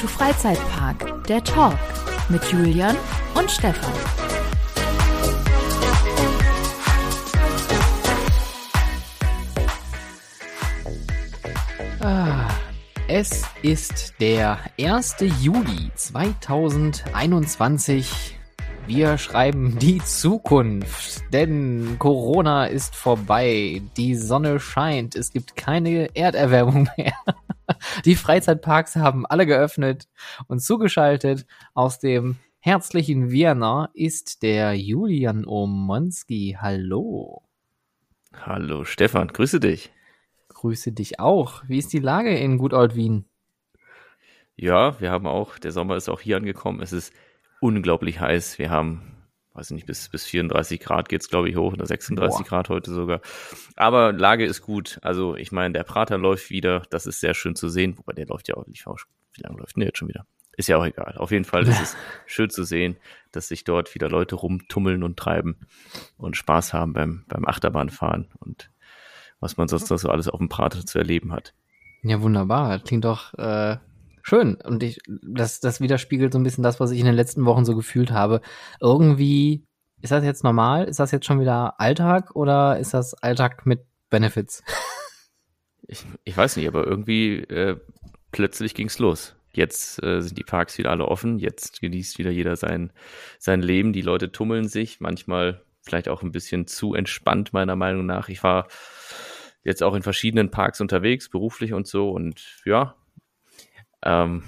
[0.00, 1.76] to Freizeitpark, der Talk
[2.30, 2.96] mit Julian
[3.34, 3.92] und Stefan.
[12.00, 12.48] Ah,
[13.08, 15.16] es ist der 1.
[15.42, 18.38] Juli 2021.
[18.86, 26.88] Wir schreiben die Zukunft, denn Corona ist vorbei, die Sonne scheint, es gibt keine Erderwärmung
[26.96, 27.12] mehr.
[28.04, 30.08] Die Freizeitparks haben alle geöffnet
[30.46, 36.56] und zugeschaltet aus dem herzlichen Vienna ist der Julian Omonski.
[36.60, 37.42] Hallo.
[38.34, 39.90] Hallo Stefan, grüße dich.
[40.48, 41.62] Grüße dich auch.
[41.68, 43.24] Wie ist die Lage in Good Old Wien?
[44.56, 46.82] Ja, wir haben auch, der Sommer ist auch hier angekommen.
[46.82, 47.14] Es ist
[47.60, 48.58] unglaublich heiß.
[48.58, 49.19] Wir haben,
[49.54, 52.44] weiß ich nicht, bis, bis 34 Grad geht's glaube ich, hoch oder 36 Boah.
[52.48, 53.20] Grad heute sogar.
[53.76, 54.98] Aber Lage ist gut.
[55.02, 56.82] Also, ich meine, der Prater läuft wieder.
[56.90, 57.98] Das ist sehr schön zu sehen.
[57.98, 58.84] Wobei der läuft ja auch nicht.
[58.86, 60.26] Wie lange läuft denn der jetzt schon wieder?
[60.56, 61.16] Ist ja auch egal.
[61.16, 62.96] Auf jeden Fall ist es schön zu sehen,
[63.32, 65.56] dass sich dort wieder Leute rumtummeln und treiben
[66.16, 68.70] und Spaß haben beim, beim Achterbahnfahren und
[69.40, 71.54] was man sonst noch so alles auf dem Prater zu erleben hat.
[72.02, 72.78] Ja, wunderbar.
[72.78, 73.78] Klingt doch äh,
[74.22, 74.56] Schön.
[74.56, 77.64] Und ich, das, das widerspiegelt so ein bisschen das, was ich in den letzten Wochen
[77.64, 78.40] so gefühlt habe.
[78.80, 79.64] Irgendwie,
[80.02, 80.84] ist das jetzt normal?
[80.84, 84.62] Ist das jetzt schon wieder Alltag oder ist das Alltag mit Benefits?
[85.86, 87.76] Ich, ich weiß nicht, aber irgendwie äh,
[88.30, 89.34] plötzlich ging's los.
[89.52, 91.38] Jetzt äh, sind die Parks wieder alle offen.
[91.38, 92.92] Jetzt genießt wieder jeder sein,
[93.38, 93.92] sein Leben.
[93.92, 95.00] Die Leute tummeln sich.
[95.00, 98.28] Manchmal vielleicht auch ein bisschen zu entspannt, meiner Meinung nach.
[98.28, 98.68] Ich war
[99.64, 102.10] jetzt auch in verschiedenen Parks unterwegs, beruflich und so.
[102.10, 102.94] Und ja,
[104.02, 104.42] ähm,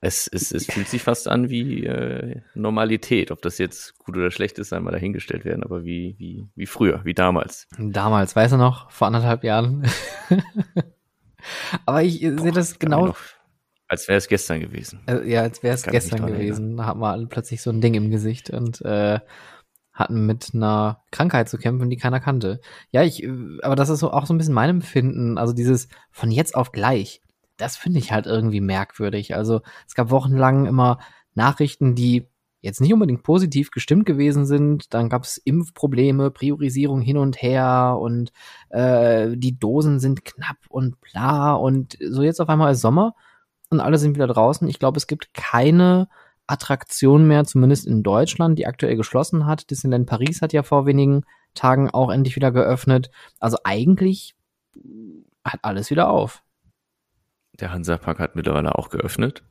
[0.00, 3.30] es, es, es fühlt sich fast an wie äh, Normalität.
[3.30, 7.04] Ob das jetzt gut oder schlecht ist, einmal dahingestellt werden, aber wie, wie, wie früher,
[7.04, 7.66] wie damals.
[7.78, 9.88] Damals, weißt du noch, vor anderthalb Jahren.
[11.86, 13.06] aber ich sehe das genau.
[13.06, 13.18] Noch,
[13.88, 15.00] als wäre es gestern gewesen.
[15.06, 16.76] Äh, ja, als wäre es gestern gewesen.
[16.76, 19.18] Da hatten wir alle plötzlich so ein Ding im Gesicht und äh,
[19.92, 22.60] hatten mit einer Krankheit zu kämpfen, die keiner kannte.
[22.92, 25.38] Ja, ich, äh, aber das ist so auch so ein bisschen mein Empfinden.
[25.38, 27.20] Also dieses von jetzt auf gleich
[27.58, 29.34] das finde ich halt irgendwie merkwürdig.
[29.34, 30.98] Also es gab wochenlang immer
[31.34, 32.26] Nachrichten, die
[32.60, 34.94] jetzt nicht unbedingt positiv gestimmt gewesen sind.
[34.94, 38.32] Dann gab es Impfprobleme, Priorisierung hin und her und
[38.70, 41.52] äh, die Dosen sind knapp und bla.
[41.54, 43.14] Und so jetzt auf einmal ist Sommer
[43.70, 44.68] und alle sind wieder draußen.
[44.68, 46.08] Ich glaube, es gibt keine
[46.46, 49.70] Attraktion mehr, zumindest in Deutschland, die aktuell geschlossen hat.
[49.70, 51.24] Disneyland Paris hat ja vor wenigen
[51.54, 53.10] Tagen auch endlich wieder geöffnet.
[53.38, 54.34] Also eigentlich
[55.44, 56.42] hat alles wieder auf.
[57.60, 59.42] Der Hansapark hat mittlerweile auch geöffnet.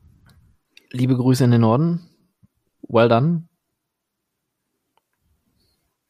[0.90, 2.08] Liebe Grüße in den Norden.
[2.82, 3.48] Well done.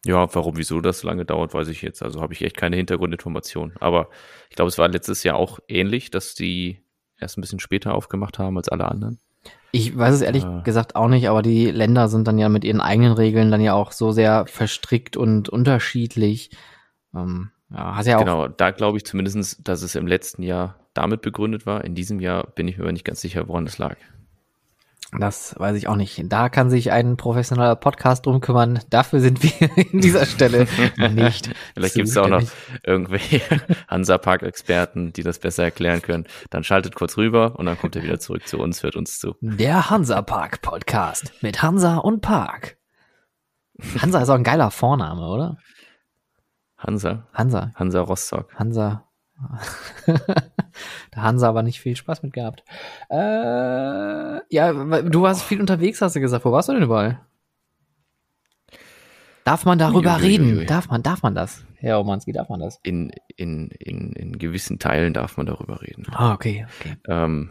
[0.04, 2.02] Ja, warum, wieso das so lange dauert, weiß ich jetzt.
[2.02, 3.76] Also habe ich echt keine Hintergrundinformationen.
[3.80, 4.08] Aber
[4.48, 6.82] ich glaube, es war letztes Jahr auch ähnlich, dass die
[7.18, 9.18] erst ein bisschen später aufgemacht haben als alle anderen.
[9.72, 12.64] Ich weiß es ehrlich äh, gesagt auch nicht, aber die Länder sind dann ja mit
[12.64, 16.50] ihren eigenen Regeln dann ja auch so sehr verstrickt und unterschiedlich.
[17.14, 20.76] Ähm, ja, hast ja auch genau, da glaube ich zumindest, dass es im letzten Jahr
[20.98, 21.84] damit begründet war.
[21.84, 23.96] In diesem Jahr bin ich mir aber nicht ganz sicher, woran das lag.
[25.16, 26.22] Das weiß ich auch nicht.
[26.26, 28.80] Da kann sich ein professioneller Podcast drum kümmern.
[28.90, 30.66] Dafür sind wir in dieser Stelle
[31.14, 31.50] nicht.
[31.74, 32.42] Vielleicht gibt es auch noch
[32.84, 33.40] irgendwelche
[33.88, 36.26] Hansa-Park-Experten, die das besser erklären können.
[36.50, 39.36] Dann schaltet kurz rüber und dann kommt er wieder zurück zu uns, hört uns zu.
[39.40, 42.76] Der Hansa-Park-Podcast mit Hansa und Park.
[44.02, 45.56] Hansa ist auch ein geiler Vorname, oder?
[46.76, 47.26] Hansa.
[47.32, 47.72] Hansa.
[47.76, 48.54] Hansa Rostock.
[48.56, 49.07] Hansa
[50.06, 52.64] da Hansa aber nicht viel Spaß mit gehabt.
[53.10, 53.16] Äh,
[54.54, 56.44] ja, du warst viel unterwegs, hast du gesagt.
[56.44, 57.20] Wo warst du denn überall?
[59.44, 60.66] Darf man darüber ui, reden?
[60.66, 61.64] Darf man, darf man das?
[61.76, 62.80] Herr Omanski, darf man das?
[62.82, 66.06] In, in, in, in gewissen Teilen darf man darüber reden.
[66.10, 66.96] Ah, okay, okay.
[67.08, 67.50] Ähm,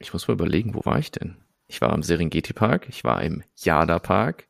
[0.00, 1.36] ich muss mal überlegen, wo war ich denn?
[1.68, 4.48] Ich war im Serengeti Park, ich war im Yada Park,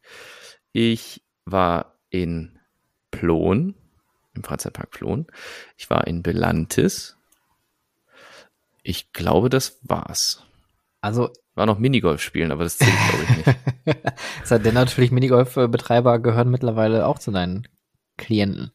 [0.72, 2.58] ich war in
[3.10, 3.74] Plon,
[4.34, 5.26] im Freizeitpark Flohen.
[5.76, 7.16] Ich war in Belantis.
[8.82, 10.44] Ich glaube, das war's.
[11.00, 14.04] Also war noch Minigolf spielen, aber das zählt glaube ich nicht.
[14.40, 17.66] das hat denn natürlich Minigolf-Betreiber gehören mittlerweile auch zu deinen
[18.16, 18.72] Klienten.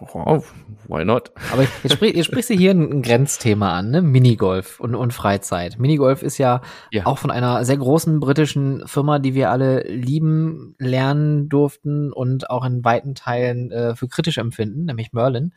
[0.00, 0.42] Oh,
[0.88, 1.32] why not?
[1.52, 4.02] Aber jetzt, sprich, jetzt sprichst du hier ein, Grenzthema an, ne?
[4.02, 5.78] Minigolf und, und Freizeit.
[5.78, 10.74] Minigolf ist ja, ja, auch von einer sehr großen britischen Firma, die wir alle lieben,
[10.78, 15.52] lernen durften und auch in weiten Teilen äh, für kritisch empfinden, nämlich Merlin.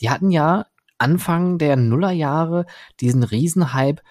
[0.00, 0.66] Die hatten ja
[0.98, 2.66] Anfang der Nullerjahre
[3.00, 4.02] diesen Riesenhype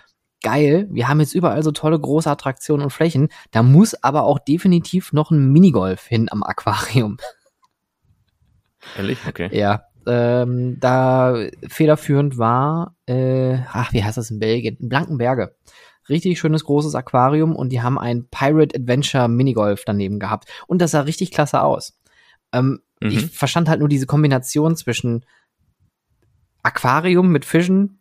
[0.43, 4.39] geil, wir haben jetzt überall so tolle große Attraktionen und Flächen, da muss aber auch
[4.39, 7.17] definitiv noch ein Minigolf hin am Aquarium.
[8.95, 9.19] Ehrlich?
[9.27, 9.49] Okay.
[9.51, 14.77] Ja, ähm, da federführend war, äh, ach, wie heißt das in Belgien?
[14.79, 15.55] Blankenberge.
[16.09, 20.47] Richtig schönes großes Aquarium und die haben ein Pirate Adventure Minigolf daneben gehabt.
[20.65, 21.99] Und das sah richtig klasse aus.
[22.53, 23.09] Ähm, mhm.
[23.09, 25.25] Ich verstand halt nur diese Kombination zwischen
[26.63, 27.99] Aquarium mit Fischen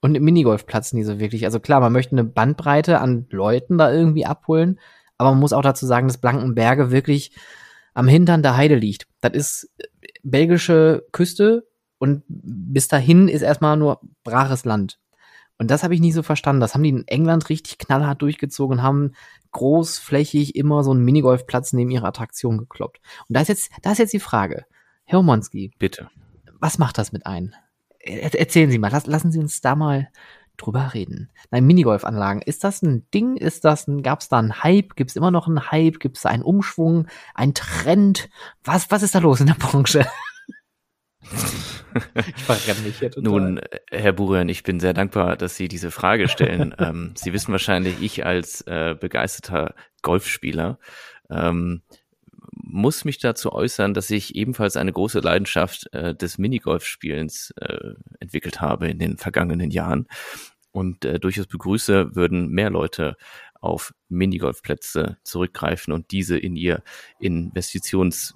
[0.00, 1.44] und Minigolfplatz nie so wirklich.
[1.44, 4.78] Also klar, man möchte eine Bandbreite an Leuten da irgendwie abholen,
[5.18, 7.32] aber man muss auch dazu sagen, dass Blankenberge wirklich
[7.94, 9.06] am Hintern der Heide liegt.
[9.20, 9.84] Das ist äh,
[10.22, 11.66] belgische Küste
[11.98, 14.98] und bis dahin ist erstmal nur braches Land.
[15.58, 16.60] Und das habe ich nie so verstanden.
[16.60, 19.12] Das haben die in England richtig knallhart durchgezogen und haben
[19.52, 23.00] großflächig immer so einen Minigolfplatz neben ihrer Attraktion gekloppt.
[23.28, 24.64] Und da ist jetzt, da ist jetzt die Frage.
[25.04, 25.72] Herr Omonski.
[25.78, 26.08] Bitte.
[26.60, 27.54] Was macht das mit ein?
[27.98, 30.08] Erzählen Sie mal, lassen Sie uns da mal
[30.60, 31.30] drüber reden.
[31.50, 33.36] Nein, Minigolfanlagen, ist das ein Ding?
[33.36, 34.96] Ist das ein, gab es da einen Hype?
[34.96, 36.00] Gibt es immer noch einen Hype?
[36.00, 37.06] Gibt es einen Umschwung?
[37.34, 38.28] Ein Trend?
[38.64, 40.06] Was, was ist da los in der Branche?
[42.36, 43.22] ich verrenne mich hier total.
[43.22, 43.60] Nun,
[43.90, 46.74] Herr Burian, ich bin sehr dankbar, dass Sie diese Frage stellen.
[46.78, 50.78] ähm, Sie wissen wahrscheinlich, ich als äh, begeisterter Golfspieler
[51.30, 51.82] ähm,
[52.62, 58.60] muss mich dazu äußern, dass ich ebenfalls eine große Leidenschaft äh, des Minigolfspielens äh, entwickelt
[58.60, 60.06] habe in den vergangenen Jahren
[60.72, 63.16] und äh, durchaus begrüße, würden mehr Leute
[63.60, 66.82] auf Minigolfplätze zurückgreifen und diese in ihr
[67.18, 68.34] Investitions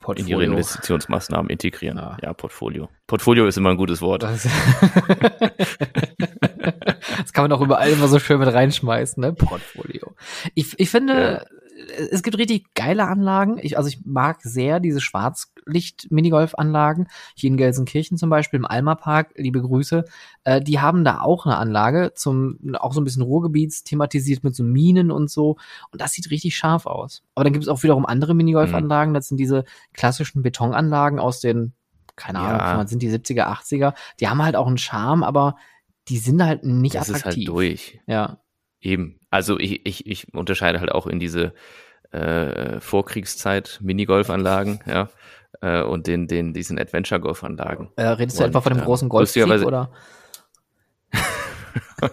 [0.00, 0.26] Portfolio.
[0.26, 1.96] in ihre Investitionsmaßnahmen integrieren.
[1.96, 2.16] Ja.
[2.22, 2.88] ja, Portfolio.
[3.06, 4.22] Portfolio ist immer ein gutes Wort.
[4.22, 4.42] Das,
[7.18, 9.32] das kann man auch überall immer so schön mit reinschmeißen, ne?
[9.32, 10.14] Portfolio.
[10.54, 11.44] Ich, ich finde, ja
[12.10, 13.58] es gibt richtig geile Anlagen.
[13.60, 17.08] Ich, also ich mag sehr diese Schwarzlicht-Minigolf-Anlagen.
[17.34, 20.04] Hier in Gelsenkirchen zum Beispiel im Alma Park, liebe Grüße.
[20.44, 24.54] Äh, die haben da auch eine Anlage zum, auch so ein bisschen Ruhrgebiets thematisiert mit
[24.54, 25.56] so Minen und so.
[25.90, 27.22] Und das sieht richtig scharf aus.
[27.34, 29.10] Aber dann gibt es auch wiederum andere Minigolf-Anlagen.
[29.10, 29.14] Mhm.
[29.14, 31.72] Das sind diese klassischen Betonanlagen aus den,
[32.16, 32.78] keine Ahnung, ja.
[32.78, 33.94] wann sind die 70er, 80er.
[34.20, 35.56] Die haben halt auch einen Charme, aber
[36.08, 37.24] die sind halt nicht das attraktiv.
[37.24, 38.00] Das ist halt durch.
[38.06, 38.38] Ja.
[38.84, 39.18] Eben.
[39.30, 41.54] Also ich, ich, ich unterscheide halt auch in diese
[42.12, 45.08] äh, Vorkriegszeit Minigolfanlagen, ja,
[45.62, 47.88] äh, und den, den, diesen Adventure-Golfanlagen.
[47.96, 49.90] Äh, redest du etwa von dem äh, großen Golfkrieg oder?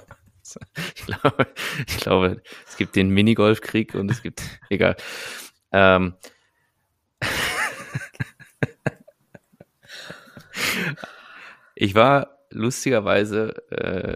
[0.95, 1.47] ich glaube,
[1.87, 4.95] ich glaube, es gibt den Minigolfkrieg und es gibt, egal.
[5.73, 6.13] Ähm,
[11.75, 14.15] ich war lustigerweise äh,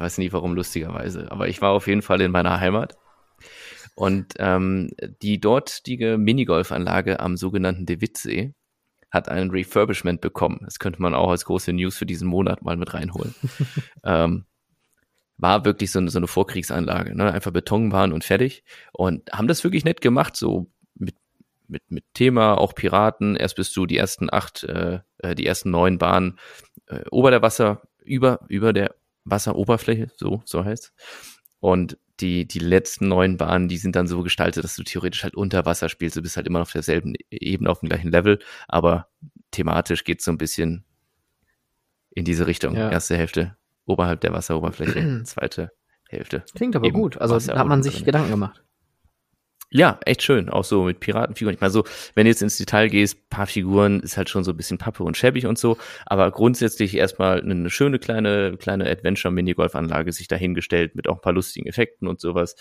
[0.00, 2.96] weiß nicht warum lustigerweise, aber ich war auf jeden Fall in meiner Heimat.
[3.94, 4.90] Und ähm,
[5.22, 8.54] die dortige Minigolfanlage am sogenannten De Wittsee
[9.10, 10.60] hat ein Refurbishment bekommen.
[10.64, 13.34] Das könnte man auch als große News für diesen Monat mal mit reinholen.
[14.04, 14.46] ähm,
[15.36, 17.32] war wirklich so eine, so eine Vorkriegsanlage, ne?
[17.32, 18.62] einfach Betonbahn und fertig.
[18.92, 21.16] Und haben das wirklich nett gemacht, so mit,
[21.66, 23.36] mit, mit Thema, auch Piraten.
[23.36, 26.38] Erst bist du die ersten acht, äh, äh die ersten neun Bahnen
[26.86, 28.94] äh, ober der Wasser, über, über der
[29.24, 30.92] Wasseroberfläche, so, so heißt
[31.60, 35.34] Und die, die letzten neun Bahnen, die sind dann so gestaltet, dass du theoretisch halt
[35.34, 36.16] unter Wasser spielst.
[36.16, 38.38] Du bist halt immer auf derselben Ebene, auf dem gleichen Level,
[38.68, 39.08] aber
[39.50, 40.84] thematisch geht es so ein bisschen
[42.10, 42.76] in diese Richtung.
[42.76, 42.90] Ja.
[42.90, 43.56] Erste Hälfte
[43.86, 45.72] oberhalb der Wasseroberfläche, zweite
[46.08, 46.44] Hälfte.
[46.54, 47.18] Klingt aber gut.
[47.18, 48.06] Also Wasser hat man sich drin.
[48.06, 48.62] Gedanken gemacht.
[49.72, 50.48] Ja, echt schön.
[50.48, 51.54] Auch so mit Piratenfiguren.
[51.54, 51.84] Ich meine, so,
[52.14, 55.04] wenn du jetzt ins Detail gehst, paar Figuren ist halt schon so ein bisschen Pappe
[55.04, 55.78] und schäbig und so.
[56.06, 61.68] Aber grundsätzlich erstmal eine schöne kleine, kleine Adventure-Minigolf-Anlage sich dahingestellt mit auch ein paar lustigen
[61.68, 62.56] Effekten und sowas.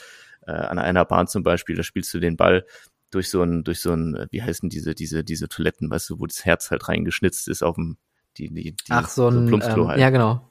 [0.46, 2.64] Äh, an einer Bahn zum Beispiel, da spielst du den Ball
[3.10, 6.28] durch so ein, durch so ein, wie heißen diese, diese, diese Toiletten, weißt du, wo
[6.28, 7.98] das Herz halt reingeschnitzt ist auf dem,
[8.38, 10.00] die, die, die Ach, so ein, so ähm, halt.
[10.00, 10.48] ja, genau.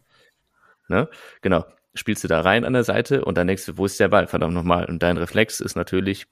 [0.88, 1.08] Ne?
[1.40, 1.64] Genau.
[1.94, 4.26] Spielst du da rein an der Seite und dann denkst du, wo ist der Ball?
[4.26, 4.86] Verdammt nochmal.
[4.86, 6.26] Und dein Reflex ist natürlich,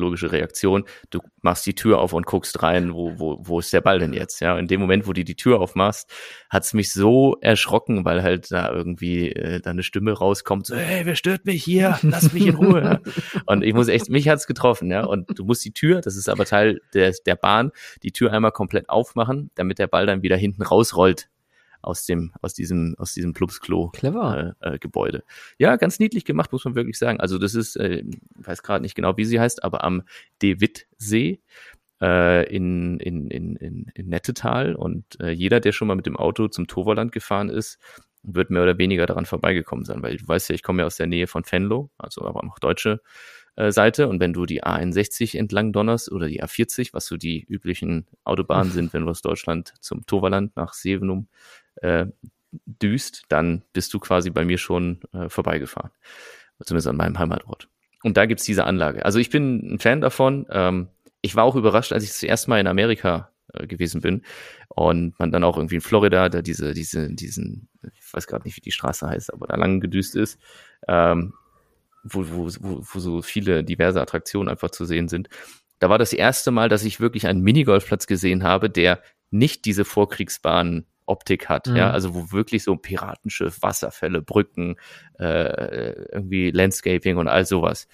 [0.00, 0.84] logische Reaktion.
[1.10, 4.12] Du machst die Tür auf und guckst rein, wo, wo, wo ist der Ball denn
[4.12, 4.40] jetzt?
[4.40, 6.10] Ja, in dem Moment, wo du die Tür aufmachst,
[6.48, 11.04] hat's mich so erschrocken, weil halt da irgendwie äh, da eine Stimme rauskommt, so, hey,
[11.04, 11.98] wer stört mich hier?
[12.02, 12.82] Lass mich in Ruhe.
[12.82, 13.00] ja.
[13.46, 15.04] Und ich muss echt, mich hat's getroffen, ja.
[15.04, 17.70] Und du musst die Tür, das ist aber Teil der, der Bahn,
[18.02, 21.28] die Tür einmal komplett aufmachen, damit der Ball dann wieder hinten rausrollt
[21.82, 24.54] aus dem, aus diesem, aus diesem Plumpsklo Clever.
[24.60, 25.24] Äh, äh, Gebäude.
[25.58, 27.20] Ja, ganz niedlich gemacht, muss man wirklich sagen.
[27.20, 28.04] Also das ist, äh,
[28.36, 30.02] weiß gerade nicht genau, wie sie heißt, aber am
[30.42, 31.40] De Witt-See
[32.00, 36.16] äh, in, in, in, in, in Nettetal und äh, jeder, der schon mal mit dem
[36.16, 37.78] Auto zum Toverland gefahren ist,
[38.22, 40.96] wird mehr oder weniger daran vorbeigekommen sein, weil du weißt ja, ich komme ja aus
[40.96, 43.00] der Nähe von Venlo, also aber noch deutsche
[43.56, 44.08] äh, Seite.
[44.08, 48.72] Und wenn du die A61 entlang donnerst oder die A40, was so die üblichen Autobahnen
[48.72, 51.28] sind, wenn du aus Deutschland zum Toverland nach Sevenum
[51.80, 52.06] äh,
[52.52, 55.90] düst, dann bist du quasi bei mir schon äh, vorbeigefahren.
[56.64, 57.68] Zumindest an meinem Heimatort.
[58.02, 59.04] Und da gibt's diese Anlage.
[59.04, 60.46] Also ich bin ein Fan davon.
[60.50, 60.88] Ähm,
[61.22, 64.22] ich war auch überrascht, als ich das erste Mal in Amerika äh, gewesen bin.
[64.68, 68.56] Und man dann auch irgendwie in Florida, da diese, diese, diesen, ich weiß gerade nicht,
[68.56, 70.38] wie die Straße heißt, aber da lang gedüst ist,
[70.86, 71.34] ähm,
[72.04, 75.28] wo, wo, wo, wo so viele diverse Attraktionen einfach zu sehen sind.
[75.78, 79.84] Da war das erste Mal, dass ich wirklich einen Minigolfplatz gesehen habe, der nicht diese
[79.84, 81.76] Vorkriegsbahn Optik hat, mhm.
[81.76, 84.76] ja, also wo wirklich so ein Piratenschiff, Wasserfälle, Brücken,
[85.18, 87.88] äh, irgendwie Landscaping und all sowas.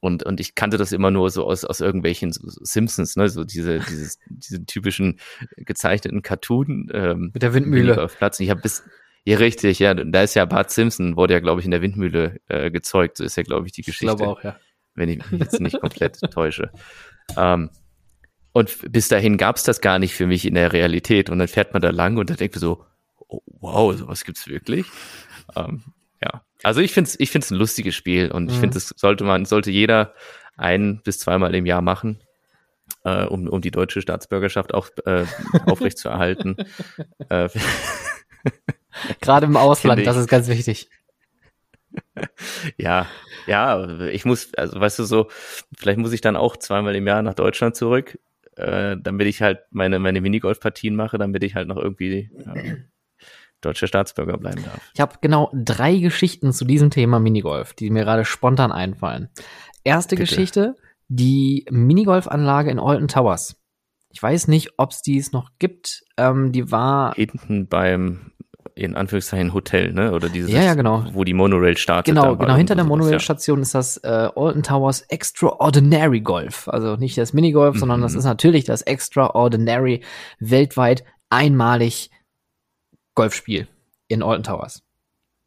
[0.00, 3.80] Und, und ich kannte das immer nur so aus, aus irgendwelchen Simpsons, ne, so diese,
[3.80, 5.18] dieses, diese typischen
[5.56, 8.08] gezeichneten Cartoon, ähm, Mit der Windmühle.
[8.16, 8.38] Platz.
[8.40, 8.84] Ich habe bis,
[9.24, 12.38] ja, richtig, ja, da ist ja Bart Simpson, wurde ja, glaube ich, in der Windmühle
[12.48, 13.16] äh, gezeugt.
[13.16, 14.12] So ist ja, glaube ich, die Geschichte.
[14.12, 14.56] Ich glaube auch, ja.
[14.94, 16.70] Wenn ich mich jetzt nicht komplett täusche.
[17.36, 17.70] Ähm,
[18.56, 21.28] und bis dahin gab es das gar nicht für mich in der Realität.
[21.28, 22.86] Und dann fährt man da lang und dann denkt man so,
[23.28, 24.86] oh, wow, sowas gibt's wirklich.
[25.54, 25.82] Ähm,
[26.24, 28.60] ja, also ich finde es ich find's ein lustiges Spiel und ich mhm.
[28.60, 30.14] finde, es sollte man, sollte jeder
[30.56, 32.22] ein bis zweimal im Jahr machen,
[33.04, 35.26] äh, um, um die deutsche Staatsbürgerschaft auch äh,
[35.66, 36.56] aufrechtzuerhalten.
[37.28, 37.50] äh,
[39.20, 40.88] Gerade im Ausland, das ist ganz wichtig.
[42.78, 43.06] ja,
[43.46, 45.28] ja, ich muss, also weißt du so,
[45.76, 48.18] vielleicht muss ich dann auch zweimal im Jahr nach Deutschland zurück,
[48.56, 52.76] äh, damit ich halt meine, meine Minigolf-Partien mache, damit ich halt noch irgendwie äh,
[53.60, 54.80] deutscher Staatsbürger bleiben darf.
[54.94, 59.28] Ich habe genau drei Geschichten zu diesem Thema Minigolf, die mir gerade spontan einfallen.
[59.84, 60.28] Erste Bitte.
[60.28, 60.74] Geschichte,
[61.08, 63.56] die Minigolfanlage in Alton Towers.
[64.10, 66.04] Ich weiß nicht, ob es dies noch gibt.
[66.16, 68.32] Ähm, die war hinten beim
[68.76, 70.12] in Anführungszeichen Hotel, ne?
[70.12, 71.06] Oder dieses, ja, ja, genau.
[71.12, 72.14] wo die Monorail startet.
[72.14, 72.54] Genau, genau.
[72.54, 73.62] Hinter der Monorail-Station ja.
[73.62, 76.68] ist das äh, Alton Towers Extraordinary Golf.
[76.68, 77.80] Also nicht das Minigolf, mhm.
[77.80, 80.02] sondern das ist natürlich das Extraordinary
[80.40, 82.10] weltweit einmalig
[83.14, 83.66] Golfspiel
[84.08, 84.82] in Alton Towers.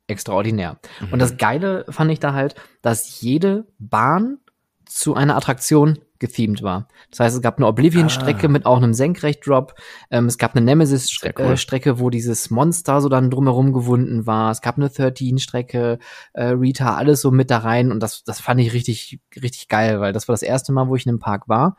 [0.07, 0.79] Extraordinär.
[0.99, 1.13] Mhm.
[1.13, 4.39] Und das Geile fand ich da halt, dass jede Bahn
[4.85, 6.87] zu einer Attraktion gethemed war.
[7.09, 8.49] Das heißt, es gab eine Oblivion-Strecke ah.
[8.49, 9.73] mit auch einem Senkrecht-Drop.
[10.11, 11.43] Ähm, es gab eine Nemesis-Strecke,
[11.91, 11.99] cool.
[11.99, 14.51] wo dieses Monster so dann drumherum gewunden war.
[14.51, 15.99] Es gab eine 13-Strecke,
[16.33, 17.91] äh, Rita, alles so mit da rein.
[17.91, 20.95] Und das, das fand ich richtig, richtig geil, weil das war das erste Mal, wo
[20.95, 21.77] ich in einem Park war.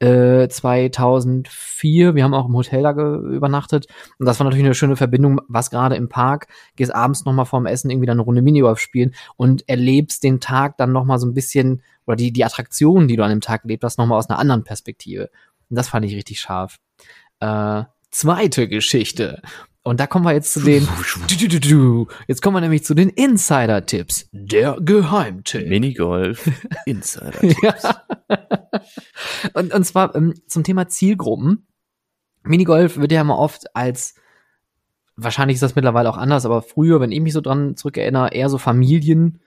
[0.00, 2.08] 2004.
[2.08, 3.86] Äh, Wir haben auch im Hotel da übernachtet.
[4.18, 6.46] Und das war natürlich eine schöne Verbindung, was gerade im Park.
[6.76, 10.76] Gehst abends nochmal vorm Essen irgendwie dann eine Runde Minigolf spielen und erlebst den Tag
[10.76, 13.82] dann nochmal so ein bisschen, oder die, die Attraktionen, die du an dem Tag erlebt
[13.82, 15.30] hast, nochmal aus einer anderen Perspektive.
[15.68, 16.78] Und das fand ich richtig scharf.
[17.40, 19.42] Äh, zweite Geschichte.
[19.82, 20.86] Und da kommen wir jetzt zu den.
[22.26, 24.28] Jetzt kommen wir nämlich zu den Insider-Tipps.
[24.32, 25.66] Der Geheimtipp.
[25.66, 26.50] Minigolf
[26.86, 27.82] Insider-Tipps.
[27.82, 28.02] ja.
[29.54, 31.66] und, und zwar ähm, zum Thema Zielgruppen.
[32.42, 34.14] Minigolf wird ja immer oft als,
[35.16, 38.48] wahrscheinlich ist das mittlerweile auch anders, aber früher, wenn ich mich so dran zurückerinnere, eher
[38.48, 39.40] so Familien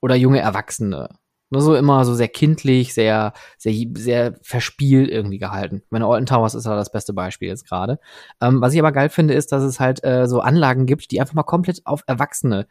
[0.00, 1.08] oder junge Erwachsene
[1.52, 5.82] nur so immer so sehr kindlich, sehr, sehr, sehr verspielt irgendwie gehalten.
[5.90, 8.00] Meine Alton Towers ist da das beste Beispiel jetzt gerade.
[8.40, 11.20] Ähm, was ich aber geil finde, ist, dass es halt äh, so Anlagen gibt, die
[11.20, 12.66] einfach mal komplett auf Erwachsene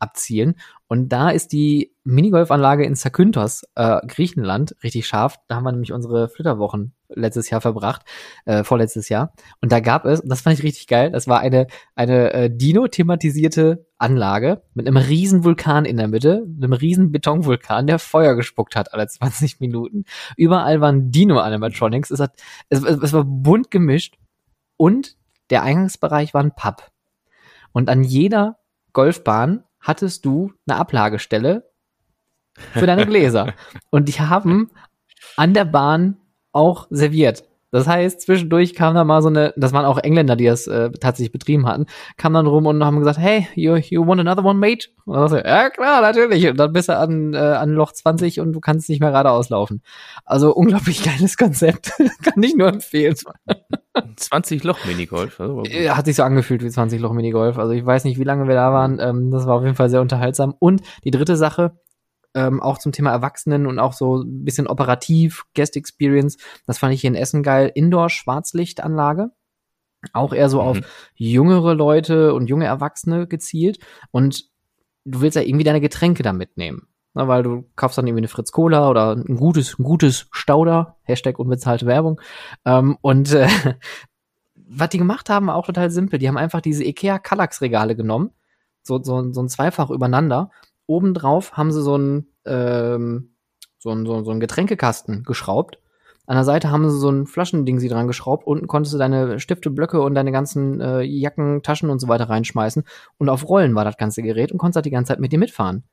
[0.00, 0.56] abzielen.
[0.88, 5.36] Und da ist die Minigolfanlage in Zakynthos, äh, Griechenland, richtig scharf.
[5.46, 8.02] Da haben wir nämlich unsere Flitterwochen letztes Jahr verbracht,
[8.44, 9.32] äh, vorletztes Jahr.
[9.60, 12.50] Und da gab es, und das fand ich richtig geil, das war eine, eine äh,
[12.50, 18.76] Dino-thematisierte Anlage mit einem riesen Vulkan in der Mitte, einem riesen Betonvulkan, der Feuer gespuckt
[18.76, 20.04] hat alle 20 Minuten.
[20.36, 22.10] Überall waren Dino-Animatronics.
[22.10, 22.32] Es, hat,
[22.68, 24.16] es, es war bunt gemischt
[24.76, 25.16] und
[25.50, 26.90] der Eingangsbereich war ein Pub.
[27.72, 28.58] Und an jeder
[28.92, 31.70] Golfbahn hattest du eine Ablagestelle
[32.72, 33.54] für deine Gläser.
[33.90, 34.70] und die haben
[35.36, 36.16] an der Bahn
[36.54, 37.44] auch serviert.
[37.74, 40.92] Das heißt, zwischendurch kam da mal so eine, das waren auch Engländer, die das äh,
[40.92, 44.60] tatsächlich betrieben hatten, kam dann rum und haben gesagt, hey, you, you want another one,
[44.60, 44.90] mate?
[45.06, 46.46] Und dann so, ja klar, natürlich.
[46.46, 49.48] Und dann bist du an, äh, an Loch 20 und du kannst nicht mehr geradeaus
[49.48, 49.82] laufen.
[50.24, 51.90] Also unglaublich geiles Konzept.
[52.22, 53.16] Kann ich nur empfehlen.
[54.16, 55.40] 20 Loch Minigolf.
[55.40, 57.58] Also Hat sich so angefühlt wie 20 Loch Minigolf.
[57.58, 59.00] Also ich weiß nicht, wie lange wir da waren.
[59.00, 60.54] Ähm, das war auf jeden Fall sehr unterhaltsam.
[60.60, 61.72] Und die dritte Sache,
[62.34, 66.36] ähm, auch zum Thema Erwachsenen und auch so ein bisschen operativ, Guest Experience.
[66.66, 67.70] Das fand ich hier in Essen geil.
[67.74, 69.30] Indoor-Schwarzlichtanlage.
[70.12, 70.68] Auch eher so mhm.
[70.68, 70.80] auf
[71.14, 73.78] jüngere Leute und junge Erwachsene gezielt.
[74.10, 74.50] Und
[75.04, 76.88] du willst ja irgendwie deine Getränke da mitnehmen.
[77.14, 80.96] Na, weil du kaufst dann irgendwie eine Fritz Cola oder ein gutes, ein gutes Stauder,
[81.02, 82.20] Hashtag unbezahlte Werbung.
[82.64, 83.48] Ähm, und äh,
[84.56, 86.18] was die gemacht haben, war auch total simpel.
[86.18, 88.30] Die haben einfach diese Ikea Kallax Regale genommen,
[88.82, 90.50] so, so, so ein Zweifach übereinander
[90.86, 93.36] obendrauf haben sie so einen, ähm,
[93.78, 95.78] so einen, so, so einen Getränkekasten geschraubt.
[96.26, 98.46] An der Seite haben sie so ein Flaschending sie dran geschraubt.
[98.46, 102.30] Unten konntest du deine Stifte, Blöcke und deine ganzen äh, Jacken, Taschen und so weiter
[102.30, 102.84] reinschmeißen.
[103.18, 105.38] Und auf Rollen war das ganze Gerät und konntest halt die ganze Zeit mit dir
[105.38, 105.84] mitfahren.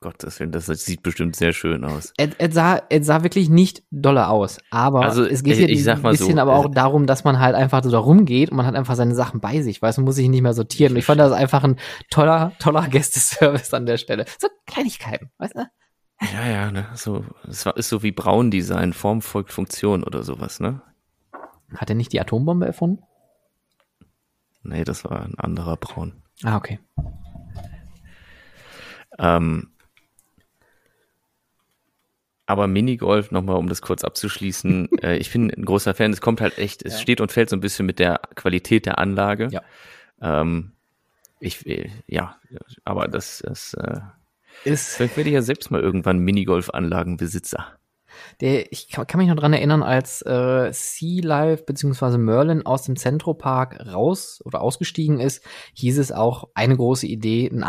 [0.00, 2.12] Gottes Willen, das sieht bestimmt sehr schön aus.
[2.16, 4.58] Er, sah, sah wirklich nicht doller aus.
[4.70, 7.38] Aber Also, es geht ich- hier ein bisschen so, aber auch äh, darum, dass man
[7.38, 10.02] halt einfach so da rumgeht und man hat einfach seine Sachen bei sich, weißt du,
[10.02, 10.92] man muss sich nicht mehr sortieren.
[10.92, 11.76] Und ich fand das einfach ein
[12.10, 14.24] toller, toller Gästeservice an der Stelle.
[14.38, 15.66] So Kleinigkeiten, weißt du?
[16.34, 16.86] Ja, ja, ne?
[16.94, 20.80] So, es war- ist so wie Braun-Design, Form folgt Funktion oder sowas, ne?
[21.76, 23.02] Hat er nicht die Atombombe erfunden?
[24.62, 26.22] Nee, das war ein anderer Braun.
[26.42, 26.78] Ah, okay.
[29.20, 29.70] Ähm,
[32.46, 36.40] aber Minigolf, nochmal um das kurz abzuschließen, äh, ich bin ein großer Fan, es kommt
[36.40, 36.98] halt echt, es Ja.
[37.00, 39.48] steht und fällt so ein bisschen mit der Qualität der Anlage.
[39.52, 39.62] Ja.
[40.20, 40.72] Ähm,
[41.38, 42.36] ich, äh, ja,
[42.84, 44.00] aber das ist, äh,
[44.64, 47.66] Ist, vielleicht werde ich ja selbst mal irgendwann Minigolf-Anlagenbesitzer.
[48.40, 52.18] der, ich kann, kann mich noch dran erinnern, als äh, Sea Life bzw.
[52.18, 57.62] Merlin aus dem Zentropark raus oder ausgestiegen ist, hieß es auch eine große Idee, ein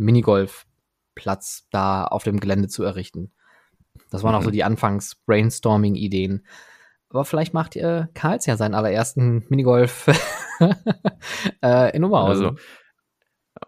[0.00, 3.30] Abenteuer-Minigolf-Platz da auf dem Gelände zu errichten.
[4.10, 4.44] Das waren auch Mhm.
[4.44, 6.46] so die Anfangs-Brainstorming-Ideen.
[7.10, 10.06] Aber vielleicht macht äh, Karls ja seinen allerersten Minigolf
[11.62, 12.46] äh, in Oberhausen.
[12.46, 12.58] Also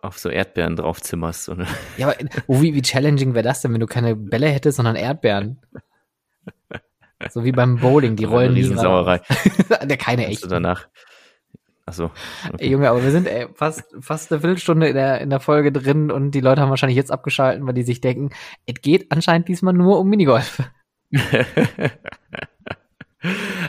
[0.00, 1.50] auf so Erdbeeren draufzimmerst.
[1.50, 4.76] Eine ja, aber oh, wie, wie challenging wäre das denn, wenn du keine Bälle hättest,
[4.76, 5.60] sondern Erdbeeren?
[7.30, 9.20] So wie beim Bowling, die rollen nie Riesensauerei.
[9.82, 10.50] Der keine echt.
[10.50, 10.88] danach.
[11.92, 12.10] Achso.
[12.56, 15.72] Ey, Junge, aber wir sind ey, fast, fast eine Viertelstunde in der, in der Folge
[15.72, 18.30] drin und die Leute haben wahrscheinlich jetzt abgeschalten, weil die sich denken,
[18.64, 20.62] es geht anscheinend diesmal nur um Minigolf.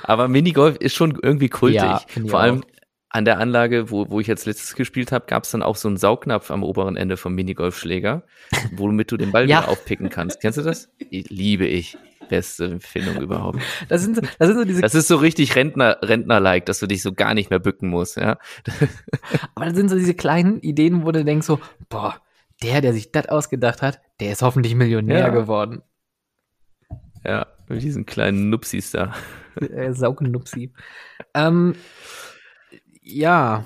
[0.03, 1.81] Aber Minigolf ist schon irgendwie kultig.
[1.81, 2.67] Ja, Vor allem auch.
[3.09, 5.87] an der Anlage, wo, wo ich jetzt letztes gespielt habe, gab es dann auch so
[5.87, 8.23] einen Saugnapf am oberen Ende vom Minigolfschläger,
[8.71, 9.59] womit du den Ball Ja.
[9.63, 10.39] wieder aufpicken kannst.
[10.41, 10.89] Kennst du das?
[11.09, 11.97] Liebe ich.
[12.29, 13.59] Beste Empfindung überhaupt.
[13.89, 16.87] Das sind so, das sind so diese, Das ist so richtig Rentner, Rentner-like, dass du
[16.87, 18.37] dich so gar nicht mehr bücken musst, ja.
[19.55, 22.21] aber das sind so diese kleinen Ideen, wo du denkst so, boah,
[22.61, 25.29] der, der sich das ausgedacht hat, der ist hoffentlich Millionär Ja.
[25.29, 25.81] geworden.
[27.25, 29.13] Ja, mit diesen kleinen Nupsis da.
[29.61, 29.91] äh.
[31.33, 31.75] Ähm,
[33.01, 33.65] ja.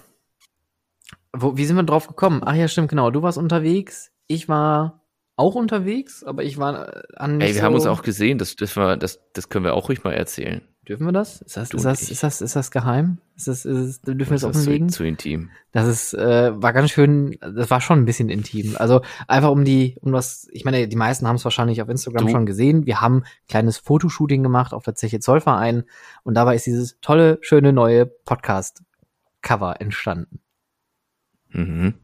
[1.34, 2.42] Wo, wie sind wir drauf gekommen?
[2.46, 3.12] Ach ja, stimmt, genau.
[3.12, 4.12] Du warst unterwegs.
[4.28, 4.97] Ich war
[5.38, 7.40] auch unterwegs, aber ich war äh, an.
[7.40, 9.88] Ey, wir so, haben uns auch gesehen, das, das, war, das, das können wir auch
[9.88, 10.62] ruhig mal erzählen.
[10.88, 11.42] Dürfen wir das?
[11.42, 12.12] Ist das, ist das, ich.
[12.12, 13.20] ist das, ist das geheim?
[13.36, 14.88] Ist das, ist das, dürfen wir es Das ist zu, offenlegen?
[14.90, 15.50] zu intim.
[15.74, 18.76] Das ist, äh, war ganz schön, das war schon ein bisschen intim.
[18.80, 22.28] Also einfach um die, um das, ich meine, die meisten haben es wahrscheinlich auf Instagram
[22.28, 22.86] Du- schon gesehen.
[22.86, 25.84] Wir haben ein kleines Fotoshooting gemacht auf der Zeche Zollverein
[26.24, 30.40] und dabei ist dieses tolle, schöne neue Podcast-Cover entstanden.
[31.50, 31.96] Mhm.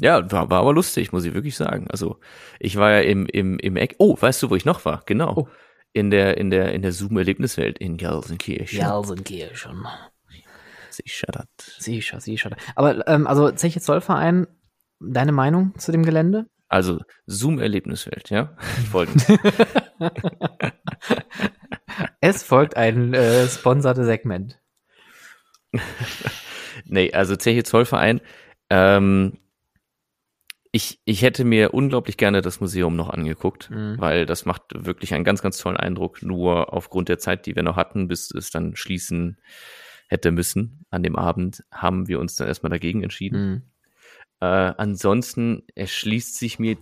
[0.00, 1.86] Ja, war, war aber lustig, muss ich wirklich sagen.
[1.90, 2.20] Also,
[2.60, 3.96] ich war ja im, im, im Eck.
[3.98, 5.02] Oh, weißt du, wo ich noch war?
[5.06, 5.34] Genau.
[5.36, 5.48] Oh.
[5.92, 8.80] In der, in der, in der Zoom-Erlebniswelt in Gelsenkirchen.
[8.80, 9.86] Gelsenkirchen.
[10.90, 11.46] Sicher das.
[11.78, 12.50] Sicher, sicher.
[12.74, 14.46] Aber ähm, also Zeche Zollverein,
[15.00, 16.46] deine Meinung zu dem Gelände?
[16.68, 18.56] Also, Zoom-Erlebniswelt, ja?
[18.90, 19.26] Folgendes.
[22.20, 24.60] Es folgt ein äh, sponserte Segment.
[26.84, 28.20] nee, also Zeche Zollverein.
[28.70, 29.38] Ähm,
[30.74, 33.94] ich, ich hätte mir unglaublich gerne das Museum noch angeguckt, Mhm.
[33.98, 36.22] weil das macht wirklich einen ganz, ganz tollen Eindruck.
[36.22, 39.38] Nur aufgrund der Zeit, die wir noch hatten, bis es dann schließen
[40.08, 43.50] hätte müssen an dem Abend, haben wir uns dann erstmal dagegen entschieden.
[43.50, 43.62] Mhm.
[44.40, 46.76] Äh, ansonsten erschließt sich mir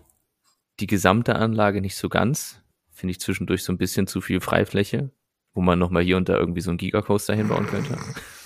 [0.80, 2.62] die gesamte Anlage nicht so ganz.
[2.92, 5.10] Finde ich zwischendurch so ein bisschen zu viel Freifläche,
[5.52, 7.98] wo man nochmal hier und da irgendwie so einen Gigacoaster hinbauen könnte.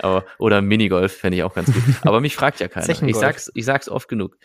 [0.00, 1.82] Aber, oder Minigolf fände ich auch ganz gut.
[2.02, 2.88] Aber mich fragt ja keiner.
[2.88, 4.36] Ich sag's, ich sag's oft genug.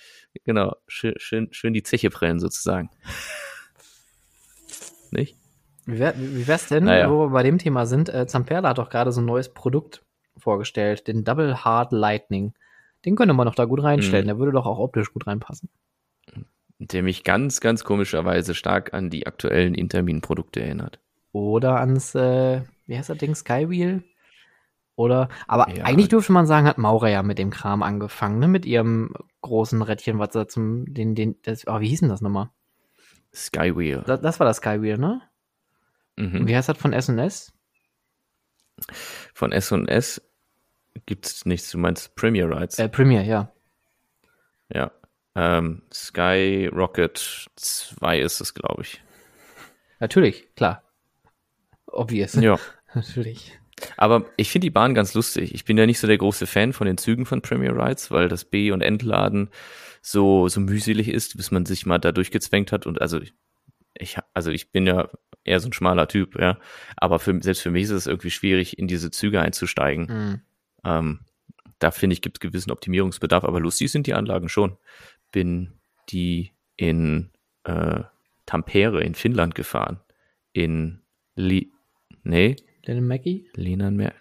[0.44, 2.90] Genau, schön, schön, schön die Zeche prellen sozusagen.
[5.12, 5.38] Nicht?
[5.86, 7.10] Wie, wär, wie wär's denn, Naja.
[7.10, 8.10] wo wir bei dem Thema sind?
[8.10, 10.04] Äh, Zamperla hat doch gerade so ein neues Produkt
[10.38, 12.54] vorgestellt, den Double Hard Lightning.
[13.06, 14.26] Den könnte man doch da gut reinstellen.
[14.26, 14.30] Mhm.
[14.30, 15.70] Der würde doch auch optisch gut reinpassen.
[16.80, 21.00] Der mich ganz, ganz komischerweise stark an die aktuellen Intermin-Produkte erinnert.
[21.32, 24.04] Oder ans, äh, wie heißt das Ding, Skywheel?
[24.98, 25.84] Oder, aber Ja.
[25.84, 28.48] eigentlich dürfte man sagen, hat Maurer ja mit dem Kram angefangen, ne?
[28.48, 32.22] Mit ihrem großen Rädchen, was da zum, den, den, das, oh, wie hieß denn das
[32.22, 32.50] nochmal?
[33.34, 34.04] Skywheel.
[34.06, 35.22] Das, das war das Skywheel, ne?
[36.18, 36.48] Mhm.
[36.48, 37.52] wie heißt das von S&S?
[39.34, 40.22] Von S&S
[41.06, 41.72] gibt's nichts.
[41.72, 42.80] Du meinst Premier Rides?
[42.80, 43.52] Äh, Premier, ja.
[44.74, 44.92] Ja.
[45.36, 49.04] Ähm, Sky Rocket 2 ist es, glaube ich.
[50.00, 50.84] Natürlich, klar.
[51.88, 52.36] Obvious.
[52.36, 52.58] Ja.
[52.96, 53.60] Natürlich.
[53.98, 55.54] Aber ich finde die Bahn ganz lustig.
[55.54, 58.30] Ich bin ja nicht so der große Fan von den Zügen von Premier Rides, weil
[58.30, 59.50] das B- und Entladen
[60.02, 62.86] so, so mühselig ist, bis man sich mal da durchgezwängt hat.
[62.86, 63.20] Und also
[63.98, 65.10] ich, also ich bin ja
[65.44, 66.58] eher so ein schmaler Typ, ja.
[66.96, 70.06] Aber für, selbst für mich ist es irgendwie schwierig, in diese Züge einzusteigen.
[70.06, 70.42] Mhm.
[70.84, 71.20] Ähm,
[71.80, 74.78] da finde ich, gibt es gewissen Optimierungsbedarf, aber lustig sind die Anlagen schon.
[75.32, 75.74] Bin
[76.10, 77.32] die in
[77.64, 78.04] äh,
[78.46, 80.00] Tampere in Finnland gefahren.
[80.54, 81.02] In
[81.36, 81.72] Li
[82.24, 82.56] nee.
[82.88, 83.50] Lenenmäki?
[83.56, 84.14] Lenenmäki.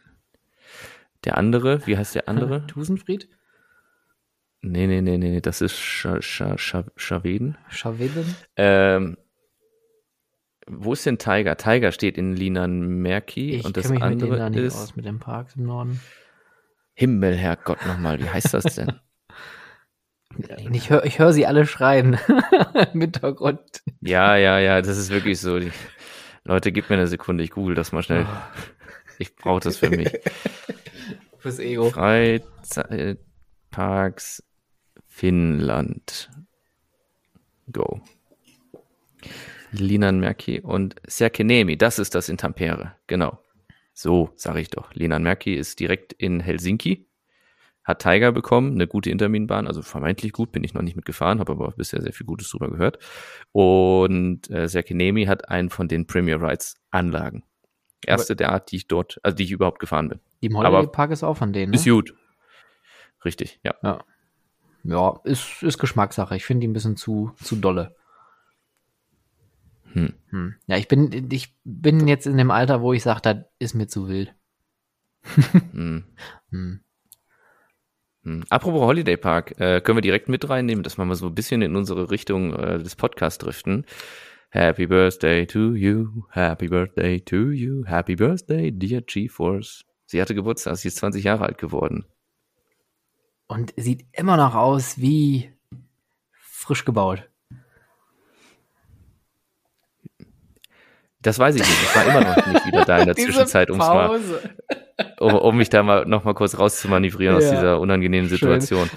[1.24, 2.66] Der andere, wie heißt der andere?
[2.66, 3.28] Tusenfried?
[4.60, 7.58] Nee, nee, nee, nee, das ist Sch Sch Sch Schaweden.
[7.68, 8.34] Schaweden?
[8.56, 9.18] Ähm,
[10.66, 11.56] wo ist denn Tiger?
[11.56, 14.96] Tiger steht in Linanmerki Ich und das mich mit andere denen da nicht ist aus,
[14.96, 16.00] mit den Parks im Norden.
[16.94, 18.92] Himmel, Herrgott nochmal, wie heißt das denn?
[20.72, 22.18] Ich höre ich hör sie alle schreien
[22.92, 23.60] im Hintergrund.
[24.00, 25.60] ja, ja, ja, das ist wirklich so.
[25.60, 25.70] Die,
[26.44, 28.26] Leute, gib mir eine Sekunde, ich google das mal schnell.
[29.18, 30.10] Ich brauche das für mich.
[31.38, 31.90] Fürs Ego.
[31.90, 34.42] Freizeitparks
[35.06, 36.30] Finnland.
[37.70, 38.00] Go.
[39.70, 43.38] Linanmerki und Serkenemi, das ist das in Tampere, genau.
[43.92, 44.94] So, sage ich doch.
[44.94, 47.06] Linanmerki ist direkt in Helsinki,
[47.84, 51.52] hat Tiger bekommen, eine gute Interminbahn, also vermeintlich gut, bin ich noch nicht mitgefahren, habe
[51.52, 52.98] aber bisher sehr viel Gutes drüber gehört.
[53.52, 57.44] Und äh, Serkenemi hat einen von den Premier Rides Anlagen.
[58.06, 60.20] Erste der Art, die ich dort, also die ich überhaupt gefahren bin.
[60.42, 61.70] Die im Holiday Aber- Park ist auch von denen.
[61.70, 61.76] Ne?
[61.76, 62.14] Ist gut.
[63.24, 63.74] Richtig, ja.
[64.82, 66.36] Ja, ist, ist Geschmackssache.
[66.36, 67.94] Ich finde die ein bisschen zu, zu dolle.
[69.92, 70.12] Hm.
[70.30, 70.54] Hm.
[70.66, 73.86] Ja, ich bin, ich bin jetzt in dem Alter, wo ich sage, das ist mir
[73.86, 74.34] zu wild.
[75.72, 76.04] Hm.
[76.50, 76.80] Hm.
[78.24, 78.44] Hm.
[78.48, 81.62] Apropos Holiday Park, äh, können wir direkt mit reinnehmen, dass wir mal so ein bisschen
[81.62, 83.84] in unsere Richtung äh, des Podcasts driften.
[84.50, 89.84] Happy Birthday to you, Happy Birthday to you, Happy Birthday, dear GeForce.
[90.06, 92.06] Sie hatte Geburtstag, sie ist 20 Jahre alt geworden.
[93.46, 95.52] Und sieht immer noch aus wie
[96.32, 97.28] frisch gebaut.
[101.20, 101.82] Das weiß ich nicht.
[101.82, 104.20] Ich war immer noch nicht wieder da in der Zwischenzeit, um's mal,
[105.20, 107.50] um, um mich da mal noch mal kurz rauszumanövrieren aus Ja.
[107.50, 108.38] dieser unangenehmen Schön.
[108.38, 108.90] Situation.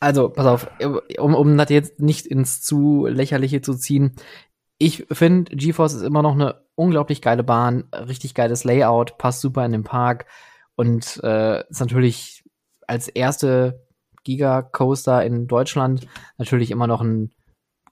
[0.00, 0.68] Also, pass auf,
[1.18, 4.12] um, um das jetzt nicht ins zu lächerliche zu ziehen.
[4.78, 9.64] Ich finde, GeForce ist immer noch eine unglaublich geile Bahn, richtig geiles Layout, passt super
[9.64, 10.26] in den Park
[10.74, 12.44] und äh, ist natürlich
[12.86, 13.86] als erste
[14.24, 17.32] Giga-Coaster in Deutschland natürlich immer noch ein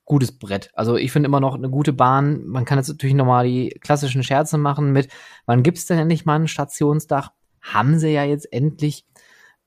[0.05, 0.71] gutes Brett.
[0.75, 2.45] Also ich finde immer noch eine gute Bahn.
[2.47, 5.09] Man kann jetzt natürlich noch mal die klassischen Scherze machen mit,
[5.47, 7.33] wann gibt's denn endlich mal ein Stationsdach?
[7.61, 9.07] Haben sie ja jetzt endlich.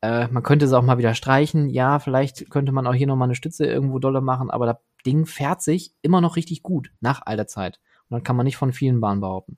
[0.02, 1.70] Äh, man könnte es auch mal wieder streichen.
[1.70, 4.78] Ja, vielleicht könnte man auch hier noch mal eine Stütze irgendwo dolle machen, aber das
[5.06, 7.80] Ding fährt sich immer noch richtig gut nach all der Zeit.
[8.10, 9.58] Und dann kann man nicht von vielen Bahnen behaupten.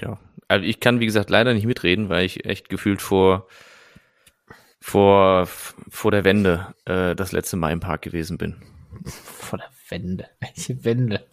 [0.00, 0.18] Ja,
[0.48, 3.48] also ich kann, wie gesagt, leider nicht mitreden, weil ich echt gefühlt vor,
[4.80, 8.62] vor, vor der Wende äh, das letzte Mal im Park gewesen bin.
[9.04, 10.28] Vor der Wende.
[10.40, 11.26] Welche Wende?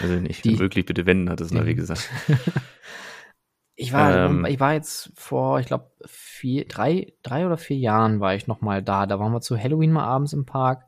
[0.00, 2.08] Also nicht, Die- wirklich bitte wenden, hat es Navi gesagt.
[3.78, 4.46] Ich war, Ähm.
[4.46, 8.62] ich war jetzt vor, ich glaube, vier, drei, drei oder vier Jahren war ich noch
[8.62, 9.04] mal da.
[9.04, 10.86] Da waren wir zu Halloween mal abends im Park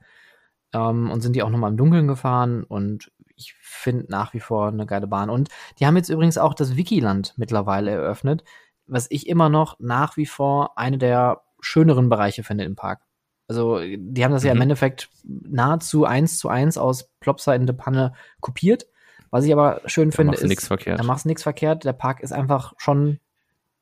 [0.72, 4.40] ähm, und sind die auch noch mal im Dunkeln gefahren und ich finde nach wie
[4.40, 5.28] vor eine geile Bahn.
[5.28, 8.42] Und die haben jetzt übrigens auch das Wikiland mittlerweile eröffnet,
[8.86, 13.02] was ich immer noch nach wie vor eine der schöneren Bereiche finde im Park.
[13.48, 14.62] Also, die haben das ja im Mhm.
[14.62, 18.86] Endeffekt nahezu eins zu eins aus Plopsa in der Panne kopiert.
[19.30, 21.00] Was ich aber schön Da finde, machst ist, nichts verkehrt.
[21.00, 21.84] da machst du nichts verkehrt.
[21.84, 23.18] Der Park ist einfach schon,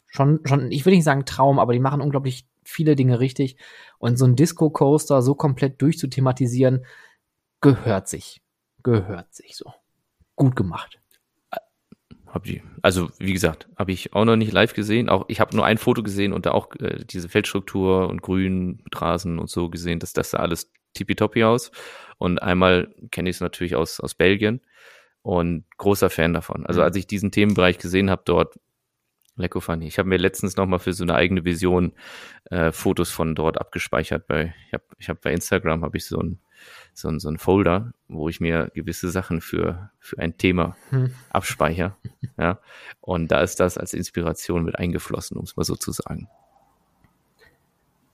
[0.06, 3.56] schon, schon, ich will nicht sagen Traum, aber die machen unglaublich viele Dinge richtig.
[3.98, 6.84] Und so ein Disco-Coaster so komplett durchzuthematisieren,
[7.60, 8.40] gehört sich.
[8.82, 9.72] Gehört sich so.
[10.36, 11.00] Gut gemacht.
[12.36, 12.46] Hab
[12.82, 15.08] also wie gesagt, habe ich auch noch nicht live gesehen.
[15.08, 18.82] Auch ich habe nur ein Foto gesehen und da auch äh, diese Feldstruktur und Grün,
[18.94, 21.70] Rasen und so gesehen, dass das sah alles tippitoppi aus.
[22.18, 24.60] Und einmal kenne ich es natürlich aus aus Belgien
[25.22, 26.66] und großer Fan davon.
[26.66, 26.84] Also Mhm.
[26.84, 28.58] als ich diesen Themenbereich gesehen habe dort,
[29.36, 29.86] lecko funny.
[29.86, 31.92] Ich habe mir letztens noch mal für so eine eigene Vision
[32.50, 34.26] äh, Fotos von dort abgespeichert.
[34.26, 36.40] Bei ich habe ich habe bei Instagram habe ich so ein
[36.94, 41.12] so ein so ein Folder, wo ich mir gewisse Sachen für für ein Thema Hm.
[41.30, 41.96] abspeicher.
[42.38, 42.58] ja.
[43.00, 46.28] Und da ist das als Inspiration mit eingeflossen, um es mal so zu sagen.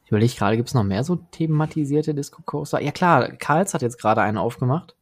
[0.05, 2.81] Ich überlege gerade, gibt es noch mehr so thematisierte Disco-Coaster?
[2.83, 4.95] Ja klar, Karls hat jetzt gerade einen aufgemacht.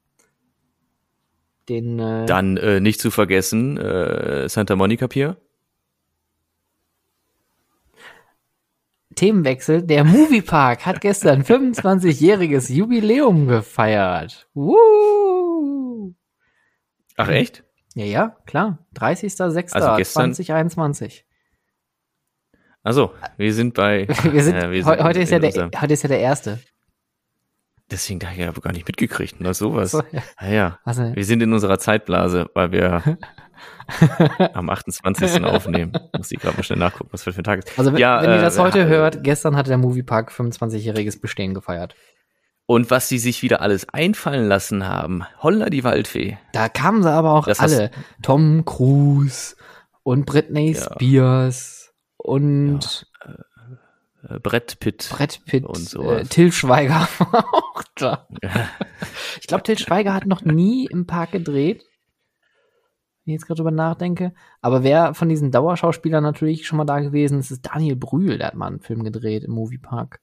[1.68, 5.36] Den, äh, Dann äh, nicht zu vergessen, äh, Santa Monica Pier.
[9.16, 9.82] Themenwechsel.
[9.82, 14.48] Der Moviepark hat gestern 25-jähriges Jubiläum gefeiert.
[14.54, 16.14] Woo!
[17.16, 17.64] Ach echt?
[17.94, 18.78] Ja, ja, klar.
[18.96, 19.74] 30.06.2021.
[19.74, 21.26] Also gestern- 2021.
[22.82, 24.08] Also, wir sind bei.
[24.32, 26.60] Wir sind, Ja, wir sind heute, ist ja der, heute ist ja der erste.
[27.90, 29.52] Deswegen habe ich aber gar nicht mitgekriegt, ne?
[29.54, 29.90] Sowas.
[29.92, 30.22] So, ja.
[30.40, 33.18] Naja, Also, wir sind in unserer Zeitblase, weil wir
[34.54, 35.44] am 28.
[35.44, 35.92] aufnehmen.
[36.16, 37.78] Muss ich gerade mal schnell nachgucken, was für ein Tag ist.
[37.78, 41.20] also wenn, Ja, wenn ihr äh, das heute äh, hört, gestern hatte der Moviepark 25-jähriges
[41.20, 41.94] Bestehen gefeiert.
[42.66, 45.24] Und was sie sich wieder alles einfallen lassen haben.
[45.42, 46.38] Holla die Waldfee.
[46.52, 47.90] Da kamen sie aber auch Das alle.
[48.22, 49.56] Tom Cruise
[50.04, 50.80] und Britney Ja.
[50.94, 53.09] Spears und Äh,
[54.38, 55.08] Brett Pitt.
[55.10, 56.22] Brett Pitt, Und sowas.
[56.22, 58.28] äh, Till Schweiger war auch da.
[59.40, 61.84] Ich glaube, Till Schweiger hat noch nie im Park gedreht.
[63.24, 64.32] Wenn ich jetzt gerade drüber nachdenke.
[64.60, 68.38] Aber wer von diesen Dauerschauspielern natürlich schon mal da gewesen ist, ist Daniel Brühl.
[68.38, 70.20] Der hat mal einen Film gedreht im Moviepark.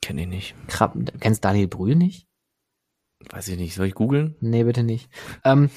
[0.00, 0.54] Kenne ich nicht.
[0.68, 2.26] Krab, du kennst Daniel Brühl nicht?
[3.30, 3.74] Weiß ich nicht.
[3.74, 4.36] Soll ich googeln?
[4.40, 5.10] Nee, bitte nicht.
[5.44, 5.68] Ähm,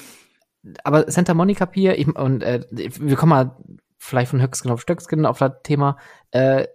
[0.82, 3.56] aber Santa Monica Pier, ich, und äh, wir kommen mal
[3.98, 5.98] vielleicht von Höchstgen auf Stöcksken auf das Thema.
[6.30, 6.66] Äh,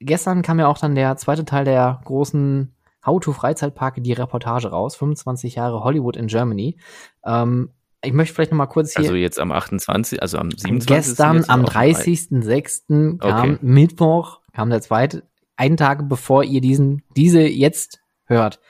[0.00, 5.54] gestern kam ja auch dann der zweite Teil der großen How-to-Freizeitparke, die Reportage raus, 25
[5.54, 6.78] Jahre Hollywood in Germany.
[7.24, 7.70] Ähm,
[8.02, 10.86] ich möchte vielleicht noch mal kurz hier Also jetzt am 28., also am 27.
[10.86, 13.18] gestern am oder auf dem 30.06.
[13.18, 13.58] kam Okay.
[13.62, 15.24] Mittwoch, kam der zweite,
[15.56, 18.60] einen Tag bevor ihr diesen, diese jetzt hört.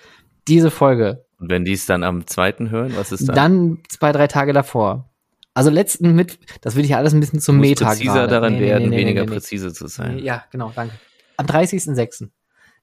[0.46, 2.70] Diese Folge Und wenn die es dann am 2.
[2.70, 3.36] hören, was ist dann?
[3.36, 5.10] dann zwei, drei Tage davor.
[5.52, 8.28] Also letzten mit, das will ich ja alles ein bisschen zum Meta präziser gerade.
[8.28, 10.20] daran Nee, nee, werden, nee, weniger präzise zu sein.
[10.20, 10.94] Ja, genau, danke.
[11.38, 12.28] Am 30.06.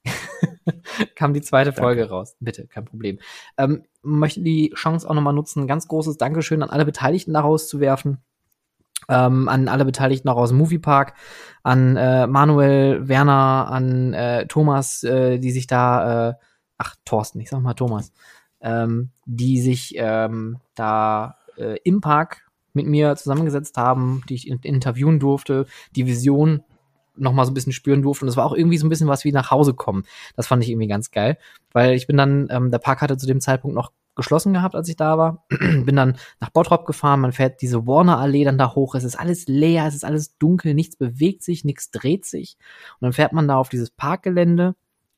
[1.16, 2.36] kam die zweite Folge raus.
[2.40, 3.20] Bitte, kein Problem.
[3.58, 7.68] Ähm, möchte die Chance auch nochmal nutzen, ein ganz großes Dankeschön an alle Beteiligten daraus
[7.68, 8.20] zu werfen.
[9.10, 11.14] Ähm, an alle Beteiligten auch aus dem Moviepark,
[11.64, 16.34] an äh, Manuel, Werner, an äh, Thomas, äh, die sich da, äh,
[16.78, 18.14] ach, Thorsten, ich sag mal Thomas,
[18.62, 24.60] ähm, die sich ähm, da äh, im Park mit mir zusammengesetzt haben, die ich in
[24.60, 26.64] interviewen durfte, die Vision
[27.18, 28.26] noch mal so ein bisschen spüren durfte.
[28.26, 30.04] Und es war auch irgendwie so ein bisschen was wie nach Hause kommen.
[30.36, 31.38] Das fand ich irgendwie ganz geil,
[31.72, 34.88] weil ich bin dann, ähm, der Park hatte zu dem Zeitpunkt noch geschlossen gehabt, als
[34.90, 35.46] ich da war.
[35.50, 39.48] bin dann nach Bottrop gefahren, man fährt diese Warner-Allee dann da hoch, es ist alles
[39.48, 42.58] leer, es ist alles dunkel, nichts bewegt sich, nichts dreht sich.
[43.00, 44.76] Und dann fährt man da auf dieses Parkgelände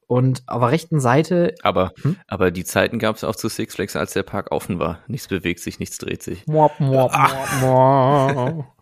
[0.08, 2.16] und auf der rechten Seite Aber, Hm?
[2.28, 5.00] aber die Zeiten gab es auch zu Six Flags, als der Park offen war.
[5.08, 6.48] Nichts bewegt sich, nichts dreht sich.
[6.48, 8.66] Mwop, mwop, mwop, mwop.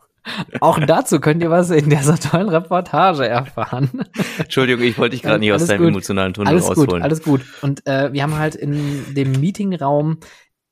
[0.59, 3.89] Auch dazu könnt ihr was in dieser tollen Reportage erfahren.
[4.37, 5.89] Entschuldigung, ich wollte dich gerade nicht aus deinem gut.
[5.89, 7.03] emotionalen Tunnel Alles gut, rausholen.
[7.03, 7.41] alles gut.
[7.61, 10.19] Und äh, wir haben halt in dem Meetingraum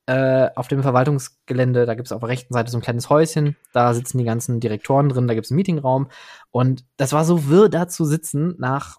[0.06, 3.94] äh, auf dem Verwaltungsgelände, da gibt's auf der rechten Seite so ein kleines Häuschen, da
[3.94, 6.08] sitzen die ganzen Direktoren drin, da gibt's einen Meetingraum.
[6.50, 8.98] Und das war so wirr, da zu sitzen, nach,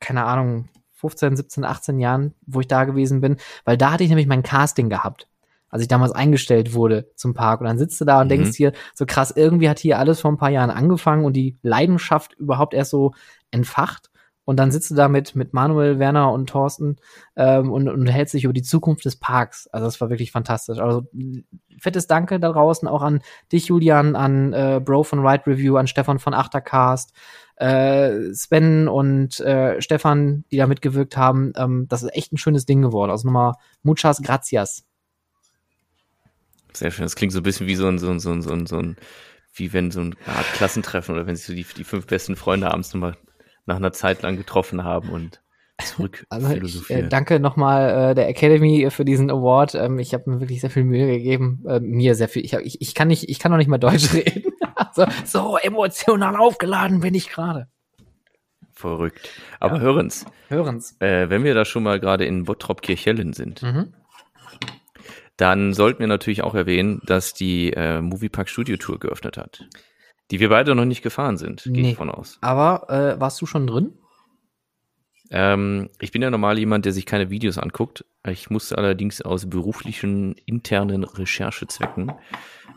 [0.00, 4.08] keine Ahnung, 15, 17, 18 Jahren, wo ich da gewesen bin, weil da hatte ich
[4.08, 5.28] nämlich mein Casting gehabt.
[5.74, 7.60] Als ich damals eingestellt wurde zum Park.
[7.60, 8.28] Und dann sitzt du da und Mhm.
[8.28, 11.58] denkst dir, so krass, irgendwie hat hier alles vor ein paar Jahren angefangen und die
[11.62, 13.10] Leidenschaft überhaupt erst so
[13.50, 14.08] entfacht.
[14.44, 16.96] Und dann sitzt du da mit, mit Manuel, Werner und Thorsten
[17.34, 19.66] ähm, und, und hältst dich über die Zukunft des Parks.
[19.72, 20.78] Also das war wirklich fantastisch.
[20.78, 21.08] Also
[21.80, 25.86] fettes Danke da draußen auch an dich, Julian, an äh, Bro von Ride Review, an
[25.88, 27.12] Stefan von Achtercast,
[27.56, 31.52] äh, Sven und äh, Stefan, die da mitgewirkt haben.
[31.56, 33.10] Ähm, das ist echt ein schönes Ding geworden.
[33.10, 34.84] Also nochmal muchas gracias.
[36.76, 37.04] Sehr schön.
[37.04, 38.78] Das klingt so ein bisschen wie so ein, so ein, so ein, so ein, so
[38.78, 38.96] ein
[39.56, 42.70] wie wenn so eine Art Klassentreffen oder wenn sich so die, die fünf besten Freunde
[42.72, 43.16] abends nochmal
[43.66, 45.40] nach einer Zeit lang getroffen haben und
[45.84, 47.08] zurück Also ich, äh, philosophieren.
[47.08, 49.76] danke nochmal äh, der Academy für diesen Award.
[49.76, 51.62] Ähm, ich habe mir wirklich sehr viel Mühe gegeben.
[51.68, 52.44] Äh, mir sehr viel.
[52.44, 54.42] Ich, hab, ich, ich kann nicht, ich kann noch nicht mal Deutsch reden.
[54.92, 57.68] so, so emotional aufgeladen bin ich gerade.
[58.72, 59.30] Verrückt.
[59.60, 59.82] Aber Ja.
[59.82, 60.96] hören's, Hören's.
[61.00, 63.94] äh, wenn wir da schon mal gerade in Bottrop Kirchhellen sind, Mhm.
[65.36, 69.66] Dann sollten wir natürlich auch erwähnen, dass die äh, Moviepark Studio Tour geöffnet hat.
[70.30, 71.90] Die wir beide noch nicht gefahren sind, gehe Nee.
[71.90, 72.38] ich von aus.
[72.40, 73.98] Aber äh, warst du schon drin?
[75.30, 78.04] Ähm, ich bin ja normal jemand, der sich keine Videos anguckt.
[78.26, 82.12] Ich musste allerdings aus beruflichen internen Recherchezwecken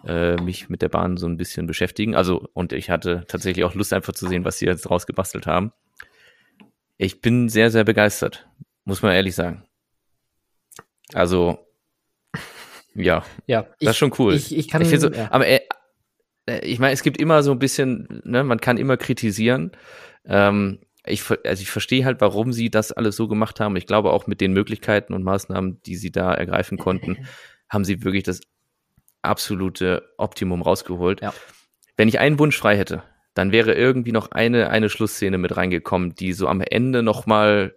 [0.05, 2.15] äh, mich mit der Bahn so ein bisschen beschäftigen.
[2.15, 5.45] Also, und ich hatte tatsächlich auch Lust, einfach zu sehen, was sie jetzt draus gebastelt
[5.45, 5.71] haben.
[6.97, 8.47] Ich bin sehr, sehr begeistert,
[8.85, 9.63] muss man ehrlich sagen.
[11.13, 11.59] Also,
[12.97, 13.67] ja, Ja.
[13.79, 14.33] das ist schon cool.
[14.33, 14.81] Ich, ich kann.
[14.81, 15.31] ich so, ja.
[15.31, 15.61] aber äh,
[16.47, 19.71] äh, ich meine, es gibt immer so ein bisschen, ne, man kann immer kritisieren.
[20.25, 23.75] Ähm, ich, also ich verstehe halt, warum sie das alles so gemacht haben.
[23.75, 27.27] Ich glaube auch mit den Möglichkeiten und Maßnahmen, die sie da ergreifen konnten,
[27.69, 28.41] haben sie wirklich das
[29.21, 31.21] absolute Optimum rausgeholt.
[31.21, 31.33] Ja.
[31.95, 36.15] Wenn ich einen Wunsch frei hätte, dann wäre irgendwie noch eine, eine Schlussszene mit reingekommen,
[36.15, 37.75] die so am Ende nochmal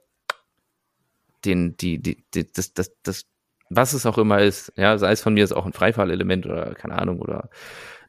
[1.44, 3.26] den, die, die, die, das, das, das,
[3.70, 6.74] was es auch immer ist, ja, sei es von mir ist auch ein Freifahrlelement oder
[6.74, 7.48] keine Ahnung, oder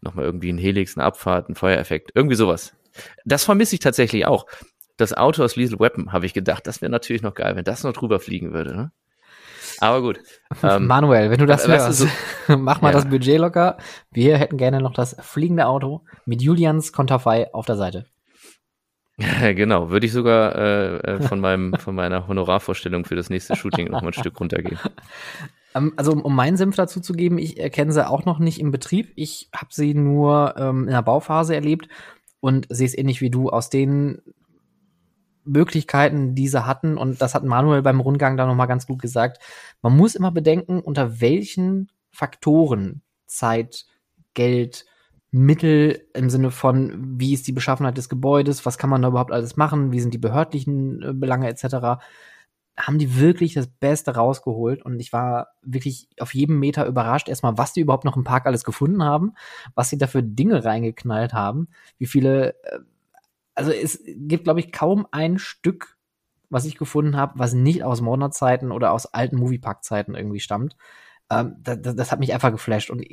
[0.01, 2.73] nochmal irgendwie ein Helix, eine Abfahrt, ein Feuereffekt, irgendwie sowas.
[3.23, 4.45] Das vermisse ich tatsächlich auch.
[4.97, 7.83] Das Auto aus Lethal Weapon habe ich gedacht, das wäre natürlich noch geil, wenn das
[7.83, 8.91] noch drüber fliegen würde, ne?
[9.79, 10.19] Aber gut.
[10.63, 12.07] Ähm, Manuel, wenn du das hörst, so,
[12.57, 12.93] mach mal Ja.
[12.99, 13.77] das Budget locker.
[14.11, 18.05] Wir hätten gerne noch das fliegende Auto mit Julians Konterfei auf der Seite.
[19.55, 23.89] genau, würde ich sogar äh, äh, von, meinem, von meiner Honorarvorstellung für das nächste Shooting
[23.89, 24.79] noch mal ein Stück runtergehen.
[25.73, 28.71] Ähm, also um, meinen Senf dazu zu geben, ich erkenne sie auch noch nicht im
[28.71, 29.13] Betrieb.
[29.15, 31.87] Ich habe sie nur ähm, in der Bauphase erlebt
[32.41, 34.21] und sehe es ähnlich wie du aus den
[35.45, 36.97] Möglichkeiten, die sie hatten.
[36.97, 39.41] Und das hat Manuel beim Rundgang da nochmal ganz gut gesagt.
[39.81, 43.85] Man muss immer bedenken, unter welchen Faktoren Zeit,
[44.33, 44.85] Geld,
[45.31, 49.31] Mittel im Sinne von, wie ist die Beschaffenheit des Gebäudes, was kann man da überhaupt
[49.31, 51.99] alles machen, wie sind die behördlichen äh, Belange etc
[52.77, 57.57] haben die wirklich das Beste rausgeholt und ich war wirklich auf jedem Meter überrascht, erstmal,
[57.57, 59.33] was die überhaupt noch im Park alles gefunden haben,
[59.75, 61.67] was sie da für Dinge reingeknallt haben,
[61.97, 62.79] wie viele, äh,
[63.55, 65.97] also es gibt, glaube ich, kaum ein Stück,
[66.49, 70.75] was ich gefunden habe, was nicht aus Modner-Zeiten oder aus alten Moviepark-Zeiten irgendwie stammt.
[71.29, 73.03] Ähm, das, das hat mich einfach geflasht und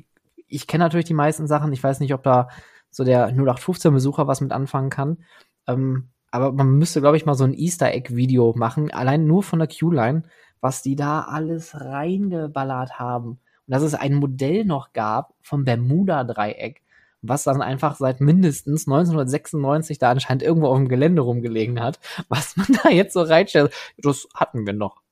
[0.48, 2.48] ich, kenne natürlich die meisten Sachen, ich weiß nicht, ob da
[2.90, 5.18] so der 0815-Besucher was mit anfangen kann.
[5.66, 9.58] Ähm, aber man müsste, glaube ich, mal so ein Easter Egg-Video machen, allein nur von
[9.58, 10.24] der Q-Line,
[10.61, 13.28] was die da alles reingeballert haben.
[13.30, 16.82] Und dass es ein Modell noch gab vom Bermuda-Dreieck,
[17.22, 22.56] was dann einfach seit mindestens 1996 da anscheinend irgendwo auf dem Gelände rumgelegen hat, was
[22.56, 23.72] man da jetzt so reinstellt.
[23.98, 25.02] Das hatten wir noch.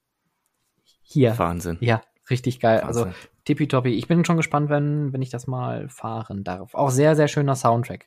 [1.03, 1.39] Hier.
[1.39, 1.79] Wahnsinn.
[1.81, 2.81] Ja, richtig geil.
[2.81, 3.21] Also Wahnsinn.
[3.45, 3.91] tippitoppi.
[3.91, 6.75] Ich bin schon gespannt, wenn, wenn ich das mal fahren darf.
[6.75, 8.07] Auch sehr, sehr schöner Soundtrack.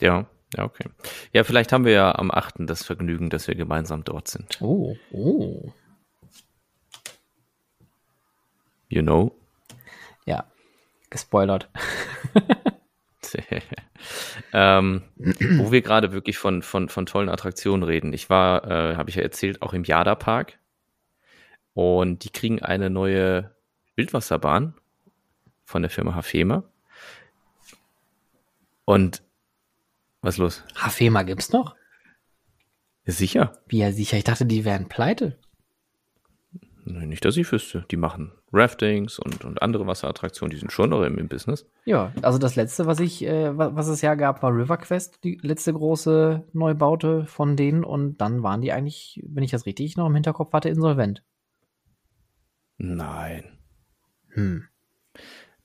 [0.00, 0.88] Ja, ja, okay.
[1.32, 2.54] Ja, vielleicht haben wir ja am 8.
[2.60, 4.60] das Vergnügen, dass wir gemeinsam dort sind.
[4.60, 5.72] Oh, oh.
[8.88, 9.36] You know?
[10.26, 10.44] Ja,
[11.10, 11.68] gespoilert.
[14.52, 18.12] ähm, wo wir gerade wirklich von, von, von tollen Attraktionen reden.
[18.12, 20.58] Ich war, äh, habe ich ja erzählt, auch im Jada Park.
[21.74, 23.54] Und die kriegen eine neue
[23.96, 24.74] Wildwasserbahn
[25.64, 26.64] von der Firma Hafema.
[28.84, 29.22] Und
[30.20, 30.64] was ist los?
[30.76, 31.76] Hafema gibt's noch?
[33.06, 33.52] Sicher.
[33.66, 34.16] Wie ja sicher?
[34.16, 35.38] Ich dachte, die wären pleite.
[36.84, 37.84] Nicht, dass ich wüsste.
[37.90, 41.66] Die machen Raftings und, und andere Wasserattraktionen, die sind schon noch im, im Business.
[41.84, 45.22] Ja, also das letzte, was ich, äh, wa- was es ja gab, war River Quest,
[45.22, 47.84] die letzte große Neubaute von denen.
[47.84, 51.22] Und dann waren die eigentlich, wenn ich das richtig noch im Hinterkopf hatte, insolvent.
[52.82, 53.58] Nein.
[54.30, 54.66] Hm.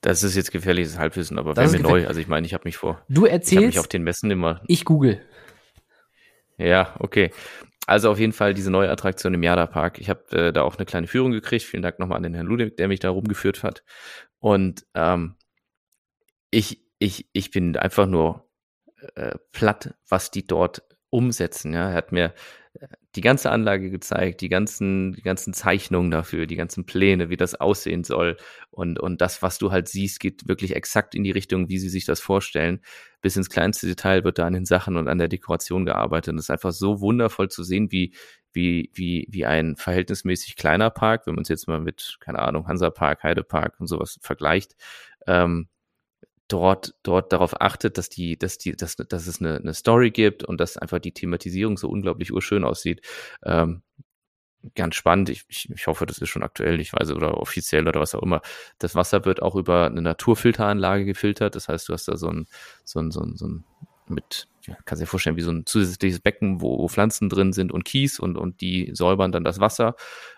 [0.02, 2.06] Das ist jetzt gefährliches Halbwissen, aber Das wäre mir neu.
[2.06, 3.02] Also ich meine, ich habe mich vor.
[3.08, 4.60] Du Ich habe mich erzählst, auf den Messen immer.
[4.66, 5.20] ich google.
[6.58, 7.30] Ja, okay.
[7.86, 9.98] Also auf jeden Fall diese neue Attraktion im Jada Park.
[9.98, 11.64] Ich habe äh, da auch eine kleine Führung gekriegt.
[11.64, 13.82] Vielen Dank nochmal an den Herrn Ludwig, der mich da rumgeführt hat.
[14.38, 15.36] Und ähm,
[16.50, 18.46] ich, ich, ich bin einfach nur
[19.14, 21.72] äh, platt, was die dort umsetzen.
[21.72, 22.34] Ja, er hat mir
[23.16, 27.54] die ganze Anlage gezeigt, die ganzen, die ganzen Zeichnungen dafür, die ganzen Pläne, wie das
[27.54, 28.36] aussehen soll.
[28.70, 31.88] Und, und das, was du halt siehst, geht wirklich exakt in die Richtung, wie sie
[31.88, 32.80] sich das vorstellen.
[33.22, 36.32] Bis ins kleinste Detail wird da an den Sachen und an der Dekoration gearbeitet.
[36.32, 38.14] Und es ist einfach so wundervoll zu sehen, wie,
[38.52, 42.68] wie, wie, wie ein verhältnismäßig kleiner Park, wenn man es jetzt mal mit, keine Ahnung,
[42.68, 44.76] Hansa Park, Heide Park und sowas vergleicht,
[45.26, 45.68] ähm,
[46.48, 50.44] dort, dort darauf achtet, dass die, dass die, dass, dass es eine, eine Story gibt
[50.44, 53.00] und dass einfach die Thematisierung so unglaublich urschön aussieht.
[53.44, 53.82] Ähm,
[54.74, 55.28] ganz spannend.
[55.28, 58.22] Ich, ich, ich hoffe, das ist schon aktuell, ich weiß, oder offiziell oder was auch
[58.22, 58.42] immer.
[58.78, 61.54] Das Wasser wird auch über eine Naturfilteranlage gefiltert.
[61.54, 62.46] Das heißt, du hast da so ein,
[62.84, 63.64] so ein, so ein, so ein
[64.10, 67.84] mit, ja, kannst vorstellen, wie so ein zusätzliches Becken, wo, wo Pflanzen drin sind und
[67.84, 69.96] Kies und, und die säubern dann das Wasser.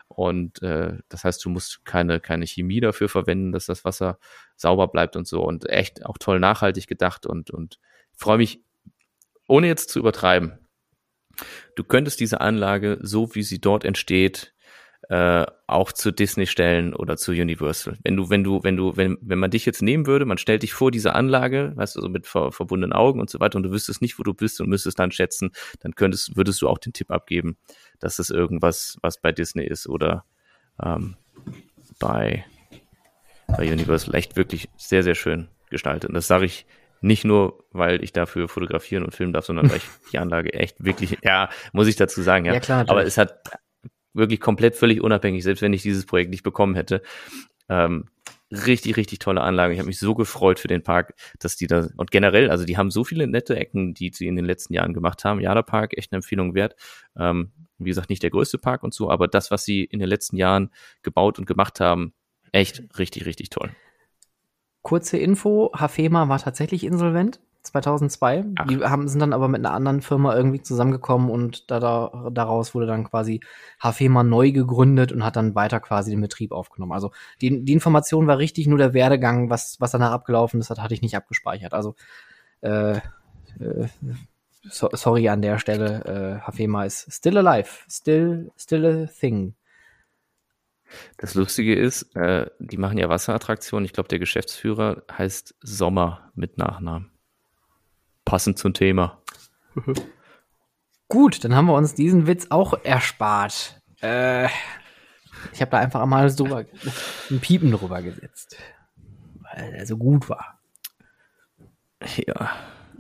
[0.09, 4.19] Und äh, das heißt, du musst keine, keine Chemie dafür verwenden, dass das Wasser
[4.57, 5.43] sauber bleibt und so.
[5.43, 7.79] Und echt auch toll nachhaltig gedacht und, und
[8.17, 8.63] freue mich,
[9.47, 10.59] ohne jetzt zu übertreiben,
[11.77, 14.55] du könntest diese Anlage, so wie sie dort entsteht,
[15.09, 17.97] äh, auch zu Disney stellen oder zu Universal.
[18.05, 20.63] Wenn du, wenn du, wenn du, wenn, wenn man dich jetzt nehmen würde, man stellt
[20.63, 23.63] dich vor diese Anlage, weißt du, so mit ver, verbundenen Augen und so weiter, und
[23.63, 26.79] du wüsstest nicht, wo du bist und müsstest dann schätzen, dann könntest, würdest du auch
[26.79, 27.57] den Tipp abgeben,
[28.01, 30.25] dass es irgendwas, was bei Disney ist oder
[30.83, 31.17] ähm,
[31.99, 32.45] bei,
[33.47, 36.11] bei Universal echt wirklich sehr, sehr schön gestaltet.
[36.11, 36.67] Und das sage ich
[37.01, 40.85] nicht nur, weil ich dafür fotografieren und filmen darf, sondern weil ich die Anlage echt
[40.85, 42.53] wirklich, ja, muss ich dazu sagen, ja.
[42.53, 43.41] Ja, klar, Aber es hat
[44.19, 47.03] wirklich komplett völlig unabhängig, selbst wenn ich dieses Projekt nicht bekommen hätte.
[47.69, 48.07] Ähm,
[48.51, 49.73] richtig, richtig tolle Anlage.
[49.73, 52.77] Ich habe mich so gefreut für den Park, dass die da und generell, also die
[52.77, 55.41] haben so viele nette Ecken, die sie in den letzten Jahren gemacht haben.
[55.41, 56.75] Jada Park, echt eine Empfehlung wert.
[57.17, 60.09] Ähm, wie gesagt, nicht der größte Park und so, aber das, was sie in den
[60.09, 60.71] letzten Jahren
[61.03, 62.13] gebaut und gemacht haben,
[62.53, 63.71] echt richtig, richtig toll.
[64.83, 67.41] Kurze Info, Hafema war tatsächlich insolvent.
[67.63, 68.45] 2002.
[68.57, 68.67] Ach.
[68.67, 72.75] Die haben, sind dann aber mit einer anderen Firma irgendwie zusammengekommen und da, da, daraus
[72.75, 73.41] wurde dann quasi
[73.81, 76.93] Hafema neu gegründet und hat dann weiter quasi den Betrieb aufgenommen.
[76.93, 80.81] Also die, die Information war richtig, nur der Werdegang, was, was danach abgelaufen ist, das
[80.81, 81.75] hatte ich nicht abgespeichert.
[81.75, 81.95] Also
[82.61, 83.01] äh, äh,
[84.63, 89.55] so, sorry an der Stelle, äh, Hafema ist still alive, still, still a thing.
[91.19, 93.85] Das Lustige ist, äh, die machen ja Wasserattraktionen.
[93.85, 97.11] Ich glaube, der Geschäftsführer heißt Sommer mit Nachnamen
[98.29, 99.23] passend zum Thema.
[101.09, 103.81] Gut, dann haben wir uns diesen Witz auch erspart.
[104.03, 104.49] Äh,
[105.53, 108.57] ich habe da einfach mal so ein Piepen drüber gesetzt,
[109.41, 110.59] weil er so gut war.
[112.17, 112.51] Ja.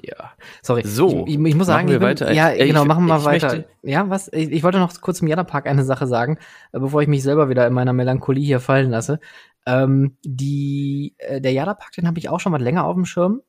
[0.01, 0.31] Ja,
[0.63, 0.83] sorry.
[0.87, 2.33] So, ich, ich, ich muss sagen, wir bin, weiter.
[2.33, 3.49] ja, ich, genau, machen wir weiter.
[3.49, 4.33] Möchte, ja, was?
[4.33, 6.39] Ich, wollte noch kurz zum Jana-Park eine Sache sagen,
[6.73, 9.19] äh, bevor ich mich selber wieder in meiner Melancholie hier fallen lasse.
[9.67, 13.43] Ähm, die, äh, der Jana-Park, den habe ich auch schon mal länger auf dem Schirm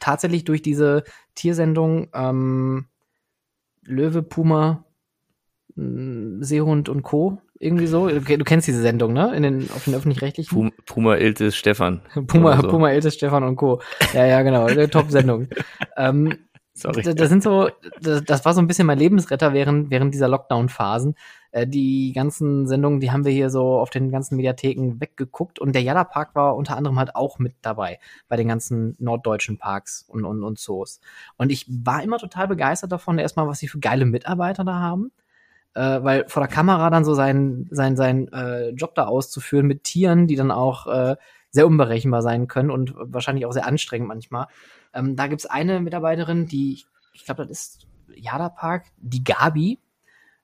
[0.00, 2.86] tatsächlich durch diese Tiersendung ähm,
[3.84, 4.84] Löwe, Puma,
[5.74, 7.38] mm, Seehund und Co.
[7.60, 8.08] Irgendwie so.
[8.08, 9.34] Du, du kennst diese Sendung, ne?
[9.34, 10.72] In den, auf den öffentlich-rechtlichen?
[10.86, 12.02] Puma, Iltis, Stefan.
[12.26, 12.68] Puma, so.
[12.68, 13.80] Puma, Iltis, Stefan und Co.
[14.12, 14.68] Ja, ja, genau.
[14.86, 15.48] Top-Sendung.
[15.96, 16.34] ähm,
[16.74, 17.02] Sorry.
[17.02, 17.70] Das, das sind so,
[18.00, 21.16] das, das, war so ein bisschen mein Lebensretter während, während dieser Lockdown-Phasen.
[21.50, 25.74] Äh, die ganzen Sendungen, die haben wir hier so auf den ganzen Mediatheken weggeguckt und
[25.74, 30.04] der Jalla Park war unter anderem halt auch mit dabei bei den ganzen norddeutschen Parks
[30.08, 31.00] und, und, und Zoos.
[31.36, 35.10] Und ich war immer total begeistert davon, erstmal, was sie für geile Mitarbeiter da haben.
[35.74, 39.84] Äh, weil vor der Kamera dann so seinen sein, sein, äh, Job da auszuführen mit
[39.84, 41.16] Tieren, die dann auch äh,
[41.50, 44.46] sehr unberechenbar sein können und wahrscheinlich auch sehr anstrengend manchmal.
[44.94, 49.78] Ähm, da gibt's eine Mitarbeiterin, die, ich glaube, das ist Jada Park, die Gabi,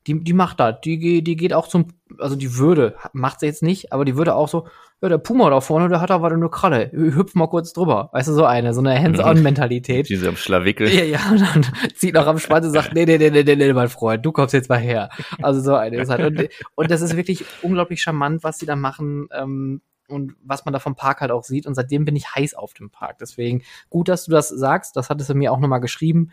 [0.06, 0.80] die, die macht das.
[0.84, 1.88] Die, die geht auch zum,
[2.18, 4.66] also die würde, macht sie jetzt nicht, aber die würde auch so,
[5.00, 6.90] ja, der Puma da vorne, der hat aber eine Kralle.
[6.92, 8.10] Hüpf mal kurz drüber.
[8.12, 10.08] Weißt du, so eine, so eine Hands-on-Mentalität.
[10.08, 10.88] Diese am Schlawickel.
[10.88, 13.56] Ja, ja, und dann zieht noch am Schwanz und sagt, nee, nee, nee, nee, nee,
[13.56, 15.10] nee, mein Freund, du kommst jetzt mal her.
[15.42, 16.24] Also so eine ist halt.
[16.24, 19.28] Und, und das ist wirklich unglaublich charmant, was sie da machen.
[19.32, 21.66] Ähm, und was man da vom Park halt auch sieht.
[21.66, 23.18] Und seitdem bin ich heiß auf dem Park.
[23.18, 24.96] Deswegen gut, dass du das sagst.
[24.96, 26.30] Das hattest du mir auch nochmal geschrieben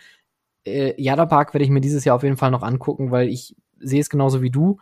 [0.65, 3.55] äh, Jada Park werde ich mir dieses Jahr auf jeden Fall noch angucken, weil ich
[3.81, 4.79] sehe es genauso wie du.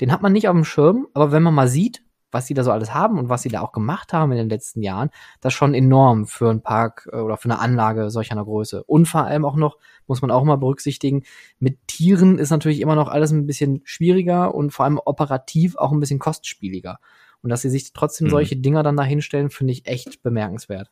[0.00, 2.64] Den hat man nicht auf dem Schirm, aber wenn man mal sieht, was sie da
[2.64, 5.52] so alles haben und was sie da auch gemacht haben in den letzten Jahren, das
[5.52, 8.84] ist schon enorm für einen Park äh, oder für eine Anlage solch einer Größe.
[8.84, 11.24] Und vor allem auch noch, muss man auch mal berücksichtigen,
[11.58, 15.92] mit Tieren ist natürlich immer noch alles ein bisschen schwieriger und vor allem operativ auch
[15.92, 16.98] ein bisschen kostspieliger.
[17.42, 18.32] Und dass sie sich trotzdem mhm.
[18.32, 20.90] solche Dinger dann da hinstellen, finde ich echt bemerkenswert.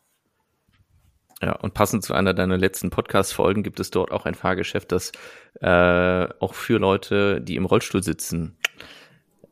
[1.42, 5.12] Ja, und passend zu einer deiner letzten Podcast-Folgen gibt es dort auch ein Fahrgeschäft, das
[5.60, 8.56] äh, auch für Leute, die im Rollstuhl sitzen,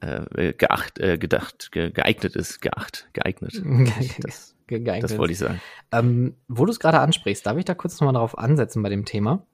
[0.01, 3.63] äh, geacht, äh, gedacht, ge geeignet ist, geacht, geeignet.
[4.21, 5.05] Das, geeignet.
[5.05, 5.61] das wollte ich sagen.
[5.91, 9.05] Ähm, wo du es gerade ansprichst, darf ich da kurz nochmal darauf ansetzen bei dem
[9.05, 9.45] Thema?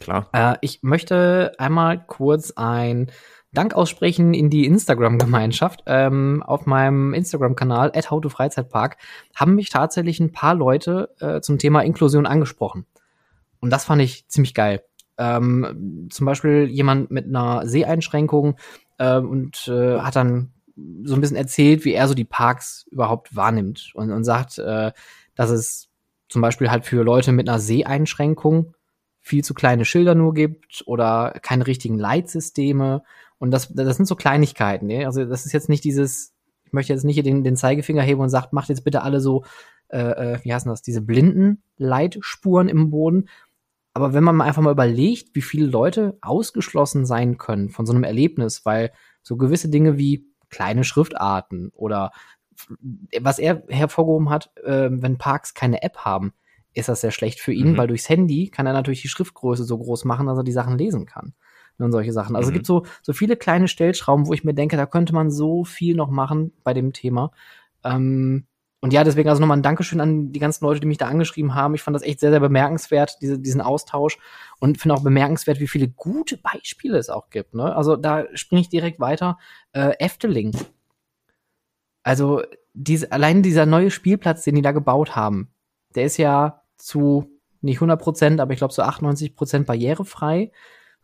[0.00, 0.28] Klar.
[0.32, 3.10] Äh, ich möchte einmal kurz ein
[3.56, 5.82] Dank aussprechen in die Instagram-Gemeinschaft.
[5.86, 8.98] Ähm, auf meinem Instagram-Kanal, @howtofreizeitpark,
[9.34, 12.86] haben mich tatsächlich ein paar Leute äh, zum Thema Inklusion angesprochen.
[13.60, 14.82] Und das fand ich ziemlich geil.
[15.18, 18.56] Ähm, zum Beispiel jemand mit einer Seheinschränkung
[18.98, 20.52] äh, und äh, hat dann
[21.04, 24.92] so ein bisschen erzählt, wie er so die Parks überhaupt wahrnimmt und, und sagt, äh,
[25.34, 25.88] dass es
[26.28, 28.74] zum Beispiel halt für Leute mit einer Seheinschränkung
[29.20, 33.02] viel zu kleine Schilder nur gibt oder keine richtigen Leitsysteme
[33.38, 35.06] und das, das sind so Kleinigkeiten, ne?
[35.06, 36.34] Also das ist jetzt nicht dieses,
[36.64, 39.44] ich möchte jetzt nicht den, den Zeigefinger heben und sagt, macht jetzt bitte alle so,
[39.88, 43.28] äh, äh, wie heißen das, diese blinden Leitspuren im Boden.
[43.92, 48.04] Aber wenn man einfach mal überlegt, wie viele Leute ausgeschlossen sein können von so einem
[48.04, 52.12] Erlebnis, weil so gewisse Dinge wie kleine Schriftarten oder
[53.20, 56.32] was er hervorgehoben hat, äh, wenn Parks keine App haben,
[56.72, 57.76] ist das sehr schlecht für ihn, mhm.
[57.76, 60.78] weil durchs Handy kann er natürlich die Schriftgröße so groß machen, dass er die Sachen
[60.78, 61.34] lesen kann
[61.78, 62.36] und solche Sachen.
[62.36, 62.52] Also mhm.
[62.52, 65.64] es gibt so, so viele kleine Stellschrauben, wo ich mir denke, da könnte man so
[65.64, 67.30] viel noch machen bei dem Thema.
[67.84, 68.46] Ähm,
[68.80, 71.54] und ja, deswegen also nochmal ein Dankeschön an die ganzen Leute, die mich da angeschrieben
[71.54, 71.74] haben.
[71.74, 74.18] Ich fand das echt sehr, sehr bemerkenswert, diese, diesen Austausch.
[74.60, 77.54] Und finde auch bemerkenswert, wie viele gute Beispiele es auch gibt.
[77.54, 77.74] Ne?
[77.74, 79.38] Also da springe ich direkt weiter.
[79.72, 80.56] Äh, Efteling.
[82.02, 82.42] Also
[82.74, 85.48] diese, allein dieser neue Spielplatz, den die da gebaut haben,
[85.94, 87.30] der ist ja zu
[87.62, 90.52] nicht 100 Prozent, aber ich glaube so 98 Prozent barrierefrei.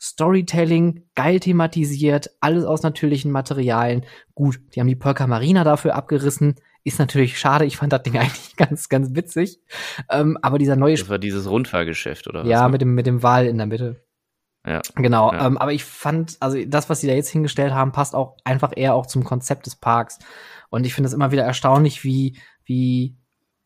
[0.03, 4.05] Storytelling, geil thematisiert, alles aus natürlichen Materialien.
[4.35, 6.57] Gut, die haben die Polka Marina dafür abgerissen.
[6.83, 9.61] Ist natürlich schade, ich fand das Ding eigentlich ganz, ganz witzig.
[10.11, 10.97] Ähm, aber dieser neue.
[10.97, 12.49] Das war dieses Rundfahrgeschäft, oder was?
[12.49, 12.73] Ja, ne?
[12.73, 14.05] mit dem, mit dem Wal in der Mitte.
[14.67, 14.81] Ja.
[14.97, 15.33] Genau.
[15.33, 15.47] Ja.
[15.47, 18.73] Ähm, aber ich fand, also das, was sie da jetzt hingestellt haben, passt auch einfach
[18.75, 20.19] eher auch zum Konzept des Parks.
[20.69, 23.17] Und ich finde es immer wieder erstaunlich, wie, wie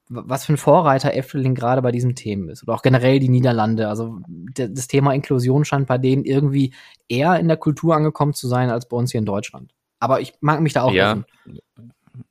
[0.09, 2.63] was für ein Vorreiter Efteling gerade bei diesem Thema ist.
[2.63, 3.89] Oder auch generell die Niederlande.
[3.89, 4.21] Also
[4.55, 6.73] das Thema Inklusion scheint bei denen irgendwie
[7.09, 9.75] eher in der Kultur angekommen zu sein als bei uns hier in Deutschland.
[9.99, 11.23] Aber ich mag mich da auch ja.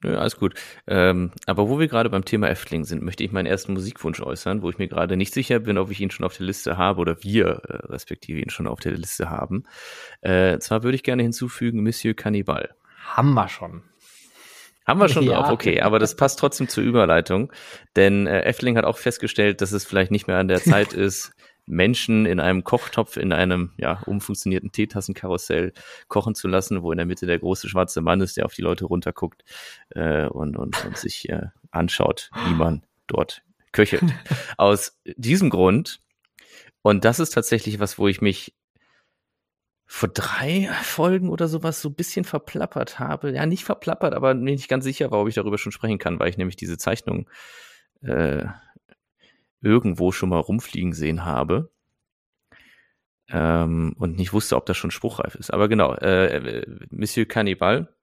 [0.04, 0.56] Ja, alles gut.
[0.88, 4.62] Ähm, aber wo wir gerade beim Thema Efteling sind, möchte ich meinen ersten Musikwunsch äußern,
[4.62, 7.00] wo ich mir gerade nicht sicher bin, ob ich ihn schon auf der Liste habe
[7.00, 9.64] oder wir äh, respektive ihn schon auf der Liste haben.
[10.22, 12.76] Äh, zwar würde ich gerne hinzufügen Monsieur Cannibal.
[13.06, 13.84] Haben wir schon.
[14.86, 15.42] Haben wir schon ja.
[15.42, 17.52] drauf, okay, aber das passt trotzdem zur Überleitung,
[17.96, 21.32] denn äh, Efteling hat auch festgestellt, dass es vielleicht nicht mehr an der Zeit ist,
[21.68, 25.74] Menschen in einem Kochtopf in einem ja, umfunktionierten Teetassenkarussell
[26.08, 28.62] kochen zu lassen, wo in der Mitte der große schwarze Mann ist, der auf die
[28.62, 29.44] Leute runterguckt
[29.90, 34.04] äh, und, und, und sich äh, anschaut, wie man dort köchelt.
[34.58, 36.00] Aus diesem Grund,
[36.84, 38.54] und das ist tatsächlich was, wo ich mich
[39.86, 43.32] vor drei Folgen oder sowas so ein bisschen verplappert habe.
[43.32, 46.30] Ja, nicht verplappert, aber nicht ganz sicher war, ob ich darüber schon sprechen kann, weil
[46.30, 47.30] ich nämlich diese Zeichnung
[48.02, 48.46] äh,
[49.62, 51.72] irgendwo schon mal rumfliegen sehen habe.
[53.30, 55.52] Ähm, und nicht wusste, ob das schon spruchreif ist.
[55.52, 57.96] Aber genau, äh, äh Monsieur Cannibal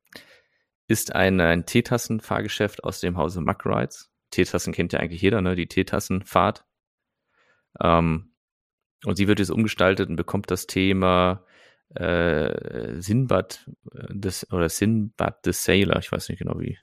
[0.88, 4.10] ist ein, ein Teetassen-Fahrgeschäft aus dem Hause Mack Rides.
[4.30, 5.54] Teetassen kennt ja eigentlich jeder, ne?
[5.54, 6.64] Die Teetassenfahrt.
[7.80, 8.34] Ähm,
[9.04, 11.44] und sie wird jetzt umgestaltet und bekommt das Thema
[11.94, 16.78] äh, Sinbad äh, des, oder Sinbad the Sailor, ich weiß nicht genau wie.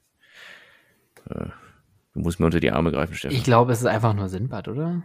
[1.29, 1.49] Äh,
[2.13, 3.37] Du musst mir unter die Arme greifen, Stefan.
[3.37, 5.03] Ich glaube, es ist einfach nur Sinbad, oder?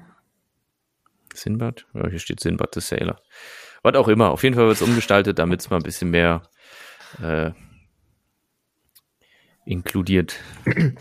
[1.34, 1.86] Sinbad?
[1.94, 3.20] Ja, hier steht Sinbad the Sailor.
[3.82, 4.30] Was auch immer.
[4.30, 6.42] Auf jeden Fall wird es umgestaltet, damit es mal ein bisschen mehr
[7.22, 7.50] äh,
[9.66, 10.40] inkludiert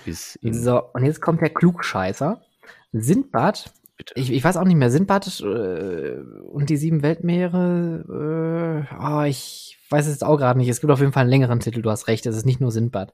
[0.05, 0.37] ist.
[0.43, 2.41] So, und jetzt kommt der Klugscheißer.
[2.91, 3.73] Sindbad,
[4.15, 6.17] ich, ich, weiß auch nicht mehr, Sindbad äh,
[6.51, 10.69] und die sieben Weltmeere, äh, oh, ich weiß es jetzt auch gerade nicht.
[10.69, 12.71] Es gibt auf jeden Fall einen längeren Titel, du hast recht, es ist nicht nur
[12.71, 13.13] Sindbad.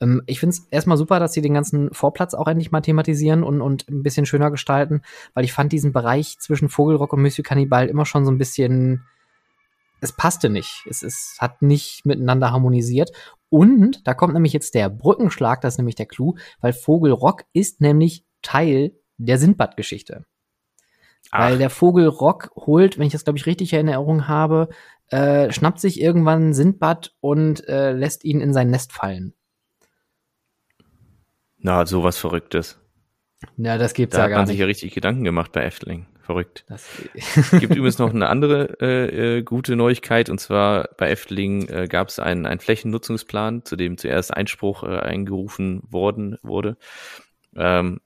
[0.00, 3.42] Ähm, ich finde es erstmal super, dass sie den ganzen Vorplatz auch endlich mal thematisieren
[3.42, 5.02] und, und ein bisschen schöner gestalten,
[5.34, 9.04] weil ich fand diesen Bereich zwischen Vogelrock und Monsieur Cannibal immer schon so ein bisschen,
[10.00, 10.84] es passte nicht.
[10.88, 13.10] Es, es hat nicht miteinander harmonisiert.
[13.50, 17.80] Und da kommt nämlich jetzt der Brückenschlag, das ist nämlich der Clou, weil Vogelrock ist
[17.80, 20.24] nämlich Teil der Sindbad-Geschichte.
[21.30, 24.68] Weil der Vogel Rock holt, wenn ich das glaube ich richtig in Erinnerung habe,
[25.10, 29.34] äh, schnappt sich irgendwann Sindbad und äh, lässt ihn in sein Nest fallen.
[31.58, 32.78] Na, sowas Verrücktes.
[33.56, 34.34] Ja, das gibt's da ja gar nicht.
[34.34, 36.06] Da hat man sich ja richtig Gedanken gemacht bei Efteling.
[36.20, 36.66] Verrückt.
[37.14, 41.86] es gibt übrigens noch eine andere äh, äh, gute Neuigkeit und zwar bei Efteling äh,
[41.88, 46.76] gab es einen, einen Flächennutzungsplan, zu dem zuerst Einspruch äh, eingerufen worden wurde.
[47.56, 48.00] Ähm,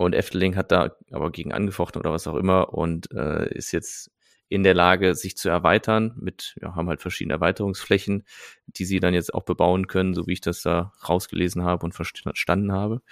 [0.00, 4.10] und Efteling hat da aber gegen angefochten oder was auch immer und äh, ist jetzt
[4.48, 8.24] in der Lage, sich zu erweitern mit, ja, haben halt verschiedene Erweiterungsflächen,
[8.66, 11.92] die sie dann jetzt auch bebauen können, so wie ich das da rausgelesen habe und
[11.92, 13.02] verstanden habe.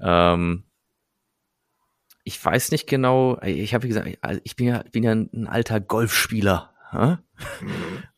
[0.00, 0.64] Ähm,
[2.24, 5.78] ich weiß nicht genau, ich habe gesagt, also ich bin ja, bin ja ein alter
[5.78, 6.72] Golfspieler.
[6.90, 7.18] Hm?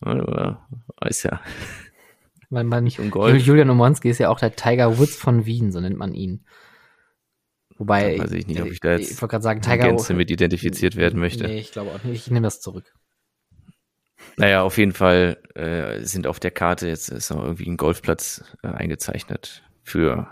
[0.00, 0.68] Oder,
[1.00, 1.40] weiß ja.
[2.50, 3.42] Weil man, nicht um Golf.
[3.42, 6.44] Julian Omonski ist ja auch der Tiger Woods von Wien, so nennt man ihn.
[7.82, 10.30] Wobei, weiß ich nicht, ob ich da jetzt ich wollte gerade sagen, Tiger Gänze mit
[10.30, 11.48] identifiziert werden möchte.
[11.48, 12.26] Nee, ich glaube auch nicht.
[12.26, 12.94] Ich nehme das zurück.
[14.36, 18.44] Naja, auf jeden Fall äh, sind auf der Karte jetzt ist noch irgendwie ein Golfplatz
[18.62, 20.28] äh, eingezeichnet für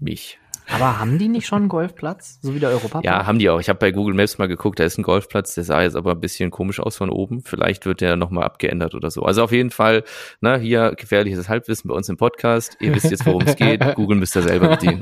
[0.00, 0.40] mich.
[0.68, 3.04] Aber haben die nicht schon einen Golfplatz, so wie der Europapark?
[3.04, 3.60] Ja, haben die auch.
[3.60, 6.12] Ich habe bei Google Maps mal geguckt, da ist ein Golfplatz, der sah jetzt aber
[6.12, 7.42] ein bisschen komisch aus von oben.
[7.42, 9.22] Vielleicht wird der nochmal abgeändert oder so.
[9.22, 10.02] Also auf jeden Fall,
[10.40, 12.76] na, hier gefährliches Halbwissen bei uns im Podcast.
[12.80, 13.80] Ihr wisst jetzt, worum es geht.
[13.94, 15.00] Google müsst ihr selber bedienen.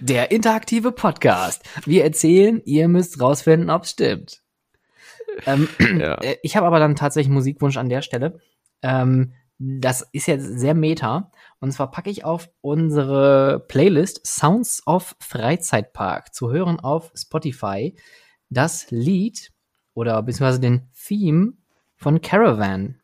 [0.00, 1.62] Der interaktive Podcast.
[1.84, 4.42] Wir erzählen, ihr müsst rausfinden, ob es stimmt.
[5.46, 5.68] Ähm,
[5.98, 6.14] ja.
[6.14, 8.40] Äh, ich habe aber dann tatsächlich einen Musikwunsch an der Stelle.
[8.82, 11.30] Ähm, das ist jetzt sehr meta.
[11.60, 17.96] Und zwar packe ich auf unsere Playlist Sounds of Freizeitpark zu hören auf Spotify
[18.50, 19.52] das Lied
[19.94, 21.54] oder beziehungsweise den Theme
[21.96, 23.00] von Caravan.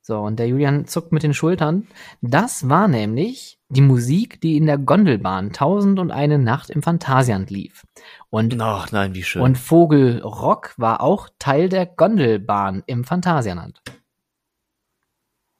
[0.00, 1.86] So, und der Julian zuckt mit den Schultern.
[2.22, 7.50] Das war nämlich die Musik, die in der Gondelbahn Tausend und eine Nacht im Phantasialand
[7.50, 7.84] lief.
[8.30, 9.42] Und, Ach nein, wie schön.
[9.42, 13.82] Und Vogelrock war auch Teil der Gondelbahn im Phantasialand.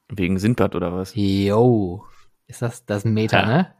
[0.09, 1.13] Wegen Sindbad oder was?
[1.15, 2.05] Jo.
[2.47, 3.45] Ist das das Meter, ja.
[3.45, 3.73] ne?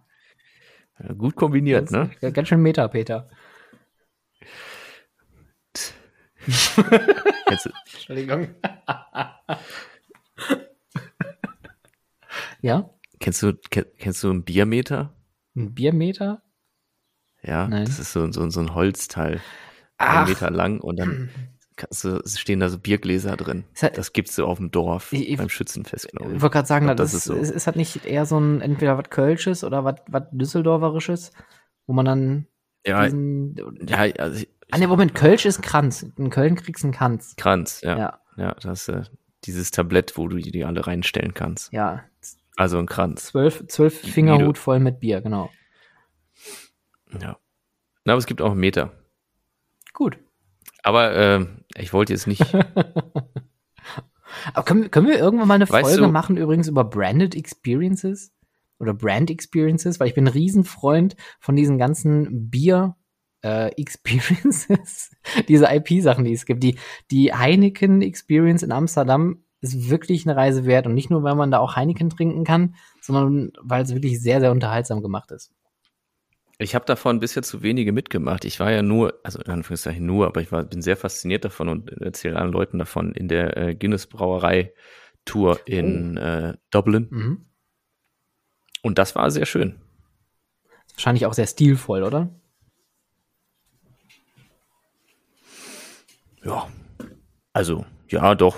[0.99, 2.31] Ja, gut kombiniert, ganz, ne?
[2.31, 3.27] Ganz schön Meter, Peter.
[7.47, 8.49] Entschuldigung.
[12.61, 12.89] ja?
[13.19, 13.53] Kennst du,
[13.97, 15.15] kennst du einen Biermeter?
[15.55, 16.43] Ein Biermeter?
[17.41, 17.85] Ja, Nein.
[17.85, 19.41] das ist so, so, so ein Holzteil.
[19.97, 20.21] Ach.
[20.21, 21.29] Ein Meter lang und dann
[21.89, 23.65] so, stehen da so Biergläser drin.
[23.81, 26.37] Hat, das gibt's so auf dem Dorf ich, beim Schützenfest, glaube ich.
[26.37, 27.35] Ich wollte gerade sagen, glaub, das, das, ist, so.
[27.35, 31.31] ist, ist halt nicht eher so ein entweder was Kölsches oder was Düsseldorferisches,
[31.87, 32.47] wo man dann
[32.85, 33.55] ja, diesen,
[33.87, 36.05] ja, also ich, Ah, ne, Moment, Kölsch ist Kranz.
[36.17, 37.33] In Köln kriegst du einen Kranz.
[37.37, 37.97] Kranz, ja.
[37.97, 39.03] Ja, ja das ist äh,
[39.45, 41.73] dieses Tablett, wo du die alle reinstellen kannst.
[41.73, 42.03] Ja.
[42.55, 43.25] Also ein Kranz.
[43.25, 45.49] Zwölf, zwölf Fingerhut voll mit Bier, genau.
[47.19, 47.39] Ja.
[48.05, 48.91] Na, aber es gibt auch einen Meter.
[49.93, 50.19] Gut.
[50.83, 51.45] Aber äh,
[51.75, 52.53] ich wollte jetzt nicht.
[54.53, 58.33] aber können, können wir irgendwann mal eine Folge du, machen, übrigens über Branded Experiences?
[58.79, 59.99] Oder Brand Experiences?
[59.99, 62.95] Weil ich bin ein Riesenfreund von diesen ganzen Bier-
[63.43, 65.11] äh, Experiences,
[65.47, 66.63] diese IP-Sachen, die es gibt.
[66.63, 66.77] Die,
[67.11, 71.51] die Heineken Experience in Amsterdam ist wirklich eine Reise wert und nicht nur, weil man
[71.51, 75.51] da auch Heineken trinken kann, sondern weil es wirklich sehr, sehr unterhaltsam gemacht ist.
[76.61, 78.43] Ich habe davon bisher zu wenige mitgemacht.
[78.43, 81.69] Ich war ja nur, also in Anführungszeichen nur, aber ich war, bin sehr fasziniert davon
[81.69, 84.73] und erzähle allen Leuten davon in der äh, Guinness Brauerei
[85.23, 86.21] Tour in oh.
[86.21, 87.07] äh, Dublin.
[87.09, 87.45] Mhm.
[88.81, 89.79] Und das war sehr schön.
[90.95, 92.29] Wahrscheinlich auch sehr stilvoll, oder?
[96.43, 96.69] Ja,
[97.53, 98.57] also ja, doch,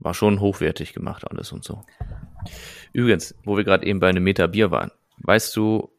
[0.00, 1.84] war schon hochwertig gemacht alles und so.
[2.92, 5.92] Übrigens, wo wir gerade eben bei einem Meter Bier waren, weißt du,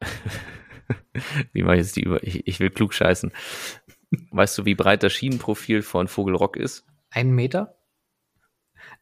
[1.52, 3.32] wie mache ich jetzt die über, ich, ich will klug scheißen.
[4.30, 6.84] Weißt du, wie breit das Schienenprofil von Vogelrock ist?
[7.10, 7.76] Ein Meter?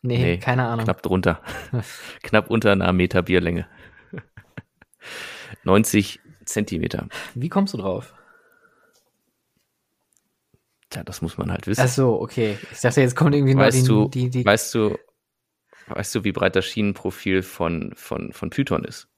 [0.03, 0.85] Nee, nee keine Ahnung.
[0.85, 1.43] Knapp drunter.
[2.23, 3.67] knapp unter einer Meter Bierlänge.
[5.65, 7.09] 90 Zentimeter.
[7.35, 8.15] Wie kommst du drauf?
[10.91, 11.83] Tja, das muss man halt wissen.
[11.85, 12.59] Ach so, okay.
[12.73, 14.99] Ich dachte, jetzt kommt irgendwie weißt noch die, die, die, Weißt du,
[15.89, 19.09] weißt du, wie breit das Schienenprofil von, von, von Python ist?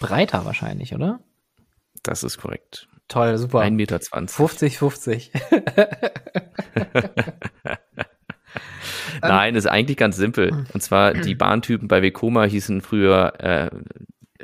[0.00, 1.20] Breiter wahrscheinlich, oder?
[2.02, 2.88] Das ist korrekt.
[3.08, 3.60] Toll, super.
[3.60, 4.00] 1,20 Meter.
[4.00, 5.32] 50, 50.
[9.22, 10.66] Nein, ist eigentlich ganz simpel.
[10.72, 13.70] Und zwar, die Bahntypen bei Vekoma hießen früher, äh,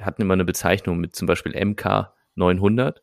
[0.00, 3.02] hatten immer eine Bezeichnung mit zum Beispiel MK 900.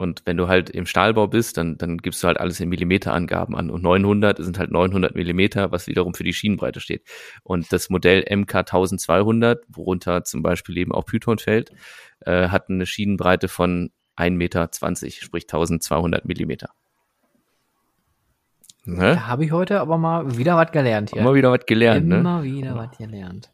[0.00, 3.54] Und wenn du halt im Stahlbau bist, dann, dann gibst du halt alles in Millimeterangaben
[3.54, 3.68] an.
[3.68, 7.04] Und 900 sind halt 900 Millimeter, was wiederum für die Schienenbreite steht.
[7.42, 11.72] Und das Modell MK 1200, worunter zum Beispiel eben auch Python fällt,
[12.20, 14.70] äh, hat eine Schienenbreite von 1,20 Meter,
[15.10, 16.70] sprich 1200 Millimeter.
[18.86, 19.16] Ne?
[19.16, 21.20] Da habe ich heute aber mal wieder was gelernt hier.
[21.20, 22.20] Immer wieder was gelernt, Immer ne?
[22.20, 23.52] Immer wieder was gelernt.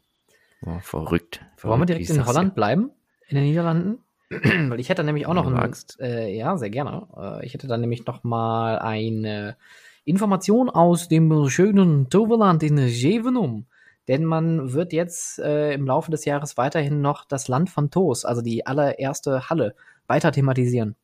[0.61, 1.63] Oh, verrückt, verrückt.
[1.63, 2.91] Wollen wir direkt in Holland bleiben?
[3.27, 3.99] In den Niederlanden?
[4.29, 7.07] Weil ich hätte nämlich auch noch ein, äh, ja, sehr gerne.
[7.15, 9.55] Äh, ich hätte dann nämlich noch mal eine
[10.03, 13.67] Information aus dem schönen Toverland in Jevenum.
[14.09, 18.25] Denn man wird jetzt äh, im Laufe des Jahres weiterhin noch das Land von Toos,
[18.25, 19.75] also die allererste Halle,
[20.07, 20.95] weiter thematisieren.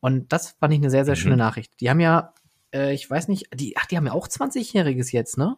[0.00, 1.20] Und das fand ich eine sehr, sehr mhm.
[1.20, 1.80] schöne Nachricht.
[1.80, 2.32] Die haben ja,
[2.72, 5.56] äh, ich weiß nicht, die, ach, die haben ja auch 20-Jähriges jetzt, ne?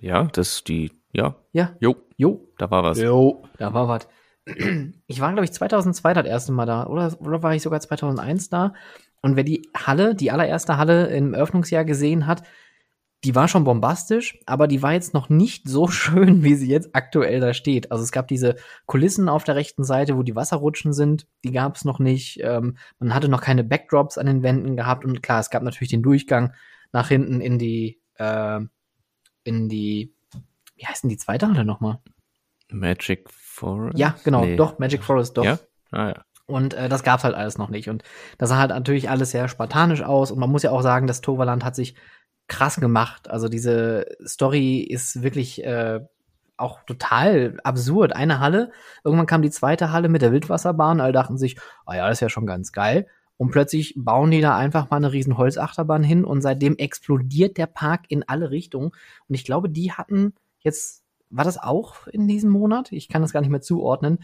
[0.00, 1.34] Ja, das die, ja.
[1.52, 1.76] Ja.
[1.80, 1.96] Jo.
[2.16, 2.46] Jo.
[2.58, 2.98] Da war was.
[2.98, 3.42] Jo.
[3.58, 4.06] Da war was
[4.46, 6.86] ich war, glaube ich, 2002 das erste Mal da.
[6.86, 8.74] Oder, oder war ich sogar 2001 da?
[9.22, 12.42] Und wer die Halle, die allererste Halle im Eröffnungsjahr gesehen hat,
[13.24, 16.90] die war schon bombastisch, aber die war jetzt noch nicht so schön, wie sie jetzt
[16.94, 17.90] aktuell da steht.
[17.90, 21.76] Also es gab diese Kulissen auf der rechten Seite, wo die Wasserrutschen sind, die gab
[21.76, 22.40] es noch nicht.
[22.42, 25.90] Ähm, man hatte noch keine Backdrops an den Wänden gehabt und klar, es gab natürlich
[25.90, 26.52] den Durchgang
[26.92, 28.60] nach hinten in die, äh,
[29.42, 30.12] in die,
[30.76, 32.00] wie heißt denn die zweite Halle nochmal?
[32.70, 33.98] Magic Forest?
[33.98, 34.56] Ja, genau, nee.
[34.56, 35.44] doch, Magic Forest, doch.
[35.44, 35.58] Ja?
[35.90, 36.24] Ah, ja.
[36.46, 37.88] Und äh, das gab's halt alles noch nicht.
[37.88, 38.02] Und
[38.38, 40.30] das sah halt natürlich alles sehr spartanisch aus.
[40.30, 41.94] Und man muss ja auch sagen, das Toverland hat sich
[42.48, 43.30] krass gemacht.
[43.30, 46.00] Also diese Story ist wirklich äh,
[46.56, 48.14] auch total absurd.
[48.14, 48.70] Eine Halle,
[49.02, 52.20] irgendwann kam die zweite Halle mit der Wildwasserbahn, alle dachten sich, ah ja, das ist
[52.20, 53.06] ja schon ganz geil.
[53.36, 57.66] Und plötzlich bauen die da einfach mal eine riesen Holzachterbahn hin und seitdem explodiert der
[57.66, 58.92] Park in alle Richtungen.
[59.28, 61.03] Und ich glaube, die hatten jetzt
[61.34, 62.92] war das auch in diesem Monat?
[62.92, 64.18] Ich kann das gar nicht mehr zuordnen.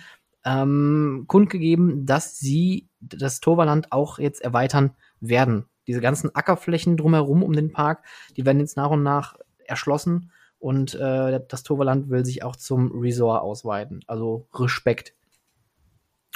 [0.45, 5.67] Ähm, kundgegeben, dass sie das Torvaland auch jetzt erweitern werden.
[5.87, 8.05] Diese ganzen Ackerflächen drumherum um den Park,
[8.37, 9.37] die werden jetzt nach und nach
[9.67, 14.05] erschlossen und äh, das Torvaland will sich auch zum Resort ausweiten.
[14.07, 15.15] Also Respekt.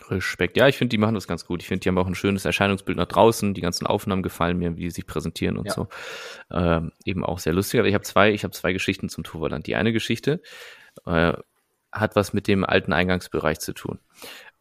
[0.09, 0.57] Respekt.
[0.57, 1.63] Ja, ich finde, die machen das ganz gut.
[1.63, 3.55] Ich finde, die haben auch ein schönes Erscheinungsbild nach draußen.
[3.55, 5.73] Die ganzen Aufnahmen gefallen mir, wie die sich präsentieren und ja.
[5.73, 5.89] so.
[6.51, 7.79] Ähm, eben auch sehr lustig.
[7.79, 9.67] Aber ich habe zwei, ich habe zwei Geschichten zum Toverland.
[9.67, 10.43] Die eine Geschichte
[11.07, 11.35] äh,
[11.93, 14.01] hat was mit dem alten Eingangsbereich zu tun.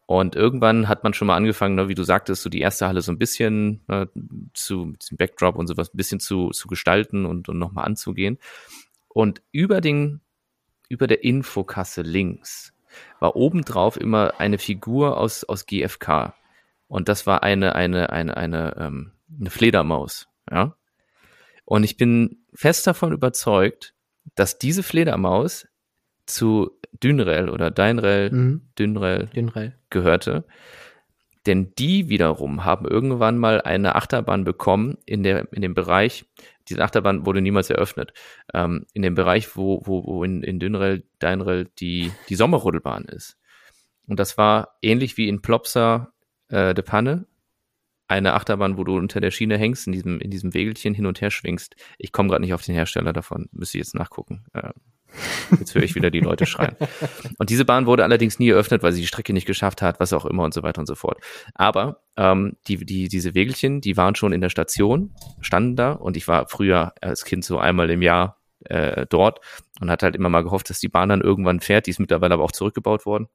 [0.06, 3.00] Und irgendwann hat man schon mal angefangen, ne, wie du sagtest, so die erste Halle
[3.00, 4.08] so ein bisschen ne,
[4.52, 8.38] zu mit dem Backdrop und sowas ein bisschen zu, zu gestalten und, und nochmal anzugehen.
[9.08, 10.20] Und über den,
[10.88, 12.73] über der Infokasse links
[13.20, 16.34] war obendrauf immer eine Figur aus, aus GFK.
[16.88, 20.76] Und das war eine, eine, eine, eine, ähm, eine Fledermaus, ja.
[21.64, 23.94] Und ich bin fest davon überzeugt,
[24.34, 25.66] dass diese Fledermaus
[26.26, 26.70] zu
[27.02, 28.68] Dünrel oder Deinrel, Mhm.
[28.78, 29.74] Dünrel Dünrel.
[29.90, 30.44] gehörte.
[31.46, 36.24] Denn die wiederum haben irgendwann mal eine Achterbahn bekommen in, der, in dem Bereich,
[36.68, 38.14] diese Achterbahn wurde niemals eröffnet,
[38.54, 43.38] ähm, in dem Bereich, wo, wo, wo in, in Dünrel, Deinrel die, die Sommerrodelbahn ist.
[44.06, 46.12] Und das war ähnlich wie in Plopsa
[46.48, 47.26] äh, de Panne,
[48.06, 51.20] eine Achterbahn, wo du unter der Schiene hängst, in diesem, in diesem Wägelchen hin und
[51.20, 51.74] her schwingst.
[51.98, 54.44] Ich komme gerade nicht auf den Hersteller davon, müsste ich jetzt nachgucken.
[54.52, 54.70] Äh,
[55.58, 56.76] jetzt höre ich wieder die Leute schreien.
[57.38, 60.12] Und diese Bahn wurde allerdings nie eröffnet, weil sie die Strecke nicht geschafft hat, was
[60.12, 61.18] auch immer und so weiter und so fort.
[61.54, 66.16] Aber ähm, die, die, diese Wägelchen, die waren schon in der Station, standen da und
[66.16, 69.40] ich war früher als Kind so einmal im Jahr äh, dort
[69.80, 71.86] und hatte halt immer mal gehofft, dass die Bahn dann irgendwann fährt.
[71.86, 73.28] Die ist mittlerweile aber auch zurückgebaut worden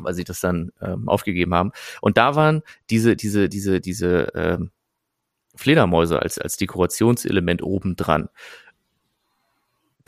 [0.00, 1.72] weil sie das dann ähm, aufgegeben haben.
[2.00, 4.70] Und da waren diese, diese, diese, diese ähm,
[5.56, 8.28] Fledermäuse als, als Dekorationselement oben dran.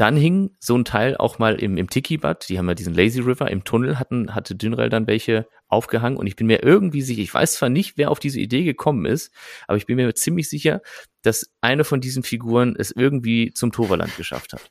[0.01, 3.21] Dann hing so ein Teil auch mal im, im Tiki-Bad, die haben ja diesen Lazy
[3.21, 6.17] River, im Tunnel hatten, hatte Dünrel dann welche aufgehangen.
[6.19, 9.05] Und ich bin mir irgendwie sicher, ich weiß zwar nicht, wer auf diese Idee gekommen
[9.05, 9.31] ist,
[9.67, 10.81] aber ich bin mir ziemlich sicher,
[11.21, 14.71] dass eine von diesen Figuren es irgendwie zum Toverland geschafft hat.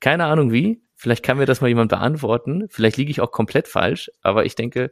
[0.00, 3.68] Keine Ahnung wie, vielleicht kann mir das mal jemand beantworten, vielleicht liege ich auch komplett
[3.68, 4.90] falsch, aber ich denke,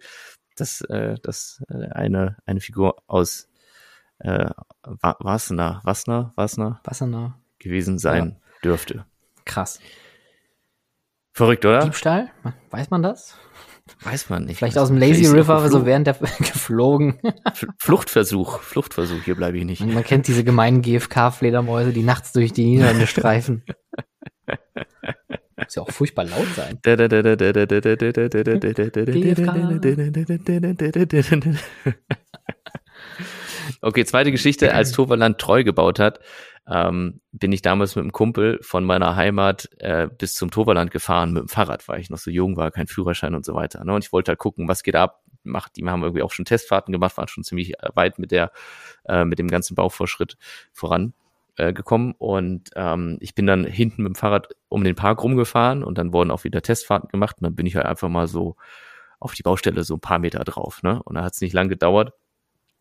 [0.56, 3.48] dass, äh, dass äh, eine, eine Figur aus
[4.18, 4.50] äh,
[4.82, 7.40] Wa- Wasner, Wasner, Wasner Wasserner.
[7.58, 9.06] gewesen sein dürfte.
[9.44, 9.80] Krass.
[11.32, 11.80] Verrückt, oder?
[11.80, 12.30] Diebstahl?
[12.70, 13.36] Weiß man das?
[14.00, 14.58] Weiß man nicht.
[14.58, 17.20] Vielleicht aus dem Lazy River, so während der geflogen.
[17.78, 19.84] Fluchtversuch, Fluchtversuch, hier bleibe ich nicht.
[19.84, 23.62] Man kennt diese gemeinen GFK-Fledermäuse, die nachts durch die Niederlande streifen.
[25.56, 26.78] Muss ja auch furchtbar laut sein.
[33.80, 36.20] Okay, zweite Geschichte, als Toverland treu gebaut hat,
[36.66, 41.32] ähm, bin ich damals mit einem Kumpel von meiner Heimat äh, bis zum Toverland gefahren
[41.32, 43.84] mit dem Fahrrad, weil ich noch so jung war, kein Führerschein und so weiter.
[43.84, 43.94] Ne?
[43.94, 45.22] Und ich wollte halt gucken, was geht ab.
[45.42, 48.50] Macht, die haben irgendwie auch schon Testfahrten gemacht, waren schon ziemlich äh, weit mit der,
[49.04, 50.38] äh, mit dem ganzen Bauvorschritt
[50.72, 51.12] voran
[51.56, 55.84] äh, gekommen und ähm, ich bin dann hinten mit dem Fahrrad um den Park rumgefahren
[55.84, 58.56] und dann wurden auch wieder Testfahrten gemacht und dann bin ich halt einfach mal so
[59.20, 61.02] auf die Baustelle so ein paar Meter drauf, ne?
[61.04, 62.12] Und da hat es nicht lang gedauert,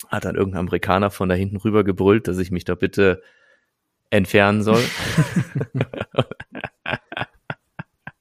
[0.08, 3.22] hat dann irgendein Amerikaner von da hinten rüber gebrüllt, dass ich mich da bitte
[4.14, 4.84] entfernen soll.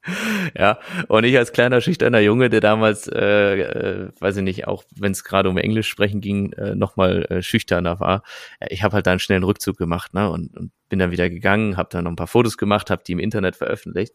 [0.59, 0.79] ja,
[1.09, 5.13] und ich als kleiner schüchterner Junge, der damals, äh, äh, weiß ich nicht, auch wenn
[5.13, 8.23] es gerade um Englisch sprechen ging, äh, nochmal äh, schüchterner war,
[8.59, 11.31] äh, ich habe halt dann schnell einen Rückzug gemacht ne, und, und bin dann wieder
[11.31, 14.15] gegangen, habe dann noch ein paar Fotos gemacht, habe die im Internet veröffentlicht.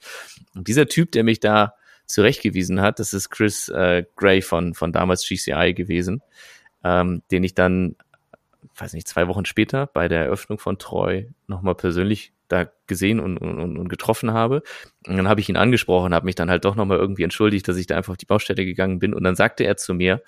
[0.56, 1.74] Und dieser Typ, der mich da
[2.06, 6.22] zurechtgewiesen hat, das ist Chris äh, Gray von, von damals GCI gewesen,
[6.84, 7.96] ähm, den ich dann,
[8.76, 13.38] weiß nicht, zwei Wochen später bei der Eröffnung von Treu nochmal persönlich da gesehen und,
[13.38, 14.64] und, und getroffen habe.
[15.06, 17.78] Und dann habe ich ihn angesprochen, habe mich dann halt doch nochmal irgendwie entschuldigt, dass
[17.78, 19.14] ich da einfach auf die Baustelle gegangen bin.
[19.14, 20.22] Und dann sagte er zu mir,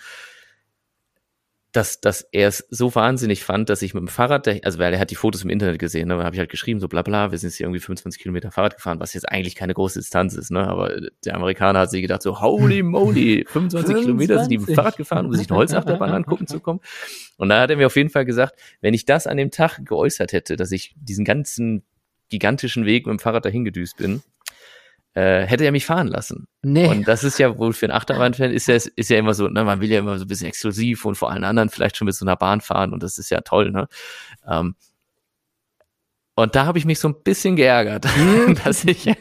[1.72, 5.00] dass, dass er es so wahnsinnig fand, dass ich mit dem Fahrrad, also weil er
[5.00, 7.38] hat die Fotos im Internet gesehen, ne, habe ich halt geschrieben, so bla bla, wir
[7.38, 10.50] sind jetzt hier irgendwie 25 Kilometer Fahrrad gefahren, was jetzt eigentlich keine große Distanz ist,
[10.50, 14.70] ne, aber der Amerikaner hat sich gedacht so, holy moly, 25 Kilometer sind die mit
[14.70, 14.76] dem 25.
[14.76, 16.80] Fahrrad gefahren, um sich eine Holzachterbahn angucken zu kommen.
[17.38, 19.86] Und da hat er mir auf jeden Fall gesagt, wenn ich das an dem Tag
[19.86, 21.84] geäußert hätte, dass ich diesen ganzen
[22.30, 24.24] gigantischen Weg mit dem Fahrrad dahin gedüst bin,
[25.14, 26.48] äh, hätte er mich fahren lassen.
[26.62, 26.88] Nee.
[26.88, 29.64] Und das ist ja wohl für einen Achterbahnfan ist ja, ist ja immer so, ne,
[29.64, 32.16] man will ja immer so ein bisschen exklusiv und vor allen anderen vielleicht schon mit
[32.16, 33.88] so einer Bahn fahren und das ist ja toll, ne?
[34.48, 34.76] Ähm,
[36.36, 38.06] und da habe ich mich so ein bisschen geärgert,
[38.64, 39.14] dass ich,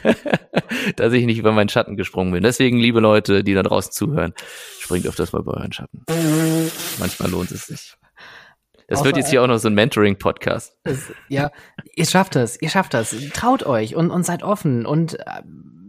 [0.96, 2.42] dass ich nicht über meinen Schatten gesprungen bin.
[2.42, 4.32] Deswegen, liebe Leute, die da draußen zuhören,
[4.78, 6.02] springt öfters mal bei euren Schatten.
[6.98, 7.94] Manchmal lohnt es sich.
[8.90, 10.76] Das wird jetzt hier auch noch so ein Mentoring-Podcast.
[10.82, 11.52] Es, ja,
[11.94, 13.14] ihr schafft das, ihr schafft das.
[13.32, 14.84] Traut euch und, und seid offen.
[14.84, 15.42] Und äh,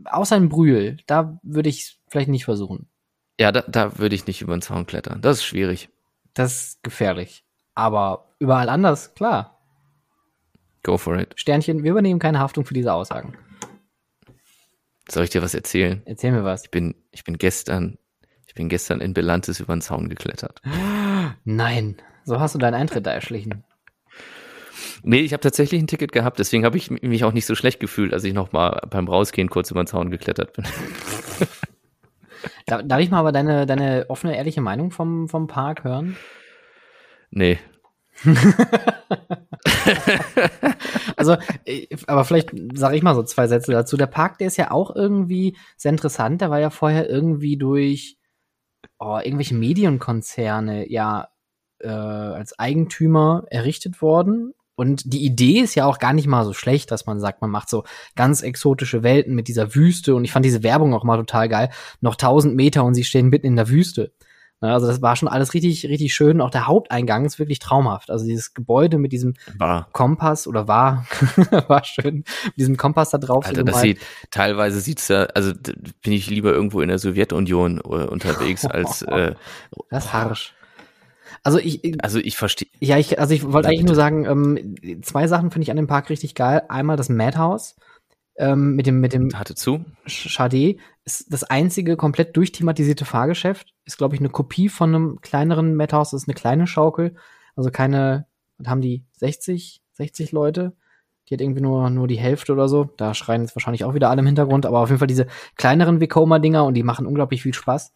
[0.05, 2.89] außer in Brühl, da würde ich vielleicht nicht versuchen.
[3.39, 5.19] Ja, da, da würde ich nicht über den Zaun klettern.
[5.19, 5.89] Das ist schwierig.
[6.35, 7.43] Das ist gefährlich.
[7.73, 9.57] Aber überall anders, klar.
[10.83, 11.33] Go for it.
[11.35, 13.35] Sternchen, wir übernehmen keine Haftung für diese Aussagen.
[15.09, 16.03] Soll ich dir was erzählen?
[16.05, 16.65] Erzähl mir was.
[16.65, 17.97] Ich bin, ich bin gestern,
[18.45, 20.61] ich bin gestern in Belantes über den Zaun geklettert.
[21.43, 23.63] Nein, so hast du deinen Eintritt da erschlichen.
[25.03, 27.79] Nee, ich habe tatsächlich ein Ticket gehabt, deswegen habe ich mich auch nicht so schlecht
[27.79, 30.65] gefühlt, als ich noch mal beim Rausgehen kurz über den Zaun geklettert bin.
[32.65, 36.17] Da, darf ich mal aber deine, deine offene, ehrliche Meinung vom, vom Park hören?
[37.29, 37.59] Nee,
[41.15, 43.97] Also, äh, aber vielleicht sage ich mal so zwei Sätze dazu.
[43.97, 46.41] Der Park, der ist ja auch irgendwie sehr interessant.
[46.41, 48.17] Der war ja vorher irgendwie durch
[48.99, 51.29] oh, irgendwelche Medienkonzerne ja
[51.83, 54.53] äh, als Eigentümer errichtet worden.
[54.75, 57.51] Und die Idee ist ja auch gar nicht mal so schlecht, dass man sagt, man
[57.51, 57.83] macht so
[58.15, 60.15] ganz exotische Welten mit dieser Wüste.
[60.15, 61.69] Und ich fand diese Werbung auch mal total geil.
[61.99, 64.11] Noch 1000 Meter und sie stehen mitten in der Wüste.
[64.61, 66.39] Also das war schon alles richtig, richtig schön.
[66.39, 68.11] Auch der Haupteingang ist wirklich traumhaft.
[68.11, 69.87] Also dieses Gebäude mit diesem war.
[69.91, 71.07] Kompass oder war,
[71.67, 73.45] war schön, mit diesem Kompass da drauf.
[73.45, 75.53] Alter, das sieht, teilweise sieht's ja, also
[76.03, 79.33] bin ich lieber irgendwo in der Sowjetunion äh, unterwegs als äh,
[79.89, 80.53] Das ist harsch.
[81.43, 82.67] Also ich, also ich verstehe.
[82.79, 85.87] Ja, ich, also ich wollte eigentlich nur sagen, ähm, zwei Sachen finde ich an dem
[85.87, 86.63] Park richtig geil.
[86.69, 87.75] Einmal das Madhouse
[88.37, 93.73] ähm, mit dem mit dem hatte zu Chade ist das einzige komplett durchthematisierte Fahrgeschäft.
[93.85, 96.11] Ist glaube ich eine Kopie von einem kleineren Madhouse.
[96.11, 97.15] Das ist eine kleine Schaukel,
[97.55, 98.27] also keine.
[98.65, 100.73] Haben die 60 60 Leute?
[101.27, 102.89] Die hat irgendwie nur, nur die Hälfte oder so.
[102.97, 106.01] Da schreien jetzt wahrscheinlich auch wieder alle im Hintergrund, aber auf jeden Fall diese kleineren
[106.01, 107.93] Vekoma-Dinger und die machen unglaublich viel Spaß.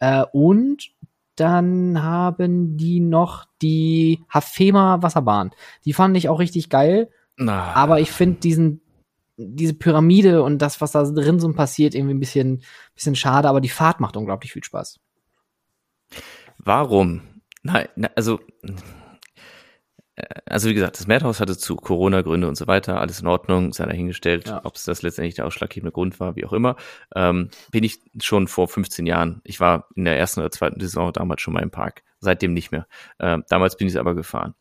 [0.00, 0.90] Äh, und
[1.36, 5.50] dann haben die noch die Hafema Wasserbahn.
[5.84, 7.10] Die fand ich auch richtig geil.
[7.36, 7.72] Na.
[7.72, 8.80] Aber ich finde diesen,
[9.36, 12.62] diese Pyramide und das, was da drin so passiert, irgendwie ein bisschen,
[12.94, 15.00] bisschen schade, aber die Fahrt macht unglaublich viel Spaß.
[16.58, 17.22] Warum?
[17.62, 18.40] Nein, also,
[20.46, 23.86] also wie gesagt, das Madhouse hatte zu Corona-Gründe und so weiter, alles in Ordnung, sei
[23.86, 24.60] dahingestellt, ja.
[24.64, 26.76] ob es das letztendlich der ausschlaggebende Grund war, wie auch immer.
[27.14, 31.12] Ähm, bin ich schon vor 15 Jahren, ich war in der ersten oder zweiten Saison
[31.12, 32.86] damals schon mal im Park, seitdem nicht mehr.
[33.18, 34.54] Ähm, damals bin ich es aber gefahren.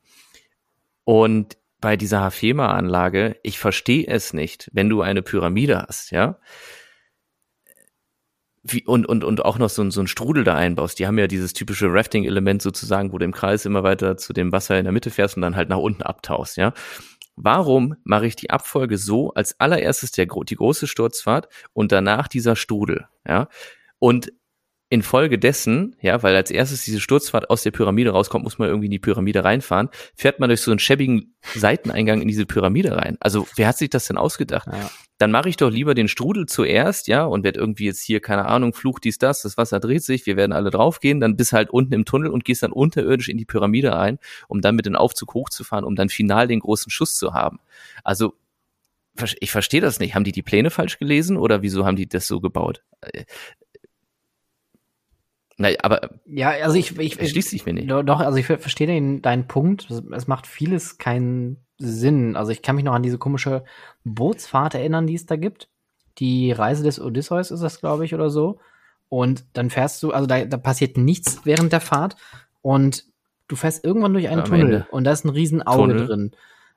[1.03, 6.39] Und bei dieser Hafema-Anlage, ich verstehe es nicht, wenn du eine Pyramide hast, ja,
[8.63, 10.97] wie, und, und, und auch noch so, so ein Strudel da einbaust.
[10.97, 14.51] Die haben ja dieses typische Rafting-Element sozusagen, wo du im Kreis immer weiter zu dem
[14.51, 16.73] Wasser in der Mitte fährst und dann halt nach unten abtauchst, ja.
[17.35, 22.55] Warum mache ich die Abfolge so, als allererstes der, die große Sturzfahrt und danach dieser
[22.55, 23.47] Strudel, ja?
[23.99, 24.31] Und
[24.93, 28.91] infolgedessen, ja, weil als erstes diese Sturzfahrt aus der Pyramide rauskommt, muss man irgendwie in
[28.91, 33.17] die Pyramide reinfahren, fährt man durch so einen schäbigen Seiteneingang in diese Pyramide rein.
[33.19, 34.67] Also wer hat sich das denn ausgedacht?
[34.71, 34.91] Ja.
[35.19, 38.45] Dann mache ich doch lieber den Strudel zuerst, ja, und werde irgendwie jetzt hier, keine
[38.45, 41.69] Ahnung, Fluch dies, das, das Wasser dreht sich, wir werden alle draufgehen, dann bist halt
[41.69, 44.95] unten im Tunnel und gehst dann unterirdisch in die Pyramide rein, um dann mit dem
[44.95, 47.59] Aufzug hochzufahren, um dann final den großen Schuss zu haben.
[48.03, 48.33] Also
[49.39, 50.15] ich verstehe das nicht.
[50.15, 52.83] Haben die die Pläne falsch gelesen oder wieso haben die das so gebaut?
[53.01, 53.25] Äh,
[55.55, 57.89] Nein, aber ja, also ich, ich, ich schließt sich mir nicht.
[57.89, 59.87] Doch, also ich verstehe den, deinen Punkt.
[60.11, 62.35] Es macht vieles keinen Sinn.
[62.35, 63.63] Also ich kann mich noch an diese komische
[64.03, 65.67] Bootsfahrt erinnern, die es da gibt.
[66.19, 68.59] Die Reise des Odysseus ist das, glaube ich, oder so.
[69.09, 72.15] Und dann fährst du, also da, da passiert nichts während der Fahrt
[72.61, 73.05] und
[73.47, 74.87] du fährst irgendwann durch einen Am Tunnel Ende.
[74.91, 76.07] und da ist ein Riesenauge Tunnel.
[76.07, 76.31] drin.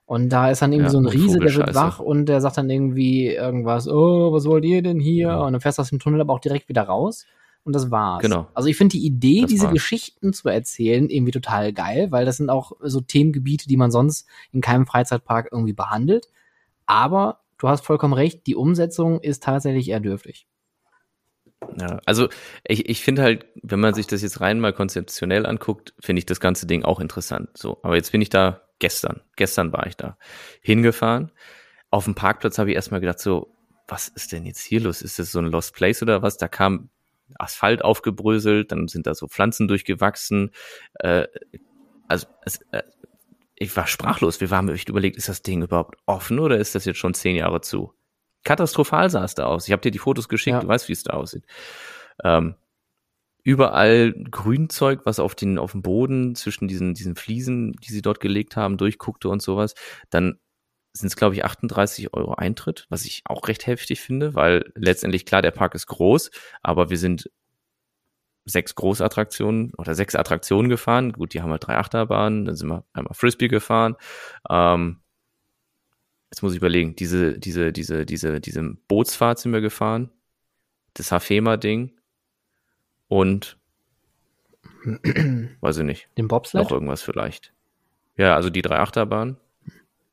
[0.05, 2.57] Und da ist dann irgendwie ja, so ein Riese, der wird wach und der sagt
[2.57, 5.37] dann irgendwie irgendwas, oh, was wollt ihr denn hier?
[5.39, 7.25] Und dann fährst du aus dem Tunnel aber auch direkt wieder raus
[7.67, 8.21] und das war's.
[8.21, 8.47] Genau.
[8.53, 9.73] Also ich finde die Idee, das diese war's.
[9.73, 14.25] Geschichten zu erzählen, irgendwie total geil, weil das sind auch so Themengebiete, die man sonst
[14.53, 16.29] in keinem Freizeitpark irgendwie behandelt.
[16.85, 20.47] Aber du hast vollkommen recht, die Umsetzung ist tatsächlich eher dürftig.
[21.77, 22.29] Ja, also
[22.63, 26.25] ich, ich finde halt, wenn man sich das jetzt rein mal konzeptionell anguckt, finde ich
[26.25, 27.49] das ganze Ding auch interessant.
[27.57, 30.17] So, aber jetzt bin ich da gestern, gestern war ich da
[30.61, 31.33] hingefahren.
[31.89, 33.53] Auf dem Parkplatz habe ich erstmal gedacht, so,
[33.89, 35.01] was ist denn jetzt hier los?
[35.01, 36.37] Ist das so ein Lost Place oder was?
[36.37, 36.89] Da kam
[37.35, 40.51] Asphalt aufgebröselt, dann sind da so Pflanzen durchgewachsen.
[40.95, 41.27] Äh,
[42.07, 42.83] also es, äh,
[43.55, 44.39] ich war sprachlos.
[44.39, 47.35] Wir waren echt überlegt, ist das Ding überhaupt offen oder ist das jetzt schon zehn
[47.35, 47.93] Jahre zu?
[48.43, 49.67] Katastrophal sah es da aus.
[49.67, 50.61] Ich habe dir die Fotos geschickt, ja.
[50.61, 51.45] du weißt, wie es da aussieht.
[52.23, 52.55] Ähm,
[53.43, 58.19] überall Grünzeug, was auf den auf dem Boden zwischen diesen diesen Fliesen, die sie dort
[58.19, 59.73] gelegt haben, durchguckte und sowas.
[60.09, 60.39] Dann
[60.99, 65.25] sind es, glaube ich, 38 Euro Eintritt, was ich auch recht heftig finde, weil letztendlich,
[65.25, 66.31] klar, der Park ist groß,
[66.61, 67.29] aber wir sind
[68.45, 71.11] sechs Großattraktionen oder sechs Attraktionen gefahren.
[71.13, 73.95] Gut, die haben halt drei Achterbahnen, dann sind wir einmal Frisbee gefahren.
[74.49, 75.01] Ähm,
[76.31, 80.11] jetzt muss ich überlegen, diese, diese, diese, diese, diese Bootsfahrt sind wir gefahren,
[80.93, 81.91] das Hafema-Ding
[83.07, 83.57] und
[85.61, 86.09] weiß ich nicht.
[86.17, 86.63] Den Bobsled?
[86.63, 87.53] Noch irgendwas vielleicht.
[88.15, 89.37] Ja, also die drei Achterbahnen.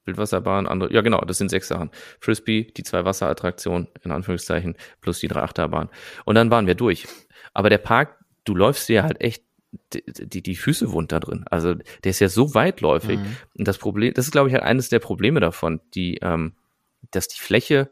[0.05, 1.91] Wildwasserbahn, andere, ja genau, das sind sechs Sachen.
[2.21, 5.89] Frisbee, die zwei Wasserattraktionen, in Anführungszeichen, plus die drei Achterbahnen.
[6.25, 7.07] Und dann waren wir durch.
[7.53, 9.45] Aber der Park, du läufst dir halt echt
[9.93, 11.45] die, die, Füße wund da drin.
[11.51, 13.19] Also der ist ja so weitläufig.
[13.19, 13.37] Mhm.
[13.59, 16.55] Und das Problem, das ist, glaube ich, halt eines der Probleme davon, die, ähm,
[17.11, 17.91] dass die Fläche,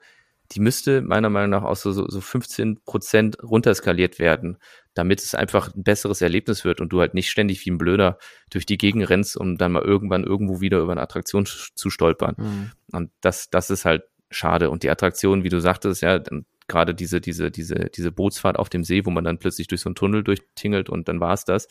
[0.52, 4.58] die müsste meiner Meinung nach auch so, so, so 15 Prozent runterskaliert werden
[4.94, 8.18] damit es einfach ein besseres Erlebnis wird und du halt nicht ständig wie ein Blöder
[8.50, 12.34] durch die Gegend rennst, um dann mal irgendwann irgendwo wieder über eine Attraktion zu stolpern.
[12.38, 12.70] Mhm.
[12.92, 14.70] Und das, das ist halt schade.
[14.70, 16.20] Und die Attraktion, wie du sagtest, ja,
[16.68, 19.88] gerade diese, diese, diese, diese Bootsfahrt auf dem See, wo man dann plötzlich durch so
[19.88, 21.68] einen Tunnel durchtingelt und dann war es das.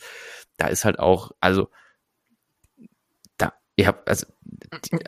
[0.56, 1.70] Da ist halt auch, also
[3.76, 4.26] ich habe also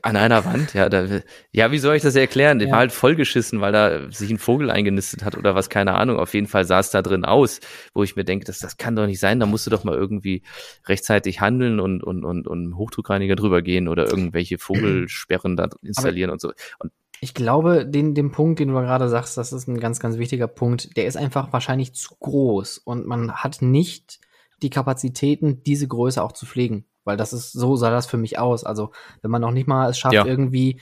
[0.03, 1.07] an einer Wand, ja, da,
[1.53, 2.59] ja, wie soll ich das erklären?
[2.59, 2.73] Der ja.
[2.73, 6.19] war halt vollgeschissen, weil da sich ein Vogel eingenistet hat oder was, keine Ahnung.
[6.19, 7.61] Auf jeden Fall sah es da drin aus,
[7.93, 9.39] wo ich mir denke, das, das kann doch nicht sein.
[9.39, 10.43] Da musst du doch mal irgendwie
[10.87, 16.35] rechtzeitig handeln und und und, und Hochdruckreiniger drüber gehen oder irgendwelche Vogelsperren da installieren Aber
[16.35, 16.53] und so.
[16.79, 20.17] Und ich glaube, den, den Punkt, den du gerade sagst, das ist ein ganz, ganz
[20.19, 20.97] wichtiger Punkt.
[20.97, 24.21] Der ist einfach wahrscheinlich zu groß und man hat nicht
[24.62, 26.87] die Kapazitäten, diese Größe auch zu pflegen.
[27.05, 28.65] Weil das ist, so sah das für mich aus.
[28.65, 28.91] Also,
[29.23, 30.25] wenn man noch nicht mal es schafft, ja.
[30.27, 30.81] irgendwie,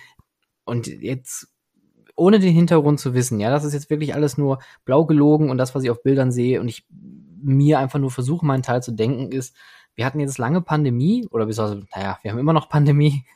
[0.64, 1.48] und jetzt,
[2.14, 5.58] ohne den Hintergrund zu wissen, ja, das ist jetzt wirklich alles nur blau gelogen und
[5.58, 6.86] das, was ich auf Bildern sehe und ich
[7.42, 9.56] mir einfach nur versuche, meinen Teil zu denken, ist,
[9.94, 13.24] wir hatten jetzt lange Pandemie, oder bis also, naja, wir haben immer noch Pandemie.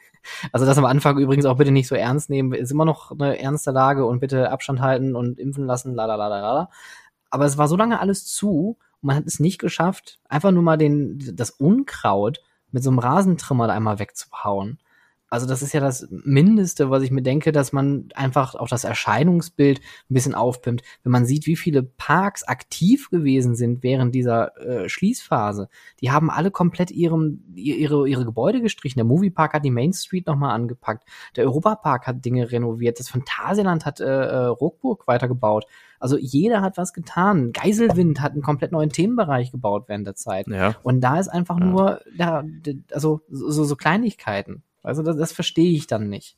[0.50, 3.38] Also das am Anfang übrigens auch bitte nicht so ernst nehmen, ist immer noch eine
[3.38, 6.70] ernste Lage und bitte Abstand halten und impfen lassen, la la la la la.
[7.30, 10.64] Aber es war so lange alles zu und man hat es nicht geschafft, einfach nur
[10.64, 12.40] mal den, das Unkraut
[12.72, 14.78] mit so einem Rasentrimmer da einmal wegzuhauen.
[15.28, 18.84] Also das ist ja das Mindeste, was ich mir denke, dass man einfach auch das
[18.84, 20.82] Erscheinungsbild ein bisschen aufpimmt.
[21.02, 25.68] Wenn man sieht, wie viele Parks aktiv gewesen sind während dieser äh, Schließphase,
[26.00, 28.98] die haben alle komplett ihrem, ihre, ihre Gebäude gestrichen.
[28.98, 31.08] Der Moviepark hat die Main Street nochmal angepackt.
[31.34, 33.00] Der Europapark hat Dinge renoviert.
[33.00, 35.66] Das Phantasialand hat äh, äh, Rockburg weitergebaut.
[35.98, 37.52] Also jeder hat was getan.
[37.52, 40.46] Geiselwind hat einen komplett neuen Themenbereich gebaut während der Zeit.
[40.46, 40.76] Ja.
[40.82, 41.66] Und da ist einfach ja.
[41.66, 42.44] nur, ja,
[42.92, 44.62] also so, so Kleinigkeiten.
[44.86, 46.36] Also das, das verstehe ich dann nicht.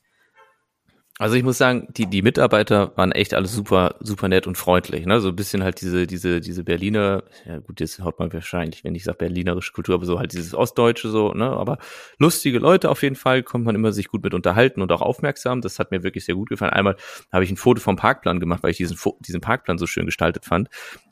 [1.21, 5.05] Also ich muss sagen, die, die Mitarbeiter waren echt alle super, super nett und freundlich.
[5.05, 5.19] Ne?
[5.19, 8.95] So ein bisschen halt diese, diese, diese Berliner, ja gut, jetzt haut man wahrscheinlich, wenn
[8.95, 11.49] ich sage berlinerische Kultur, aber so halt dieses Ostdeutsche so, ne?
[11.49, 11.77] Aber
[12.19, 15.59] lustige Leute auf jeden Fall, kommt man immer sich gut mit unterhalten und auch aufmerksam.
[15.59, 16.71] Das hat mir wirklich sehr gut gefallen.
[16.71, 16.95] Einmal
[17.33, 20.45] habe ich ein Foto vom Parkplan gemacht, weil ich diesen, diesen Parkplan so schön gestaltet
[20.45, 20.69] fand.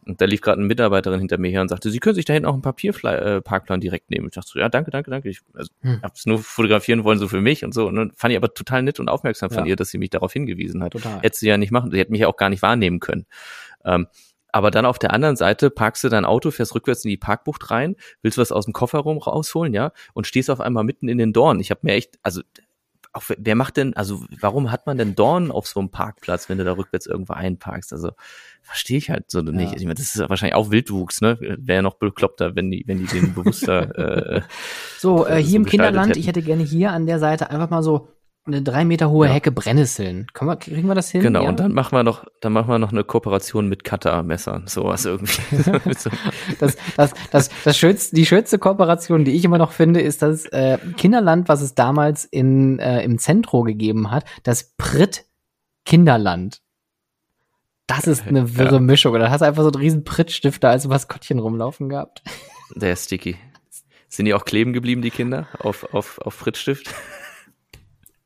[0.07, 2.33] Und da lief gerade eine Mitarbeiterin hinter mir her und sagte, Sie können sich da
[2.33, 4.27] hinten auch einen Papierparkplan äh, direkt nehmen.
[4.27, 5.27] Ich dachte so, ja, danke, danke, danke.
[5.27, 6.01] Ich also, hm.
[6.01, 7.87] habe es nur fotografieren wollen, so für mich und so.
[7.87, 9.71] Und dann fand ich aber total nett und aufmerksam von ja.
[9.71, 10.93] ihr, dass sie mich darauf hingewiesen hat.
[10.93, 11.21] Total.
[11.21, 13.25] Hätte sie ja nicht machen, sie hätte mich ja auch gar nicht wahrnehmen können.
[13.85, 14.07] Ähm,
[14.51, 17.69] aber dann auf der anderen Seite parkst du dein Auto, fährst rückwärts in die Parkbucht
[17.69, 21.33] rein, willst was aus dem Kofferraum rausholen, ja, und stehst auf einmal mitten in den
[21.33, 21.59] Dorn.
[21.59, 22.41] Ich habe mir echt, also
[23.13, 26.57] auch wer macht denn, also warum hat man denn Dorn auf so einem Parkplatz, wenn
[26.57, 27.91] du da rückwärts irgendwo einparkst?
[27.91, 28.11] Also
[28.61, 29.51] verstehe ich halt so ja.
[29.51, 29.73] nicht.
[29.75, 31.37] Ich meine, das ist wahrscheinlich auch Wildwuchs, ne?
[31.39, 33.97] Wäre ja noch bekloppter, wenn die, wenn die den bewusster.
[34.37, 34.41] äh,
[34.97, 36.19] so, äh, hier so im Kinderland, hätten.
[36.19, 38.09] ich hätte gerne hier an der Seite einfach mal so
[38.47, 39.33] eine drei Meter hohe ja.
[39.33, 40.27] Hecke Brennnesseln.
[40.33, 41.21] Können wir, kriegen wir das hin?
[41.21, 41.49] Genau, ja?
[41.49, 45.41] und dann machen wir noch, dann machen wir noch eine Kooperation mit Cutter-Messern, sowas irgendwie.
[46.59, 50.45] das, das, das, das schönste, die schönste Kooperation, die ich immer noch finde, ist das
[50.47, 55.25] äh, Kinderland, was es damals in, äh, im Zentro gegeben hat, das Pritt
[55.85, 56.61] Kinderland.
[57.87, 58.79] Das ist eine wirre ja.
[58.79, 59.13] Mischung.
[59.13, 62.21] Da hast du einfach so einen riesen Prittstifter als Maskottchen rumlaufen gehabt.
[62.75, 63.37] Der ist sticky.
[64.09, 66.93] Sind die auch kleben geblieben, die Kinder, auf, auf, auf Prittstift?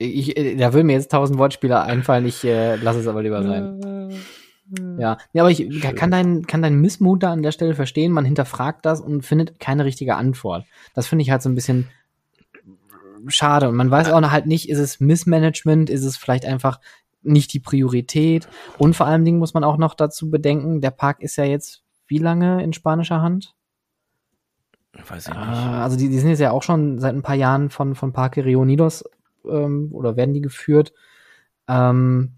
[0.01, 3.43] Ich, äh, da will mir jetzt tausend Wortspieler einfallen, ich äh, lasse es aber lieber
[3.43, 4.11] sein.
[4.97, 5.95] Ja, ja aber ich Schön.
[5.95, 8.11] kann deinen kann dein Missmut da an der Stelle verstehen.
[8.11, 10.65] Man hinterfragt das und findet keine richtige Antwort.
[10.93, 11.89] Das finde ich halt so ein bisschen
[13.27, 13.69] schade.
[13.69, 16.79] Und man weiß auch halt nicht, ist es Missmanagement, ist es vielleicht einfach
[17.21, 18.47] nicht die Priorität.
[18.77, 21.83] Und vor allen Dingen muss man auch noch dazu bedenken, der Park ist ja jetzt
[22.07, 23.53] wie lange in spanischer Hand?
[24.93, 25.37] Weiß ich nicht.
[25.37, 28.11] Ah, also die, die sind jetzt ja auch schon seit ein paar Jahren von, von
[28.11, 29.03] Parque Reunidos
[29.45, 30.93] ähm, oder werden die geführt.
[31.67, 32.33] Ähm,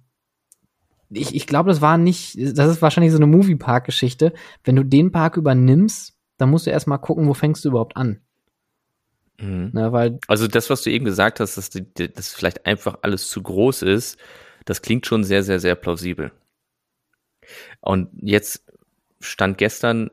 [1.09, 4.33] ich, ich glaube, das war nicht, das ist wahrscheinlich so eine Moviepark-Geschichte.
[4.63, 8.19] Wenn du den Park übernimmst, dann musst du erstmal gucken, wo fängst du überhaupt an.
[9.39, 9.69] Mhm.
[9.73, 13.29] Na, ne, weil also das, was du eben gesagt hast, dass das vielleicht einfach alles
[13.29, 14.17] zu groß ist,
[14.65, 16.31] das klingt schon sehr, sehr, sehr plausibel.
[17.81, 18.63] Und jetzt
[19.19, 20.09] stand gestern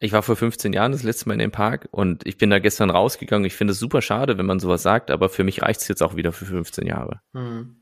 [0.00, 2.58] ich war vor 15 Jahren das letzte Mal in dem Park und ich bin da
[2.58, 3.44] gestern rausgegangen.
[3.44, 6.02] Ich finde es super schade, wenn man sowas sagt, aber für mich reicht es jetzt
[6.02, 7.20] auch wieder für 15 Jahre.
[7.34, 7.76] Mhm.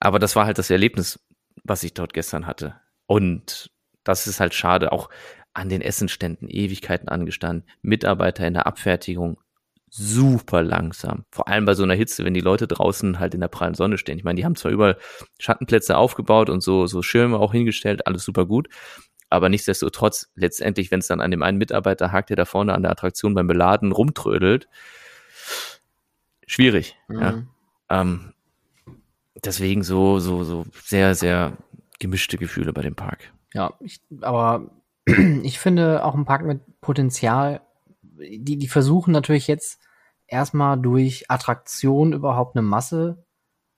[0.00, 1.20] Aber das war halt das Erlebnis,
[1.62, 2.74] was ich dort gestern hatte.
[3.06, 3.70] Und
[4.02, 4.90] das ist halt schade.
[4.90, 5.10] Auch
[5.54, 7.68] an den Essenständen Ewigkeiten angestanden.
[7.82, 9.38] Mitarbeiter in der Abfertigung
[9.88, 11.24] super langsam.
[11.30, 13.98] Vor allem bei so einer Hitze, wenn die Leute draußen halt in der prallen Sonne
[13.98, 14.18] stehen.
[14.18, 14.96] Ich meine, die haben zwar überall
[15.38, 18.68] Schattenplätze aufgebaut und so, so Schirme auch hingestellt, alles super gut.
[19.32, 22.82] Aber nichtsdestotrotz, letztendlich, wenn es dann an dem einen Mitarbeiter hakt, der da vorne an
[22.82, 24.68] der Attraktion beim Beladen rumtrödelt,
[26.46, 26.98] schwierig.
[27.08, 27.18] Mhm.
[27.18, 27.42] Ja.
[27.88, 28.34] Ähm,
[29.42, 31.56] deswegen so, so, so sehr, sehr
[31.98, 33.32] gemischte Gefühle bei dem Park.
[33.54, 34.70] Ja, ich, aber
[35.06, 37.62] ich finde auch ein Park mit Potenzial,
[38.02, 39.80] die, die versuchen natürlich jetzt
[40.26, 43.24] erstmal durch Attraktion überhaupt eine Masse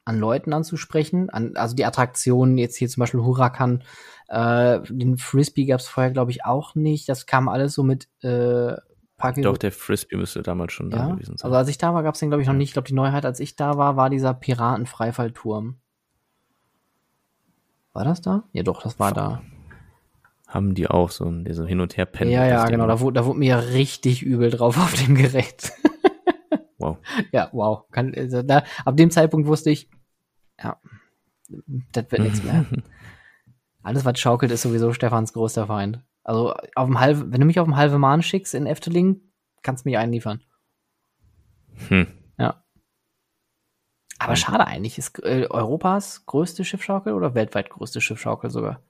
[0.04, 1.30] an Leuten anzusprechen.
[1.30, 3.82] An, also die Attraktionen, jetzt hier zum Beispiel Huracan,
[4.28, 7.08] äh, den Frisbee gab es vorher, glaube ich, auch nicht.
[7.08, 8.74] Das kam alles so mit äh,
[9.16, 10.98] Park Doch, der Frisbee müsste damals schon ja?
[10.98, 11.46] da gewesen sein.
[11.46, 12.70] Also als ich da war, gab es den, glaube ich, noch nicht.
[12.70, 15.76] Ich glaube, die Neuheit, als ich da war, war dieser Piratenfreifallturm.
[17.92, 18.44] War das da?
[18.52, 19.40] Ja, doch, das war da.
[20.48, 22.36] Haben die auch so ein so hin und her pendelt.
[22.36, 22.86] Ja, ja, genau.
[22.86, 25.72] Da wurde, da wurde mir richtig übel drauf auf dem Gerät.
[26.78, 26.98] wow.
[27.30, 27.84] Ja, wow.
[27.92, 29.88] Kann, also da, ab dem Zeitpunkt wusste ich,
[30.62, 30.80] ja,
[31.92, 32.64] das wird nichts mehr.
[33.82, 36.00] Alles, was schaukelt, ist sowieso Stefans größter Feind.
[36.22, 39.20] Also, auf dem halbe, wenn du mich auf dem halbe Mahn schickst in Efteling,
[39.62, 40.42] kannst du mich einliefern.
[41.88, 42.06] Hm.
[42.38, 42.64] Ja.
[44.18, 44.36] Aber hm.
[44.36, 44.96] schade eigentlich.
[44.96, 48.80] Ist äh, Europas größte Schiffschaukel oder weltweit größte Schiffschaukel sogar?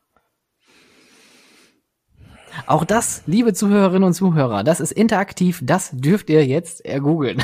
[2.67, 7.43] Auch das, liebe Zuhörerinnen und Zuhörer, das ist interaktiv, das dürft ihr jetzt ergoogeln.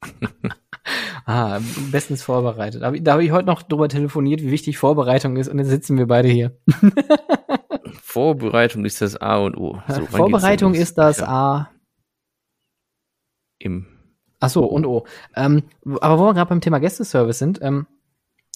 [1.26, 1.60] ah,
[1.90, 2.82] bestens vorbereitet.
[2.82, 6.06] Da habe ich heute noch drüber telefoniert, wie wichtig Vorbereitung ist und jetzt sitzen wir
[6.06, 6.56] beide hier.
[8.02, 9.80] Vorbereitung ist das A und O.
[9.88, 11.70] So, Vorbereitung ist das A.
[13.58, 13.86] Im.
[14.40, 15.06] Ach so, und O.
[15.36, 15.62] Ähm,
[16.00, 17.86] aber wo wir gerade beim Thema Gästeservice sind, ähm,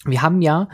[0.05, 0.69] wir haben ja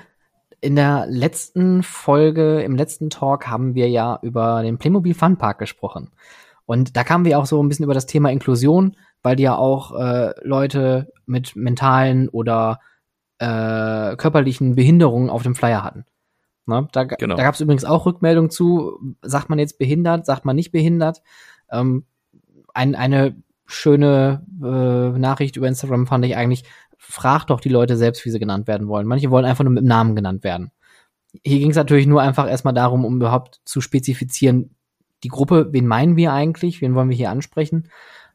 [0.60, 5.58] in der letzten Folge, im letzten Talk haben wir ja über den Playmobil Fun Park
[5.58, 6.10] gesprochen.
[6.66, 9.56] Und da kamen wir auch so ein bisschen über das Thema Inklusion, weil die ja
[9.56, 12.80] auch äh, Leute mit mentalen oder
[13.38, 16.04] äh, körperlichen Behinderungen auf dem Flyer hatten.
[16.66, 16.88] Ne?
[16.92, 17.36] Da, genau.
[17.36, 21.22] da gab es übrigens auch Rückmeldungen zu, sagt man jetzt behindert, sagt man nicht behindert.
[21.70, 22.06] Ähm,
[22.74, 26.64] ein, eine schöne äh, Nachricht über Instagram fand ich eigentlich,
[26.98, 29.06] fragt doch die Leute selbst, wie sie genannt werden wollen.
[29.06, 30.70] Manche wollen einfach nur mit dem Namen genannt werden.
[31.44, 34.76] Hier ging es natürlich nur einfach erstmal darum, um überhaupt zu spezifizieren,
[35.24, 37.88] die Gruppe, wen meinen wir eigentlich, wen wollen wir hier ansprechen.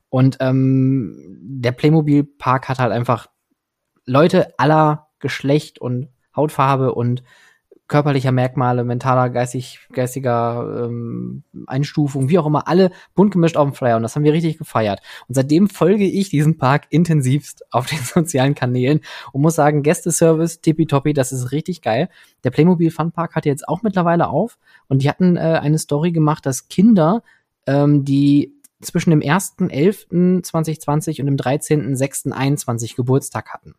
[0.10, 3.28] Und ähm, der Playmobil-Park hat halt einfach
[4.06, 7.24] Leute aller Geschlecht und Hautfarbe und
[7.88, 13.74] körperlicher Merkmale, mentaler, geistig, geistiger ähm, Einstufung, wie auch immer, alle bunt gemischt auf dem
[13.74, 13.96] Flyer.
[13.96, 15.00] Und das haben wir richtig gefeiert.
[15.28, 19.02] Und seitdem folge ich diesem Park intensivst auf den sozialen Kanälen
[19.32, 22.10] und muss sagen, Gästeservice, tippitoppi, das ist richtig geil.
[22.44, 24.58] Der Playmobil Fun Park hat jetzt auch mittlerweile auf
[24.90, 27.24] und die hatten äh, eine Story gemacht, dass Kinder,
[27.68, 33.76] ähm, die zwischen dem 1.11.2020 und dem 13.06.21 Geburtstag hatten.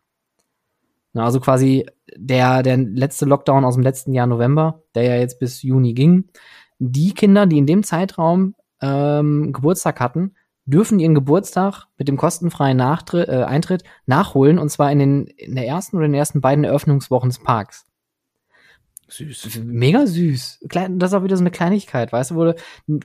[1.13, 1.85] Also quasi
[2.15, 6.29] der, der letzte Lockdown aus dem letzten Jahr November, der ja jetzt bis Juni ging.
[6.77, 10.35] Die Kinder, die in dem Zeitraum ähm, Geburtstag hatten,
[10.65, 15.55] dürfen ihren Geburtstag mit dem kostenfreien Nachtritt, äh, Eintritt nachholen und zwar in, den, in
[15.55, 17.88] der ersten oder den ersten beiden Eröffnungswochen des Parks.
[19.09, 19.61] Süß.
[19.63, 20.59] Mega süß.
[20.69, 22.55] Das ist auch wieder so eine Kleinigkeit, weißt du, wo du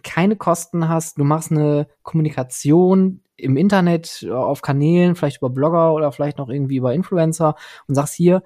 [0.03, 5.95] keine Kosten hast, du machst eine Kommunikation im Internet, äh, auf Kanälen, vielleicht über Blogger
[5.95, 7.57] oder vielleicht noch irgendwie über Influencer
[7.89, 8.43] und sagst hier,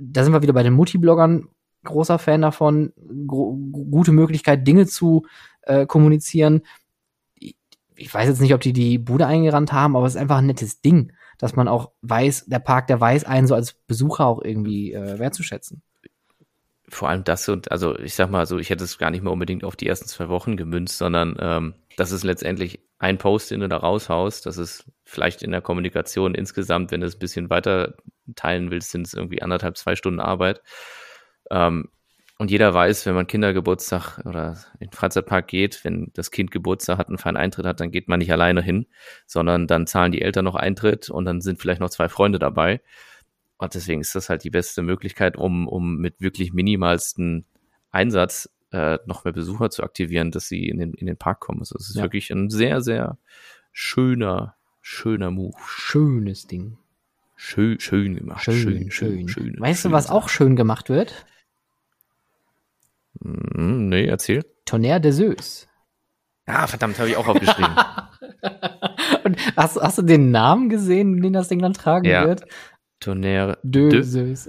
[0.00, 1.48] da sind wir wieder bei den Multibloggern,
[1.84, 2.92] großer Fan davon,
[3.26, 5.26] gute Möglichkeit, Dinge zu
[5.62, 6.62] äh, kommunizieren.
[7.34, 7.56] Ich,
[7.96, 10.46] ich weiß jetzt nicht, ob die die Bude eingerannt haben, aber es ist einfach ein
[10.46, 14.42] nettes Ding, dass man auch weiß, der Park, der weiß einen so als Besucher auch
[14.42, 15.82] irgendwie äh, wertzuschätzen
[16.94, 19.32] vor allem das und also ich sag mal so, ich hätte es gar nicht mehr
[19.32, 23.60] unbedingt auf die ersten zwei Wochen gemünzt, sondern ähm, das ist letztendlich ein Post, den
[23.60, 24.46] du da raushaust.
[24.46, 27.94] Das ist vielleicht in der Kommunikation insgesamt, wenn du es ein bisschen weiter
[28.36, 30.62] teilen willst, sind es irgendwie anderthalb, zwei Stunden Arbeit.
[31.50, 31.88] Ähm,
[32.38, 36.98] und jeder weiß, wenn man Kindergeburtstag oder in den Freizeitpark geht, wenn das Kind Geburtstag
[36.98, 38.86] hat, einen freien Eintritt hat, dann geht man nicht alleine hin,
[39.26, 42.80] sondern dann zahlen die Eltern noch Eintritt und dann sind vielleicht noch zwei Freunde dabei.
[43.56, 47.46] Und deswegen ist das halt die beste Möglichkeit, um, um mit wirklich minimalsten
[47.90, 51.60] Einsatz äh, noch mehr Besucher zu aktivieren, dass sie in den, in den Park kommen.
[51.60, 52.02] Also es ist ja.
[52.02, 53.18] wirklich ein sehr, sehr
[53.72, 55.56] schöner, schöner Move.
[55.64, 56.78] Schönes Ding.
[57.36, 58.44] Schön, schön gemacht.
[58.44, 58.90] Schön, schön.
[58.90, 61.26] schön, schön weißt schön du, was auch schön gemacht wird?
[63.20, 64.44] Mm, nee, erzähl.
[64.64, 65.68] Tonnerre de Zeus.
[66.46, 67.74] Ah, verdammt, habe ich auch aufgeschrieben.
[69.24, 72.26] Und hast, hast du den Namen gesehen, den das Ding dann tragen ja.
[72.26, 72.44] wird?
[73.00, 74.48] Tonnerre de Zeus.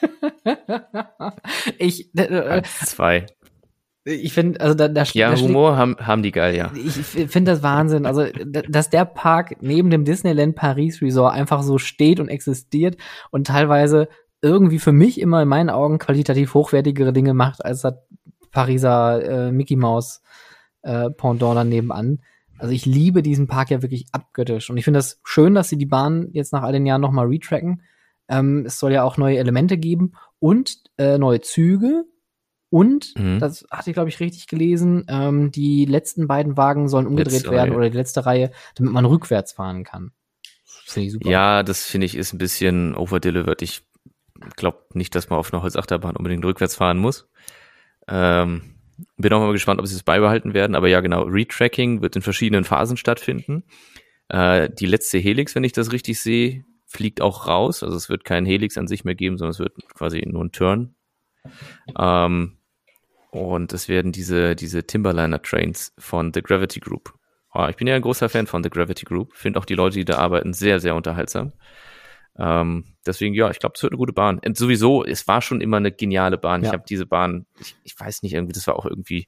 [1.78, 3.26] ich äh zwei.
[4.04, 6.72] Ich finde, also da, da Ja, da Humor haben, haben die geil, ja.
[6.74, 8.06] Ich finde das Wahnsinn.
[8.06, 8.24] Also,
[8.68, 12.96] dass der Park neben dem Disneyland Paris Resort einfach so steht und existiert
[13.30, 14.08] und teilweise
[14.40, 17.94] irgendwie für mich immer in meinen Augen qualitativ hochwertigere Dinge macht als das
[18.50, 20.22] Pariser äh, Mickey Mouse
[20.82, 22.20] äh, Pendant daneben an.
[22.58, 24.70] Also ich liebe diesen Park ja wirklich abgöttisch.
[24.70, 27.26] Und ich finde das schön, dass sie die Bahn jetzt nach all den Jahren nochmal
[27.26, 27.82] retracken.
[28.28, 32.04] Ähm, es soll ja auch neue Elemente geben und äh, neue Züge.
[32.70, 33.38] Und, mhm.
[33.38, 37.50] das hatte ich, glaube ich, richtig gelesen, ähm, die letzten beiden Wagen sollen umgedreht letzte
[37.50, 37.78] werden Reihe.
[37.78, 40.12] oder die letzte Reihe, damit man rückwärts fahren kann.
[40.64, 41.30] finde ich super.
[41.30, 43.62] Ja, das finde ich ist ein bisschen overdelivered.
[43.62, 43.86] Ich
[44.56, 47.28] glaube nicht, dass man auf einer Holzachterbahn unbedingt rückwärts fahren muss.
[48.06, 48.77] Ähm,
[49.16, 50.74] bin auch mal gespannt, ob sie es beibehalten werden.
[50.74, 53.64] Aber ja, genau, Retracking wird in verschiedenen Phasen stattfinden.
[54.28, 57.82] Äh, die letzte Helix, wenn ich das richtig sehe, fliegt auch raus.
[57.82, 60.52] Also es wird keinen Helix an sich mehr geben, sondern es wird quasi nur ein
[60.52, 60.94] Turn.
[61.98, 62.58] Ähm,
[63.30, 67.14] und es werden diese, diese Timberliner Trains von The Gravity Group.
[67.54, 69.34] Oh, ich bin ja ein großer Fan von The Gravity Group.
[69.34, 71.52] Finde auch die Leute, die da arbeiten, sehr, sehr unterhaltsam.
[72.38, 74.38] Ähm, deswegen, ja, ich glaube, es wird eine gute Bahn.
[74.38, 76.62] Und sowieso, es war schon immer eine geniale Bahn.
[76.62, 76.68] Ja.
[76.68, 79.26] Ich habe diese Bahn, ich, ich, weiß nicht, irgendwie, das war auch irgendwie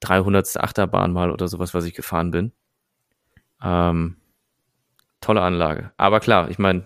[0.00, 0.58] 300.
[0.58, 2.52] Achterbahn mal oder sowas, was ich gefahren bin.
[3.62, 4.18] Ähm,
[5.20, 5.92] tolle Anlage.
[5.96, 6.84] Aber klar, ich meine,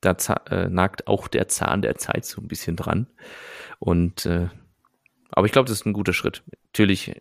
[0.00, 0.16] da
[0.50, 3.06] äh, nagt auch der Zahn der Zeit so ein bisschen dran.
[3.78, 4.48] Und äh,
[5.30, 6.42] aber ich glaube, das ist ein guter Schritt.
[6.72, 7.12] Natürlich,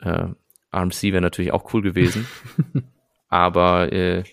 [0.00, 0.28] äh,
[0.74, 2.26] RMC wäre natürlich auch cool gewesen.
[3.30, 4.24] aber äh,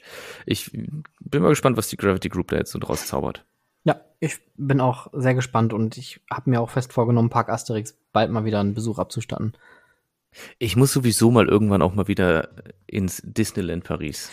[0.46, 3.46] ich bin mal gespannt, was die Gravity Group da jetzt so draus zaubert.
[3.84, 7.96] Ja, ich bin auch sehr gespannt und ich habe mir auch fest vorgenommen, Park Asterix
[8.12, 9.54] bald mal wieder einen Besuch abzustatten.
[10.60, 12.50] Ich muss sowieso mal irgendwann auch mal wieder
[12.86, 14.30] ins Disneyland Paris.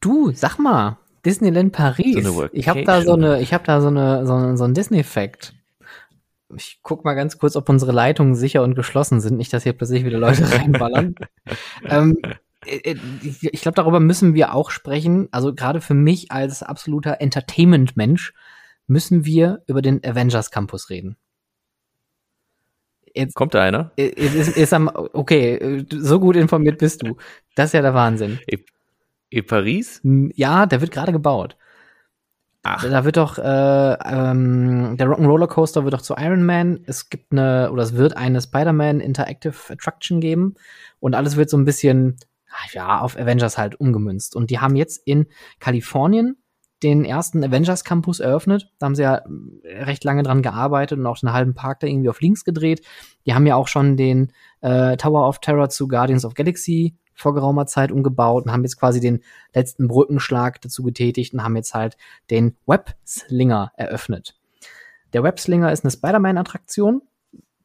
[0.00, 2.24] Du, sag mal, Disneyland Paris.
[2.24, 5.54] So ich habe da so eine, ich habe da so eine so, so ein Disney-Fact
[6.56, 9.72] ich guck mal ganz kurz, ob unsere Leitungen sicher und geschlossen sind, nicht, dass hier
[9.72, 11.14] plötzlich wieder Leute reinballern.
[11.84, 12.34] ähm, äh, äh,
[12.66, 15.28] ich glaube, darüber müssen wir auch sprechen.
[15.30, 18.34] Also gerade für mich als absoluter Entertainment-Mensch
[18.86, 21.16] müssen wir über den Avengers Campus reden.
[23.14, 23.92] Jetzt, Kommt da einer?
[23.96, 27.16] Ist, ist, ist am, okay, so gut informiert bist du.
[27.54, 28.38] Das ist ja der Wahnsinn.
[28.46, 28.58] E,
[29.30, 30.00] e Paris?
[30.34, 31.56] Ja, der wird gerade gebaut.
[32.62, 32.82] Ach.
[32.82, 36.80] Da wird doch, äh, ähm, der Rock'n'Roller Coaster wird doch zu Iron Man.
[36.84, 40.54] Es gibt eine, oder es wird eine Spider-Man Interactive Attraction geben.
[41.00, 42.16] Und alles wird so ein bisschen,
[42.72, 44.36] ja, auf Avengers halt umgemünzt.
[44.36, 45.26] Und die haben jetzt in
[45.58, 46.36] Kalifornien
[46.82, 48.70] den ersten Avengers Campus eröffnet.
[48.78, 49.22] Da haben sie ja
[49.64, 52.84] recht lange dran gearbeitet und auch den halben Park da irgendwie auf links gedreht.
[53.26, 54.32] Die haben ja auch schon den
[54.62, 58.78] äh, Tower of Terror zu Guardians of Galaxy vor geraumer Zeit umgebaut und haben jetzt
[58.78, 59.22] quasi den
[59.54, 61.98] letzten Brückenschlag dazu getätigt und haben jetzt halt
[62.30, 64.38] den Web-Slinger eröffnet.
[65.12, 67.02] Der Web-Slinger ist eine Spider-Man-Attraktion,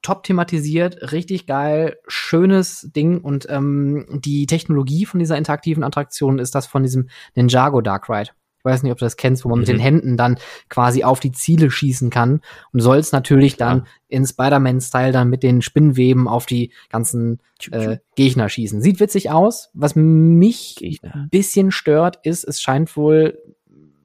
[0.06, 6.54] top thematisiert, richtig geil, schönes Ding und ähm, die Technologie von dieser interaktiven Attraktion ist
[6.54, 8.30] das von diesem Ninjago Dark Ride.
[8.60, 9.62] Ich weiß nicht, ob du das kennst, wo man mhm.
[9.62, 9.82] mit den mhm.
[9.82, 10.38] Händen dann
[10.70, 12.42] quasi auf die Ziele schießen kann
[12.72, 13.86] und soll es natürlich dann ja.
[14.08, 17.40] in Spider-Man-Style dann mit den Spinnweben auf die ganzen
[17.72, 18.84] äh, Gegner schießen.
[18.84, 19.72] Sieht witzig aus.
[19.74, 23.40] Was mich ein bisschen stört, ist, es scheint wohl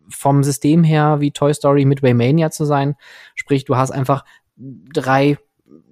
[0.09, 2.97] vom System her wie Toy Story Midway Mania zu sein.
[3.35, 4.25] Sprich, du hast einfach
[4.57, 5.37] drei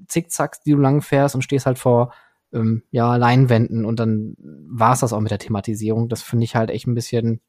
[0.08, 2.12] Zickzacks, die du lang fährst und stehst halt vor
[2.52, 6.08] ähm, ja, Leinwänden und dann war's das auch mit der Thematisierung.
[6.08, 7.40] Das finde ich halt echt ein bisschen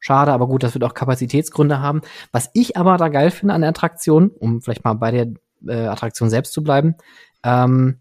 [0.00, 2.02] Schade, aber gut, das wird auch Kapazitätsgründe haben.
[2.30, 5.32] Was ich aber da geil finde an der Attraktion, um vielleicht mal bei der
[5.66, 6.94] äh, Attraktion selbst zu bleiben,
[7.42, 8.00] ähm,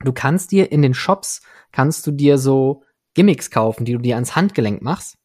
[0.00, 2.82] du kannst dir in den Shops, kannst du dir so
[3.14, 5.18] Gimmicks kaufen, die du dir ans Handgelenk machst.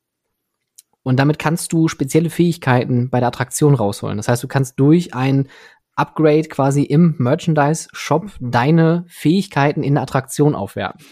[1.01, 4.17] Und damit kannst du spezielle Fähigkeiten bei der Attraktion rausholen.
[4.17, 5.49] Das heißt, du kannst durch ein
[5.95, 11.05] Upgrade quasi im Merchandise-Shop deine Fähigkeiten in der Attraktion aufwerten.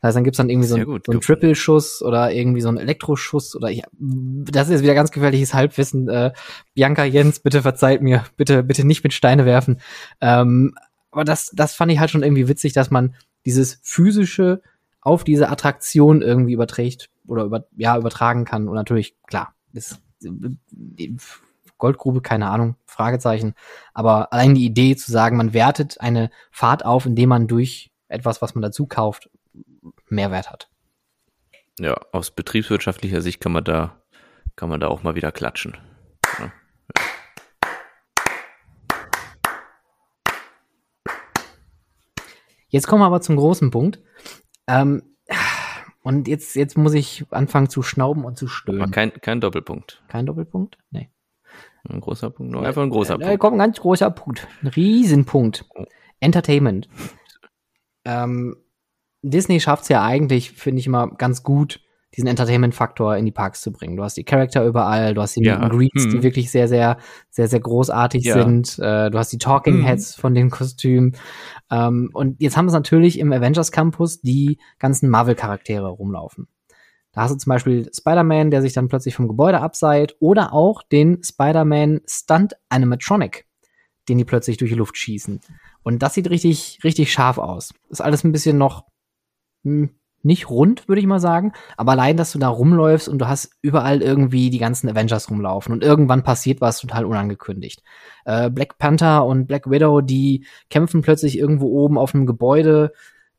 [0.00, 2.68] Das heißt, dann gibt's dann irgendwie so, ein, gut, so einen Triple-Schuss oder irgendwie so
[2.68, 6.08] einen Elektroschuss oder ja, das ist jetzt wieder ganz gefährliches Halbwissen.
[6.08, 6.32] Äh,
[6.74, 9.80] Bianca Jens, bitte verzeiht mir, bitte, bitte nicht mit Steine werfen.
[10.20, 10.74] Ähm,
[11.10, 13.14] aber das, das fand ich halt schon irgendwie witzig, dass man
[13.46, 14.60] dieses physische
[15.00, 18.68] auf diese Attraktion irgendwie überträgt oder über, ja, übertragen kann.
[18.68, 20.02] Und natürlich, klar, ist
[21.78, 23.54] Goldgrube, keine Ahnung, Fragezeichen.
[23.92, 28.42] Aber allein die Idee zu sagen, man wertet eine Fahrt auf, indem man durch etwas,
[28.42, 29.30] was man dazu kauft,
[30.08, 30.70] Mehrwert hat.
[31.78, 34.00] Ja, aus betriebswirtschaftlicher Sicht kann man da,
[34.56, 35.76] kann man da auch mal wieder klatschen.
[36.38, 36.52] Ja.
[42.68, 44.00] Jetzt kommen wir aber zum großen Punkt.
[44.66, 45.16] Ähm,
[46.02, 48.82] und jetzt, jetzt muss ich anfangen zu schnauben und zu stöhnen.
[48.82, 50.02] Aber kein, kein Doppelpunkt.
[50.08, 50.76] Kein Doppelpunkt?
[50.90, 51.10] Nee.
[51.88, 53.26] Ein großer Punkt, nur einfach ein großer Punkt.
[53.26, 54.46] Da kommt ein ganz großer Punkt.
[54.62, 55.66] Ein Riesenpunkt.
[56.20, 56.88] Entertainment.
[58.04, 58.56] Ähm,
[59.22, 61.80] Disney schafft es ja eigentlich, finde ich immer ganz gut,
[62.16, 63.96] diesen Entertainment-Faktor in die Parks zu bringen.
[63.96, 65.58] Du hast die Charakter überall, du hast die ja.
[65.58, 66.10] Meet Greets, hm.
[66.12, 66.98] die wirklich sehr, sehr,
[67.30, 68.34] sehr, sehr großartig ja.
[68.34, 68.78] sind.
[68.78, 69.84] Äh, du hast die Talking hm.
[69.84, 70.20] Heads hm.
[70.20, 71.16] von den Kostümen.
[71.70, 76.46] Ähm, und jetzt haben wir natürlich im Avengers Campus die ganzen Marvel-Charaktere rumlaufen.
[77.14, 80.82] Da hast du zum Beispiel Spider-Man, der sich dann plötzlich vom Gebäude abseilt, oder auch
[80.82, 83.46] den Spider-Man Stunt Animatronic,
[84.08, 85.40] den die plötzlich durch die Luft schießen.
[85.82, 87.72] Und das sieht richtig, richtig scharf aus.
[87.88, 88.86] Ist alles ein bisschen noch
[89.64, 89.90] hm,
[90.24, 91.52] nicht rund, würde ich mal sagen.
[91.76, 95.72] Aber allein, dass du da rumläufst und du hast überall irgendwie die ganzen Avengers rumlaufen
[95.72, 97.82] und irgendwann passiert was total unangekündigt.
[98.24, 102.92] Äh, Black Panther und Black Widow, die kämpfen plötzlich irgendwo oben auf einem Gebäude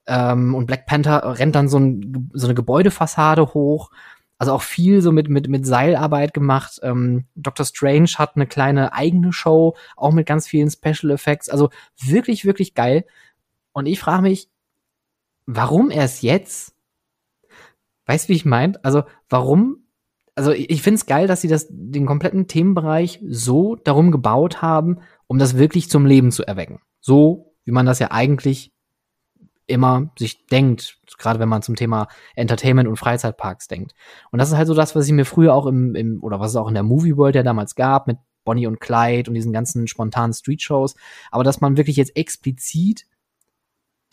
[0.08, 3.92] ähm, und Black Panther rennt dann so, ein, so eine Gebäudefassade hoch.
[4.38, 6.80] Also auch viel so mit, mit, mit Seilarbeit gemacht.
[6.84, 11.50] Ähm, Doctor Strange hat eine kleine eigene Show, auch mit ganz vielen Special Effects.
[11.50, 11.70] Also
[12.02, 13.06] wirklich, wirklich geil.
[13.72, 14.50] Und ich frage mich,
[15.46, 16.74] warum erst jetzt?
[18.06, 18.84] Weißt du, wie ich meine?
[18.84, 19.88] Also, warum?
[20.36, 25.00] Also, ich finde es geil, dass sie das, den kompletten Themenbereich so darum gebaut haben,
[25.28, 26.82] um das wirklich zum Leben zu erwecken.
[27.00, 28.75] So, wie man das ja eigentlich
[29.68, 33.94] immer sich denkt, gerade wenn man zum Thema Entertainment und Freizeitparks denkt.
[34.32, 36.52] Und das ist halt so das, was ich mir früher auch im, im oder was
[36.52, 39.54] es auch in der Movie World ja damals gab, mit Bonnie und Clyde und diesen
[39.54, 40.96] ganzen spontanen Street-Shows.
[41.32, 43.06] Aber dass man wirklich jetzt explizit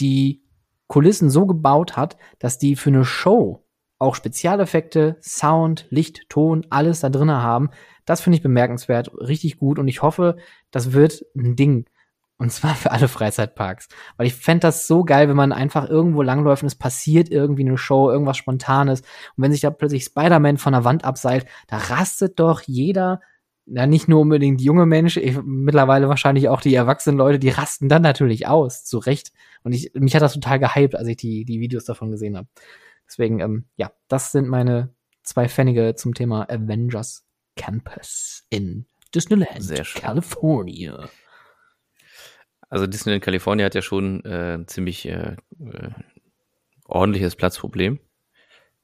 [0.00, 0.42] die
[0.88, 3.64] Kulissen so gebaut hat, dass die für eine Show
[3.98, 7.70] auch Spezialeffekte, Sound, Licht, Ton, alles da drin haben.
[8.04, 10.36] Das finde ich bemerkenswert, richtig gut und ich hoffe,
[10.72, 11.86] das wird ein Ding.
[12.42, 13.86] Und zwar für alle Freizeitparks.
[14.16, 17.62] Weil ich fände das so geil, wenn man einfach irgendwo langläuft und es passiert irgendwie
[17.62, 19.02] eine Show, irgendwas Spontanes.
[19.02, 23.20] Und wenn sich da plötzlich Spider-Man von der Wand abseilt, da rastet doch jeder
[23.66, 27.88] ja, nicht nur unbedingt junge Menschen, ich, mittlerweile wahrscheinlich auch die erwachsenen Leute, die rasten
[27.88, 29.30] dann natürlich aus, zu Recht.
[29.62, 32.48] Und ich, mich hat das total gehypt, als ich die, die Videos davon gesehen habe.
[33.06, 34.92] Deswegen, ähm, ja, das sind meine
[35.22, 37.24] zwei Pfennige zum Thema Avengers
[37.54, 40.02] Campus in Disneyland, Sehr schön.
[40.02, 41.08] California.
[42.72, 45.90] Also Disneyland California hat ja schon äh, ein ziemlich äh, äh,
[46.86, 48.00] ordentliches Platzproblem,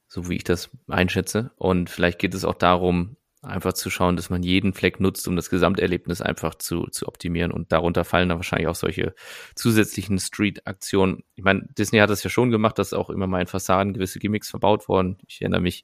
[0.07, 1.49] so wie ich das einschätze.
[1.55, 5.35] Und vielleicht geht es auch darum, einfach zu schauen, dass man jeden Fleck nutzt, um
[5.35, 7.51] das Gesamterlebnis einfach zu, zu optimieren.
[7.51, 9.15] Und darunter fallen dann wahrscheinlich auch solche
[9.55, 11.23] zusätzlichen Street-Aktionen.
[11.33, 14.19] Ich meine, Disney hat das ja schon gemacht, dass auch immer mal in Fassaden gewisse
[14.19, 15.17] Gimmicks verbaut worden.
[15.25, 15.83] Ich erinnere mich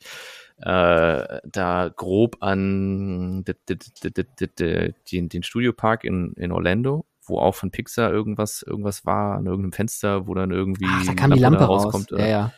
[0.57, 8.61] äh, da grob an den, den Studiopark in, in Orlando, wo auch von Pixar irgendwas,
[8.61, 12.11] irgendwas war, an irgendeinem Fenster, wo dann irgendwie Ach, da kam die Lampe rauskommt.
[12.11, 12.19] Raus.
[12.19, 12.53] Ja, ja.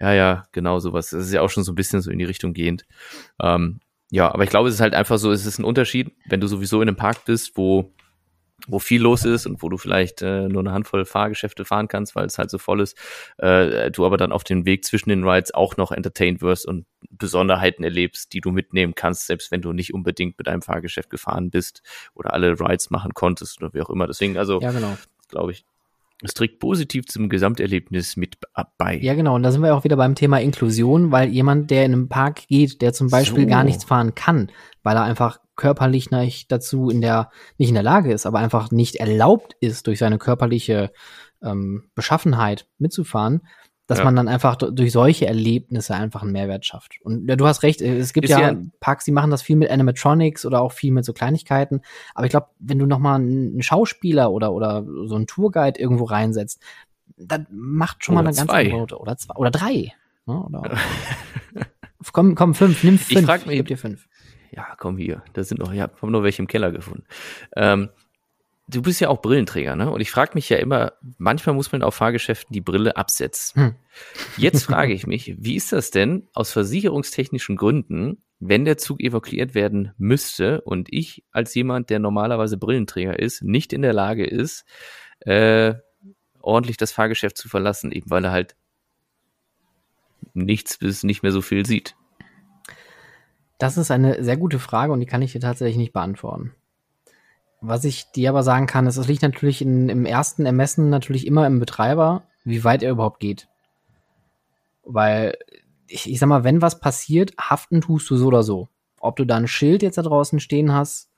[0.00, 1.10] Ja, ja, genau sowas.
[1.10, 2.86] Das ist ja auch schon so ein bisschen so in die Richtung gehend.
[3.38, 3.80] Ähm,
[4.10, 6.46] ja, aber ich glaube, es ist halt einfach so, es ist ein Unterschied, wenn du
[6.46, 7.92] sowieso in einem Park bist, wo
[8.66, 12.14] wo viel los ist und wo du vielleicht äh, nur eine Handvoll Fahrgeschäfte fahren kannst,
[12.14, 12.96] weil es halt so voll ist,
[13.38, 16.86] äh, du aber dann auf dem Weg zwischen den Rides auch noch entertained wirst und
[17.10, 21.50] Besonderheiten erlebst, die du mitnehmen kannst, selbst wenn du nicht unbedingt mit einem Fahrgeschäft gefahren
[21.50, 21.82] bist
[22.14, 24.06] oder alle Rides machen konntest oder wie auch immer.
[24.06, 24.96] Deswegen, also, Ja, genau.
[25.28, 25.64] glaube ich,
[26.22, 28.36] es trägt positiv zum Gesamterlebnis mit
[28.76, 28.98] bei.
[28.98, 29.36] Ja, genau.
[29.36, 32.46] Und da sind wir auch wieder beim Thema Inklusion, weil jemand, der in einem Park
[32.46, 33.48] geht, der zum Beispiel So.
[33.48, 34.50] gar nichts fahren kann,
[34.82, 38.70] weil er einfach körperlich nicht dazu in der, nicht in der Lage ist, aber einfach
[38.72, 40.90] nicht erlaubt ist, durch seine körperliche
[41.42, 43.42] ähm, Beschaffenheit mitzufahren,
[43.86, 44.04] dass Ja.
[44.04, 46.92] man dann einfach durch solche Erlebnisse einfach einen Mehrwert schafft.
[47.02, 49.56] Und ja, du hast recht, äh, es gibt ja, ja- Parks, die machen das viel
[49.56, 51.80] mit Animatronics oder auch viel mit so Kleinigkeiten.
[52.14, 56.04] Aber ich glaube, wenn du noch mal einen Schauspieler oder, oder so einen Tourguide irgendwo
[56.04, 56.60] reinsetzt,
[57.16, 58.64] das macht schon mal Oder eine ganz zwei.
[58.64, 58.98] andere Route.
[58.98, 59.34] Oder zwei.
[59.34, 59.92] Oder drei.
[60.26, 60.42] Ne?
[60.44, 60.62] Oder
[62.12, 62.82] komm, komm, fünf.
[62.84, 63.26] Nimm fünf.
[63.26, 64.06] frag mich- geb dir fünf.
[64.50, 65.22] Ja, komm hier.
[65.32, 67.04] Da sind noch, ja, haben noch welche im Keller gefunden.
[67.56, 67.90] Ähm,
[68.68, 69.90] du bist ja auch Brillenträger, ne?
[69.90, 73.62] Und ich frage mich ja immer, manchmal muss man auf Fahrgeschäften die Brille absetzen.
[73.62, 73.74] Hm.
[74.36, 79.54] Jetzt frage ich mich, wie ist das denn aus versicherungstechnischen Gründen, wenn der Zug evakuiert
[79.54, 84.64] werden müsste und ich als jemand, der normalerweise Brillenträger ist, nicht in der Lage ist,
[85.20, 85.74] äh,
[86.40, 88.56] ordentlich das Fahrgeschäft zu verlassen, eben weil er halt
[90.32, 91.96] nichts bis nicht mehr so viel sieht.
[93.60, 96.54] Das ist eine sehr gute Frage und die kann ich dir tatsächlich nicht beantworten.
[97.60, 101.26] Was ich dir aber sagen kann, ist, es liegt natürlich in, im ersten Ermessen natürlich
[101.26, 103.48] immer im Betreiber, wie weit er überhaupt geht.
[104.82, 105.36] Weil,
[105.86, 108.68] ich, ich sag mal, wenn was passiert, haften tust du so oder so.
[108.98, 111.10] Ob du da ein Schild jetzt da draußen stehen hast,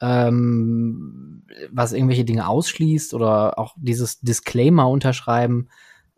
[0.00, 5.68] ähm, was irgendwelche Dinge ausschließt oder auch dieses Disclaimer unterschreiben,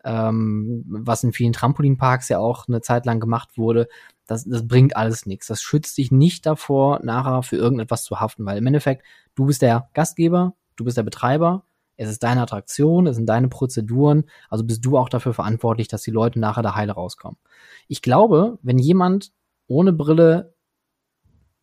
[0.03, 3.87] ähm, was in vielen Trampolinparks ja auch eine Zeit lang gemacht wurde,
[4.27, 5.47] das, das bringt alles nichts.
[5.47, 9.03] Das schützt dich nicht davor, nachher für irgendetwas zu haften, weil im Endeffekt,
[9.35, 11.63] du bist der Gastgeber, du bist der Betreiber,
[11.95, 16.03] es ist deine Attraktion, es sind deine Prozeduren, also bist du auch dafür verantwortlich, dass
[16.03, 17.37] die Leute nachher da heile rauskommen.
[17.87, 19.31] Ich glaube, wenn jemand
[19.67, 20.53] ohne Brille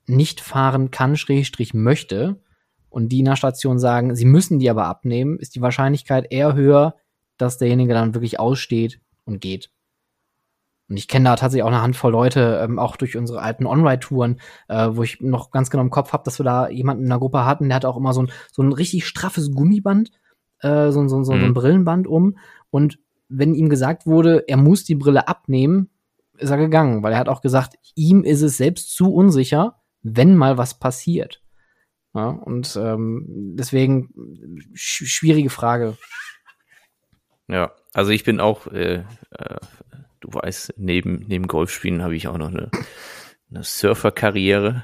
[0.07, 2.41] nicht fahren kann, schrägstrich möchte,
[2.95, 6.55] und die in der Station sagen, sie müssen die aber abnehmen, ist die Wahrscheinlichkeit eher
[6.55, 6.95] höher,
[7.39, 9.73] dass derjenige dann wirklich aussteht und geht.
[10.89, 14.41] Und ich kenne da tatsächlich auch eine Handvoll Leute, ähm, auch durch unsere alten On-Ride-Touren,
[14.69, 17.19] äh, wo ich noch ganz genau im Kopf habe, dass wir da jemanden in der
[17.19, 20.11] Gruppe hatten, der hatte auch immer so ein, so ein richtig straffes Gummiband,
[20.61, 21.55] äh, so, ein- so, so, so ein Mhm.
[21.55, 22.37] Brillenband um.
[22.71, 22.99] Und
[23.29, 25.89] wenn ihm gesagt wurde, er muss die Brille abnehmen,
[26.37, 30.37] ist er gegangen, weil er hat auch gesagt, ihm ist es selbst zu unsicher, wenn
[30.37, 31.41] mal was passiert.
[32.13, 33.25] Ja, und ähm,
[33.57, 34.11] deswegen
[34.75, 35.97] sch schwierige Frage.
[37.49, 39.57] Ja, also ich bin auch, äh, äh,
[40.25, 42.71] du weißt, neben, neben Golfspielen habe ich auch noch eine,
[43.51, 44.83] eine Surferkarriere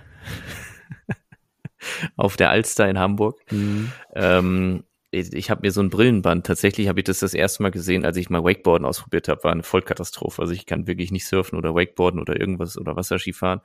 [2.17, 3.41] auf der Alster in Hamburg.
[3.51, 3.91] Mhm.
[4.15, 7.71] Ähm, ich, ich habe mir so ein Brillenband, tatsächlich habe ich das das erste Mal
[7.71, 10.43] gesehen, als ich mal Wakeboarden ausprobiert habe, war eine Vollkatastrophe.
[10.43, 13.61] Also ich kann wirklich nicht surfen oder Wakeboarden oder irgendwas oder Wasserski fahren,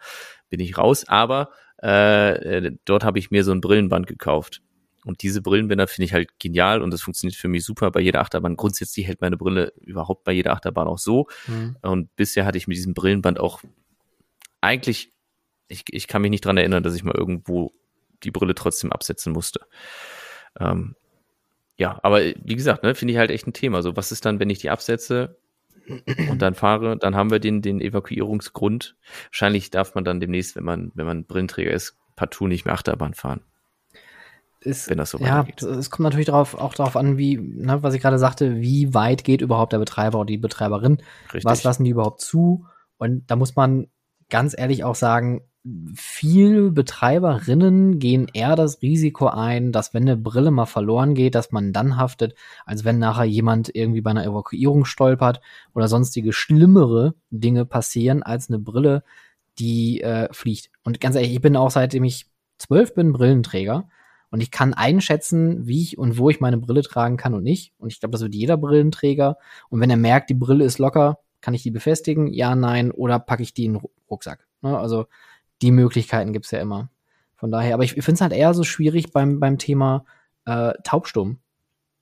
[0.50, 1.08] bin ich raus.
[1.08, 4.62] Aber äh, dort habe ich mir so ein Brillenband gekauft.
[5.06, 8.22] Und diese Brillenbänder finde ich halt genial und das funktioniert für mich super bei jeder
[8.22, 8.56] Achterbahn.
[8.56, 11.28] Grundsätzlich hält meine Brille überhaupt bei jeder Achterbahn auch so.
[11.48, 11.78] Mhm.
[11.82, 13.62] Und bisher hatte ich mit diesem Brillenband auch
[14.62, 15.14] eigentlich,
[15.68, 17.72] ich, ich kann mich nicht dran erinnern, dass ich mal irgendwo
[18.24, 19.62] die Brille trotzdem absetzen musste.
[20.60, 20.96] Ähm,
[21.78, 23.84] ja, aber wie gesagt, ne, finde ich halt echt ein Thema.
[23.84, 25.38] So, was ist dann, wenn ich die absetze
[26.30, 28.96] und dann fahre, dann haben wir den, den Evakuierungsgrund.
[29.26, 33.14] Wahrscheinlich darf man dann demnächst, wenn man, wenn man Brillenträger ist, partout nicht mehr Achterbahn
[33.14, 33.42] fahren.
[34.66, 35.62] Ist, wenn das so ja, weitergeht.
[35.62, 39.24] es kommt natürlich darauf, auch darauf an, wie, ne, was ich gerade sagte, wie weit
[39.24, 40.98] geht überhaupt der Betreiber oder die Betreiberin?
[41.26, 41.46] Richtig.
[41.46, 42.66] Was lassen die überhaupt zu?
[42.98, 43.88] Und da muss man
[44.30, 45.42] ganz ehrlich auch sagen,
[45.96, 51.52] viele Betreiberinnen gehen eher das Risiko ein, dass wenn eine Brille mal verloren geht, dass
[51.52, 52.36] man dann haftet,
[52.66, 55.42] als wenn nachher jemand irgendwie bei einer Evakuierung stolpert
[55.74, 59.04] oder sonstige schlimmere Dinge passieren als eine Brille,
[59.58, 60.70] die äh, fliegt.
[60.84, 62.28] Und ganz ehrlich, ich bin auch seitdem ich
[62.58, 63.88] zwölf bin Brillenträger
[64.32, 67.74] und ich kann einschätzen, wie ich und wo ich meine Brille tragen kann und nicht.
[67.78, 69.38] Und ich glaube, das wird jeder Brillenträger.
[69.70, 72.28] Und wenn er merkt, die Brille ist locker, kann ich die befestigen?
[72.28, 72.92] Ja, nein.
[72.92, 74.48] Oder packe ich die in den Rucksack?
[74.62, 74.78] Ne?
[74.78, 75.06] Also
[75.62, 76.90] die Möglichkeiten gibt's ja immer.
[77.36, 80.06] Von daher, aber ich, ich finde es halt eher so schwierig beim, beim Thema
[80.46, 81.40] äh, Taubstumm.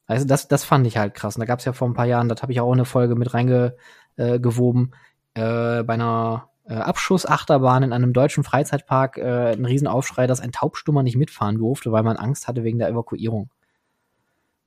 [0.05, 1.35] Also das, das fand ich halt krass.
[1.35, 3.33] Und da gab's ja vor ein paar Jahren, das habe ich auch eine Folge mit
[3.33, 4.93] reingewoben,
[5.35, 10.51] äh, äh, bei einer äh, Abschussachterbahn in einem deutschen Freizeitpark äh, ein Riesenaufschrei, dass ein
[10.51, 13.49] Taubstummer nicht mitfahren durfte, weil man Angst hatte wegen der Evakuierung.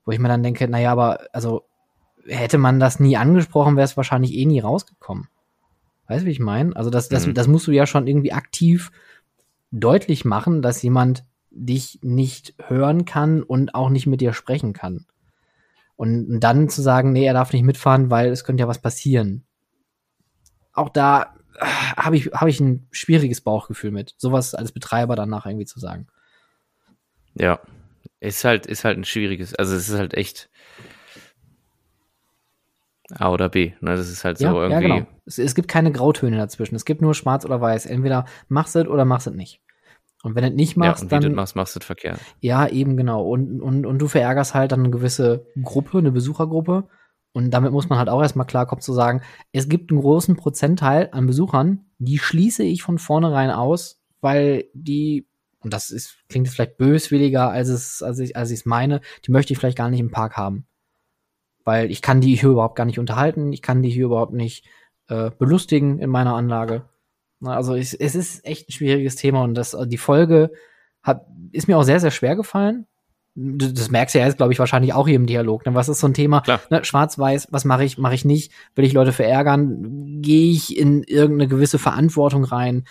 [0.05, 1.65] Wo ich mir dann denke, naja, aber also
[2.27, 5.29] hätte man das nie angesprochen, wäre es wahrscheinlich eh nie rausgekommen.
[6.09, 6.75] Weißt du, wie ich meine?
[6.77, 7.35] Also das, das, mhm.
[7.35, 8.93] das musst du ja schon irgendwie aktiv
[9.73, 15.07] deutlich machen, dass jemand dich nicht hören kann und auch nicht mit dir sprechen kann.
[15.97, 19.45] Und dann zu sagen, nee, er darf nicht mitfahren, weil es könnte ja was passieren.
[20.75, 25.67] Auch da habe ich, hab ich ein schwieriges Bauchgefühl mit, sowas als Betreiber danach irgendwie
[25.67, 26.07] zu sagen.
[27.35, 27.61] Ja,
[28.21, 30.49] ist halt, ist halt ein schwieriges, also es ist halt echt,
[33.15, 33.73] A oder B.
[33.81, 33.97] Ne?
[33.97, 34.73] Das ist halt so ja, irgendwie.
[34.73, 35.07] Ja, genau.
[35.27, 36.75] Es, es, gibt keine Grautöne dazwischen.
[36.75, 37.87] Es gibt nur schwarz oder weiß.
[37.87, 39.61] Entweder machst du es oder machst du es nicht.
[40.23, 41.23] Und wenn du es nicht machst, ja, und dann.
[41.23, 42.19] Du machst, machst du es verkehrt.
[42.41, 43.25] Ja, eben genau.
[43.25, 46.89] Und, und, und du verärgerst halt dann eine gewisse Gruppe, eine Besuchergruppe.
[47.37, 49.21] Und damit muss man halt auch erstmal klarkommen zu sagen,
[49.53, 55.27] es gibt einen großen Prozentteil an Besuchern, die schließe ich von vornherein aus, weil die,
[55.61, 59.01] und das ist, klingt jetzt vielleicht böswilliger, als es, als ich, als ich es meine,
[59.27, 60.67] die möchte ich vielleicht gar nicht im Park haben
[61.67, 64.65] weil ich kann die hier überhaupt gar nicht unterhalten, ich kann die hier überhaupt nicht
[65.09, 66.89] äh, belustigen in meiner Anlage.
[67.43, 70.53] Also es, es ist echt ein schwieriges Thema und das, die Folge
[71.03, 72.87] hat, ist mir auch sehr, sehr schwer gefallen.
[73.37, 75.67] Das merkst du ja jetzt, glaube ich, wahrscheinlich auch hier im Dialog.
[75.67, 75.75] Ne?
[75.75, 76.43] Was ist so ein Thema?
[76.71, 76.85] Ne?
[76.85, 78.51] Schwarz-Weiß, was mache ich, mache ich nicht?
[78.75, 80.23] Will ich Leute verärgern?
[80.23, 82.85] Gehe ich in irgendeine gewisse Verantwortung rein?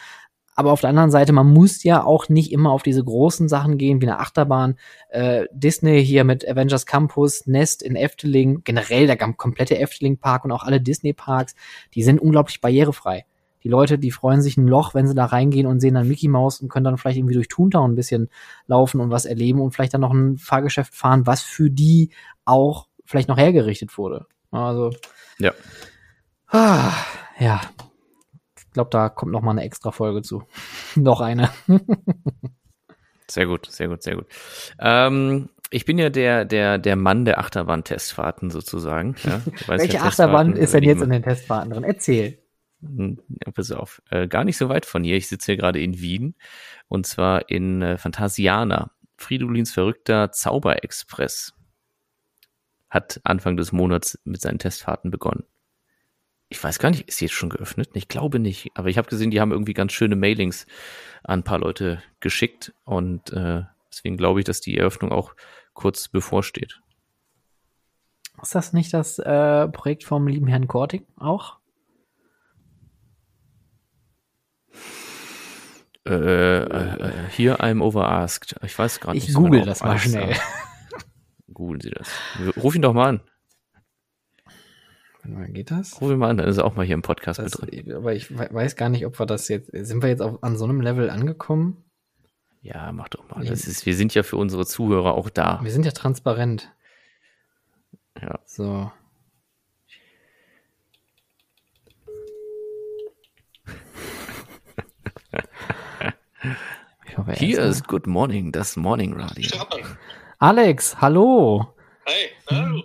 [0.56, 3.78] Aber auf der anderen Seite, man muss ja auch nicht immer auf diese großen Sachen
[3.78, 4.78] gehen, wie eine Achterbahn.
[5.10, 10.64] Äh, Disney hier mit Avengers Campus, Nest in Efteling, generell der komplette Efteling-Park und auch
[10.64, 11.56] alle Disney-Parks,
[11.94, 13.26] die sind unglaublich barrierefrei.
[13.66, 16.30] Die Leute, die freuen sich ein Loch, wenn sie da reingehen und sehen dann Mickey
[16.30, 18.30] Mouse und können dann vielleicht irgendwie durch Toontown ein bisschen
[18.68, 22.12] laufen und was erleben und vielleicht dann noch ein Fahrgeschäft fahren, was für die
[22.46, 24.28] auch vielleicht noch hergerichtet wurde.
[24.52, 24.92] Also.
[25.40, 25.52] Ja.
[26.48, 26.94] Ah,
[27.40, 27.60] ja,
[28.76, 30.44] glaube, da kommt noch mal eine extra Folge zu.
[30.96, 31.50] noch eine.
[33.28, 34.28] sehr gut, sehr gut, sehr gut.
[34.80, 39.16] Ähm, ich bin ja der, der, der Mann der Achterbahn-Testfahrten sozusagen.
[39.24, 41.84] Ja, Welche ja, Achterbahn ist denn jetzt in den Testfahrten drin?
[41.84, 42.38] Erzähl.
[42.86, 45.18] Hm, ja, pass auf, äh, gar nicht so weit von hier.
[45.18, 46.36] Ich sitze hier gerade in Wien
[46.88, 48.92] und zwar in äh, Phantasiana.
[49.18, 51.54] Fridolins verrückter Zauberexpress
[52.90, 55.46] hat Anfang des Monats mit seinen Testfahrten begonnen
[56.50, 57.90] ich weiß gar nicht, ist jetzt schon geöffnet?
[57.94, 58.72] Ich glaube nicht.
[58.76, 60.68] Aber ich habe gesehen, die haben irgendwie ganz schöne Mailings
[61.24, 65.36] an ein paar Leute geschickt und äh, deswegen glaube ich, dass die Eröffnung auch
[65.74, 66.80] kurz bevorsteht.
[68.42, 71.58] Ist das nicht das äh, Projekt vom lieben Herrn Korting auch?
[76.08, 78.56] Äh, äh, hier I'm overasked.
[78.64, 79.30] Ich weiß gerade nicht.
[79.30, 80.36] Ich google genau, das mal schnell.
[81.52, 82.10] Googeln Sie das.
[82.58, 83.22] Ruf ihn doch mal an.
[85.54, 86.00] Geht das?
[86.02, 87.94] Ruf ihn mal an, dann ist er auch mal hier im Podcast das, mit drin.
[87.94, 89.72] Aber ich weiß gar nicht, ob wir das jetzt.
[89.74, 91.84] Sind wir jetzt auf, an so einem Level angekommen?
[92.62, 93.44] Ja, mach doch mal.
[93.46, 95.60] Das ist, wir sind ja für unsere Zuhörer auch da.
[95.64, 96.72] Wir sind ja transparent.
[98.22, 98.40] Ja.
[98.46, 98.92] So.
[107.18, 109.50] Hoffe, Hier ist Good Morning, das Morning Radio.
[110.40, 111.74] Alex, hallo.
[112.06, 112.84] Hey, hallo.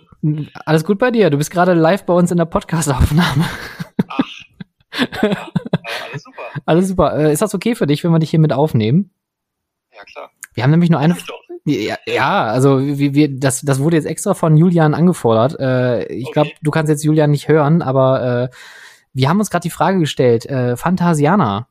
[0.65, 1.29] Alles gut bei dir?
[1.29, 3.45] Du bist gerade live bei uns in der Podcast-Aufnahme.
[4.07, 4.19] Ach.
[5.23, 5.47] Ja,
[6.09, 6.41] alles super.
[6.65, 7.17] Alles super.
[7.17, 9.11] Äh, ist das okay für dich, wenn wir dich hier mit aufnehmen?
[9.93, 10.31] Ja, klar.
[10.53, 11.17] Wir haben nämlich nur eine.
[11.65, 15.59] Ja, ja, also wir, wir, das, das wurde jetzt extra von Julian angefordert.
[15.59, 16.33] Äh, ich okay.
[16.33, 18.55] glaube, du kannst jetzt Julian nicht hören, aber äh,
[19.13, 21.67] wir haben uns gerade die Frage gestellt, äh, Fantasiana.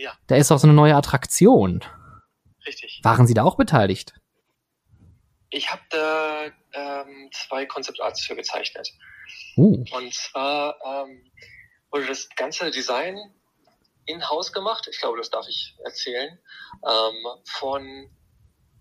[0.00, 0.16] Ja.
[0.28, 1.84] Da ist doch so eine neue Attraktion.
[2.66, 3.00] Richtig.
[3.02, 4.14] Waren Sie da auch beteiligt?
[5.50, 8.88] Ich habe da ähm, zwei Konzeptarts für gezeichnet.
[9.56, 9.84] Uh.
[9.90, 11.30] Und zwar ähm,
[11.90, 13.18] wurde das ganze Design
[14.06, 14.88] in-house gemacht.
[14.90, 16.38] Ich glaube, das darf ich erzählen.
[16.86, 18.10] Ähm, von,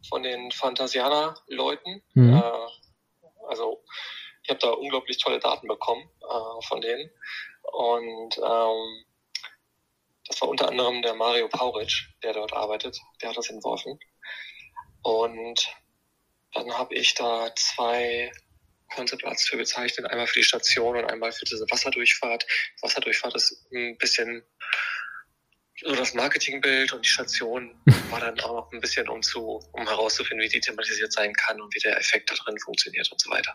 [0.08, 2.02] von den Fantasianer-Leuten.
[2.14, 2.36] Mhm.
[2.36, 3.84] Äh, also
[4.44, 7.10] ich habe da unglaublich tolle Daten bekommen äh, von denen.
[7.74, 9.06] Und ähm,
[10.30, 12.98] das war unter anderem der Mario Pauritsch, der dort arbeitet.
[13.22, 14.00] Der hat das entworfen.
[15.02, 15.76] Und
[16.54, 18.32] dann habe ich da zwei
[18.94, 22.46] Concept für gezeichnet, einmal für die Station und einmal für diese Wasserdurchfahrt.
[22.82, 24.44] Wasserdurchfahrt ist ein bisschen
[25.84, 27.72] so das Marketingbild und die Station
[28.12, 31.60] war dann auch noch ein bisschen um zu, um herauszufinden, wie die thematisiert sein kann
[31.60, 33.54] und wie der Effekt da drin funktioniert und so weiter.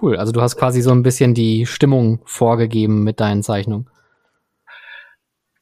[0.00, 3.90] Cool, also du hast quasi so ein bisschen die Stimmung vorgegeben mit deinen Zeichnungen.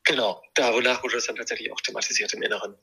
[0.08, 2.74] Genau, danach wurde das dann tatsächlich auch thematisiert im Inneren.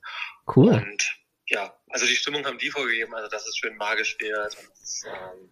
[0.54, 0.72] Cool.
[0.72, 1.16] Und
[1.48, 5.50] ja, also die Stimmung haben die vorgegeben, also dass es schön magisch wird und ähm,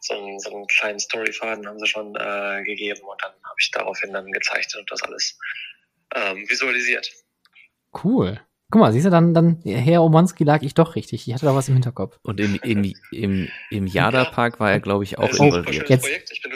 [0.00, 3.70] so, einen, so einen kleinen Storyfaden haben sie schon äh, gegeben und dann habe ich
[3.72, 5.38] daraufhin dann gezeichnet und das alles
[6.14, 7.10] ähm, visualisiert.
[8.04, 8.40] Cool.
[8.70, 11.26] Guck mal, siehst du, dann, dann Herr Omanski lag ich doch richtig.
[11.28, 12.18] Ich hatte da was im Hinterkopf.
[12.22, 15.88] Und im, im, im, im Jada-Park war er, glaube ich, auch involviert.
[15.88, 16.04] jetzt-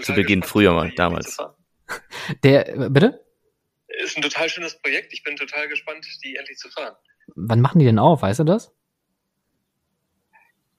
[0.02, 1.36] Zu Beginn, gespannt, früher mal, damals.
[2.42, 3.24] Der, äh, bitte?
[4.02, 5.12] Ist ein total schönes Projekt.
[5.12, 6.94] Ich bin total gespannt, die endlich zu fahren.
[7.36, 8.72] Wann machen die denn auf, weißt du das?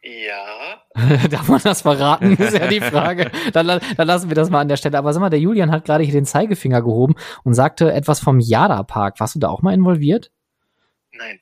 [0.03, 0.81] Ja,
[1.29, 2.33] Darf man das verraten?
[2.37, 3.29] ist ja die Frage.
[3.53, 4.97] Dann, dann lassen wir das mal an der Stelle.
[4.97, 8.39] Aber sag mal, der Julian hat gerade hier den Zeigefinger gehoben und sagte etwas vom
[8.39, 9.19] Jada-Park.
[9.19, 10.31] Warst du da auch mal involviert?
[11.13, 11.39] nein.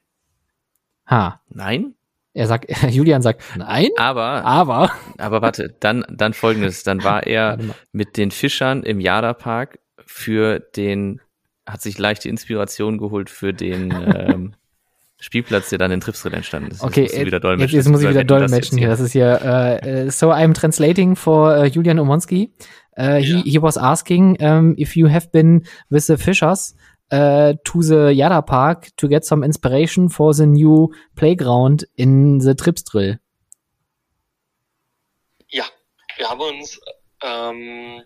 [1.10, 1.42] Ha.
[1.50, 1.96] Nein?
[2.34, 4.92] Er sagt, Julian sagt, nein, Aber, aber.
[5.18, 6.84] aber warte, dann, dann folgendes.
[6.84, 7.58] Dann war er
[7.92, 11.22] mit den Fischern im Jada-Park für den,
[11.72, 14.54] hat sich leichte Inspiration geholt für den ähm,
[15.20, 16.82] Spielplatz, der dann in Tripsdrill entstanden ist.
[16.82, 18.88] Okay, du wieder jetzt, jetzt muss ich wieder dolmetschen jetzt hier.
[18.88, 22.54] Das ist hier, äh, äh, so I'm translating for uh, Julian Omonski.
[22.98, 23.42] Uh, he, Ja.
[23.44, 26.76] he was asking um, if you have been with the fishers
[27.12, 32.56] uh, to the Yada Park to get some inspiration for the new playground in the
[32.56, 33.20] Tripsdrill.
[35.50, 35.66] Ja,
[36.18, 36.80] wir haben uns
[37.24, 38.04] ähm,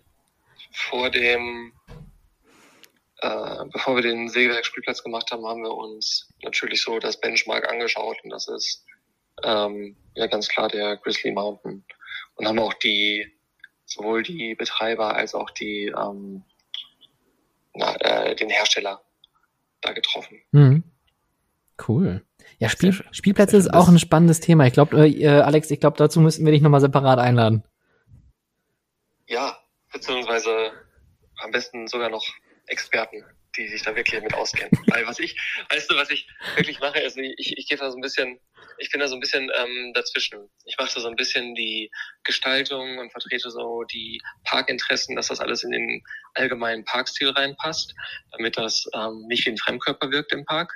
[0.72, 1.72] vor dem,
[3.24, 8.18] äh, bevor wir den Sägewerkspielplatz gemacht haben, haben wir uns natürlich so das Benchmark angeschaut
[8.22, 8.84] und das ist
[9.42, 11.84] ähm, ja ganz klar der Grizzly Mountain
[12.34, 13.32] und haben auch die
[13.86, 16.44] sowohl die Betreiber als auch die ähm,
[17.72, 19.02] na, äh, den Hersteller
[19.80, 20.42] da getroffen.
[20.52, 20.84] Mhm.
[21.88, 22.24] Cool.
[22.58, 23.06] Ja, Spiel, Sehr.
[23.12, 24.66] Spielplätze Sehr ist auch ein spannendes Thema.
[24.66, 27.64] Ich glaube, äh, Alex, ich glaube, dazu müssten wir dich nochmal separat einladen.
[29.26, 29.58] Ja,
[29.92, 30.72] beziehungsweise
[31.38, 32.24] am besten sogar noch
[32.66, 33.24] Experten,
[33.56, 34.70] die sich da wirklich mit auskennen.
[34.88, 35.36] Weil was ich,
[35.70, 38.40] weißt du, was ich wirklich mache, ist, ich, ich gehe da so ein bisschen,
[38.78, 40.48] ich bin da so ein bisschen ähm, dazwischen.
[40.64, 41.90] Ich mache da so ein bisschen die
[42.24, 46.02] Gestaltung und vertrete so die Parkinteressen, dass das alles in den
[46.34, 47.94] allgemeinen Parkstil reinpasst,
[48.32, 50.72] damit das ähm, nicht wie ein Fremdkörper wirkt im Park.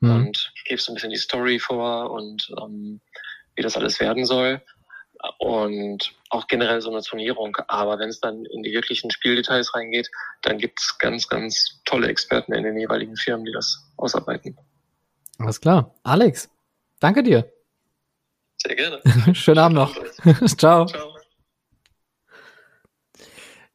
[0.00, 0.10] Mhm.
[0.10, 3.00] Und gebe so ein bisschen die Story vor und ähm,
[3.56, 4.62] wie das alles werden soll
[5.38, 7.56] und auch generell so eine Zonierung.
[7.68, 10.10] Aber wenn es dann in die wirklichen Spieldetails reingeht,
[10.42, 14.56] dann gibt's ganz, ganz tolle Experten in den jeweiligen Firmen, die das ausarbeiten.
[15.38, 15.94] Alles klar.
[16.02, 16.50] Alex,
[17.00, 17.50] danke dir.
[18.56, 19.00] Sehr gerne.
[19.34, 19.94] Schönen Abend noch.
[20.56, 20.86] Ciao.
[20.86, 21.14] Ciao.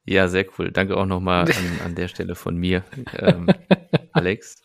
[0.06, 0.72] Ja, sehr cool.
[0.72, 2.84] Danke auch nochmal an, an der Stelle von mir,
[3.18, 3.48] ähm,
[4.12, 4.62] Alex.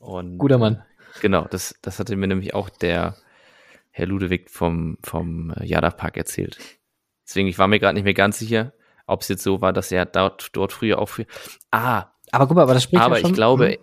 [0.00, 0.82] Und, Guter Mann.
[1.20, 3.16] Genau, das, das hatte mir nämlich auch der
[3.90, 6.58] Herr Ludewig vom, vom Jada Park erzählt.
[7.28, 8.72] Deswegen, ich war mir gerade nicht mehr ganz sicher,
[9.06, 11.26] ob es jetzt so war, dass er dort, dort früher auch für.
[11.70, 13.78] Ah, Aber guck mal, aber das spricht aber ja schon, ich glaube, Hm,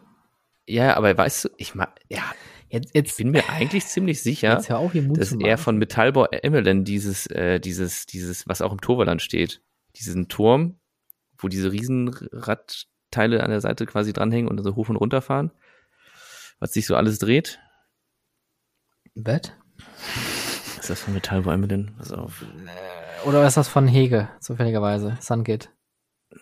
[0.67, 2.23] ja, aber weißt du, ich mag, ja,
[2.69, 4.59] jetzt, ich jetzt, bin mir eigentlich ziemlich sicher,
[4.93, 9.61] Mut dass er von Metallbau Emmeline dieses, äh, dieses, dieses, was auch im Toverland steht,
[9.95, 10.79] diesen Turm,
[11.37, 15.51] wo diese Riesenradteile an der Seite quasi dranhängen und dann so hoch und runter fahren,
[16.59, 17.59] was sich so alles dreht.
[19.13, 19.55] Bett?
[20.85, 21.95] Ist das von Metall, wo einmal denn?
[21.97, 22.45] Pass auf.
[23.25, 25.17] Oder ist das von Hege, zufälligerweise?
[25.19, 25.71] Sunkit.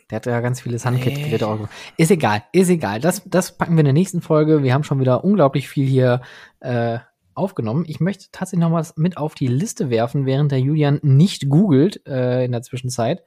[0.10, 1.70] Der hat ja ganz viele Sunkit-Geräte auch.
[1.95, 2.99] Ist egal, ist egal.
[2.99, 4.61] Das, das packen wir in der nächsten Folge.
[4.61, 6.20] Wir haben schon wieder unglaublich viel hier
[6.60, 6.99] äh,
[7.34, 7.86] aufgenommen.
[7.88, 12.06] Ich möchte tatsächlich noch was mit auf die Liste werfen, während der Julian nicht googelt
[12.06, 13.24] äh, in der Zwischenzeit.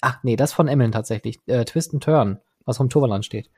[0.00, 1.40] Ach nee, das von Emmeln tatsächlich.
[1.46, 3.50] Äh, Twist and Turn, was vom Toverland steht.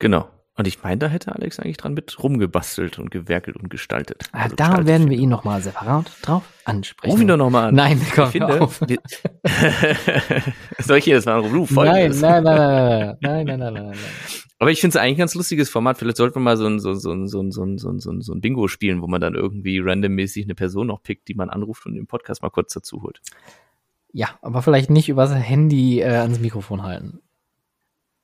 [0.00, 0.28] Genau.
[0.54, 4.24] Und ich meine, da hätte Alex eigentlich dran mit rumgebastelt und gewerkelt und gestaltet.
[4.32, 7.10] Ah, also da werden wir ihn nochmal separat drauf ansprechen.
[7.10, 7.74] Ruf ihn doch nochmal an.
[7.74, 8.78] Nein, komm, ich finde, auf.
[10.78, 11.74] Soll ich hier das mal anrufen?
[11.74, 13.98] Nein, nein, nein, nein, nein, nein, nein, nein, nein.
[14.58, 15.98] Aber ich finde es eigentlich ein ganz lustiges Format.
[15.98, 18.68] Vielleicht sollten wir mal so ein, so, so, so, so, so, so, so ein Bingo
[18.68, 22.06] spielen, wo man dann irgendwie randommäßig eine Person noch pickt, die man anruft und den
[22.06, 23.20] Podcast mal kurz dazu holt.
[24.12, 27.22] Ja, aber vielleicht nicht übers Handy äh, ans Mikrofon halten.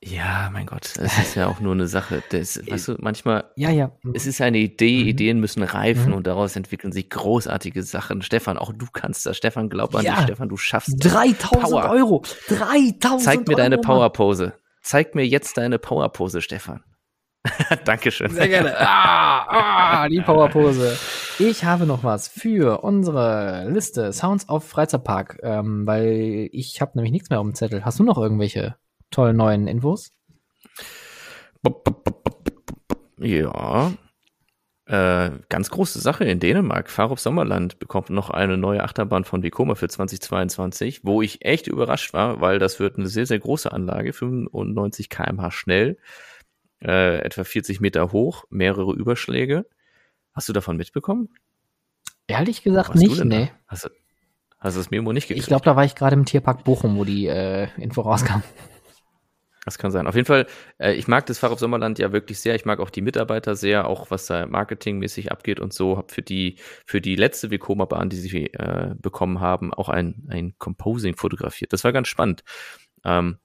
[0.01, 2.23] Ja, mein Gott, es ist ja auch nur eine Sache.
[2.29, 3.91] Das, weißt du, manchmal, ja, ja.
[4.13, 5.07] es ist eine Idee, mhm.
[5.09, 6.13] Ideen müssen reifen mhm.
[6.17, 8.21] und daraus entwickeln sich großartige Sachen.
[8.21, 9.35] Stefan, auch du kannst das.
[9.35, 10.15] Stefan, glaub an ja.
[10.15, 11.11] dich, Stefan, du schaffst das.
[11.11, 11.89] 3000 Power.
[11.89, 12.23] Euro!
[12.47, 14.53] 3000 Zeig mir Euro, deine Powerpose.
[14.81, 16.83] Zeig mir jetzt deine Powerpose, Stefan.
[17.85, 18.29] Dankeschön.
[18.31, 18.75] Sehr gerne.
[18.79, 20.97] Ah, ah, die Powerpose.
[21.39, 27.11] Ich habe noch was für unsere Liste Sounds of Freizeitpark, ähm, weil ich habe nämlich
[27.11, 27.85] nichts mehr auf dem Zettel.
[27.85, 28.75] Hast du noch irgendwelche
[29.11, 30.11] tollen neuen Infos?
[33.17, 33.91] Ja.
[34.85, 36.89] Äh, ganz große Sache in Dänemark.
[36.89, 42.13] Farup Sommerland bekommt noch eine neue Achterbahn von Vekoma für 2022, wo ich echt überrascht
[42.13, 45.97] war, weil das wird eine sehr, sehr große Anlage, 95 kmh schnell,
[46.81, 49.67] äh, etwa 40 Meter hoch, mehrere Überschläge.
[50.33, 51.29] Hast du davon mitbekommen?
[52.25, 53.51] Ehrlich gesagt nicht, nee.
[53.67, 53.89] Hast du,
[54.59, 55.43] hast du das Memo nicht gekriegt?
[55.43, 58.41] Ich glaube, da war ich gerade im Tierpark Bochum, wo die äh, Info rauskam.
[59.69, 60.07] Das kann sein.
[60.07, 60.47] Auf jeden Fall,
[60.79, 62.55] äh, ich mag das Fahrrad Sommerland ja wirklich sehr.
[62.55, 65.95] Ich mag auch die Mitarbeiter sehr, auch was da marketingmäßig abgeht und so.
[65.95, 66.55] Hab für die,
[66.87, 71.71] für die letzte Vekoma-Bahn, die sie äh, bekommen haben, auch ein, ein Composing fotografiert.
[71.71, 72.43] Das war ganz spannend.
[73.05, 73.37] Ähm,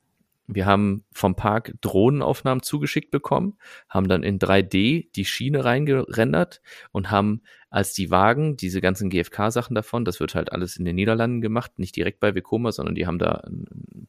[0.47, 3.59] wir haben vom Park Drohnenaufnahmen zugeschickt bekommen,
[3.91, 9.75] haben dann in 3D die Schiene reingerendert und haben als die Wagen, diese ganzen GFK-Sachen
[9.75, 13.07] davon, das wird halt alles in den Niederlanden gemacht, nicht direkt bei Vekoma, sondern die
[13.07, 14.09] haben da ein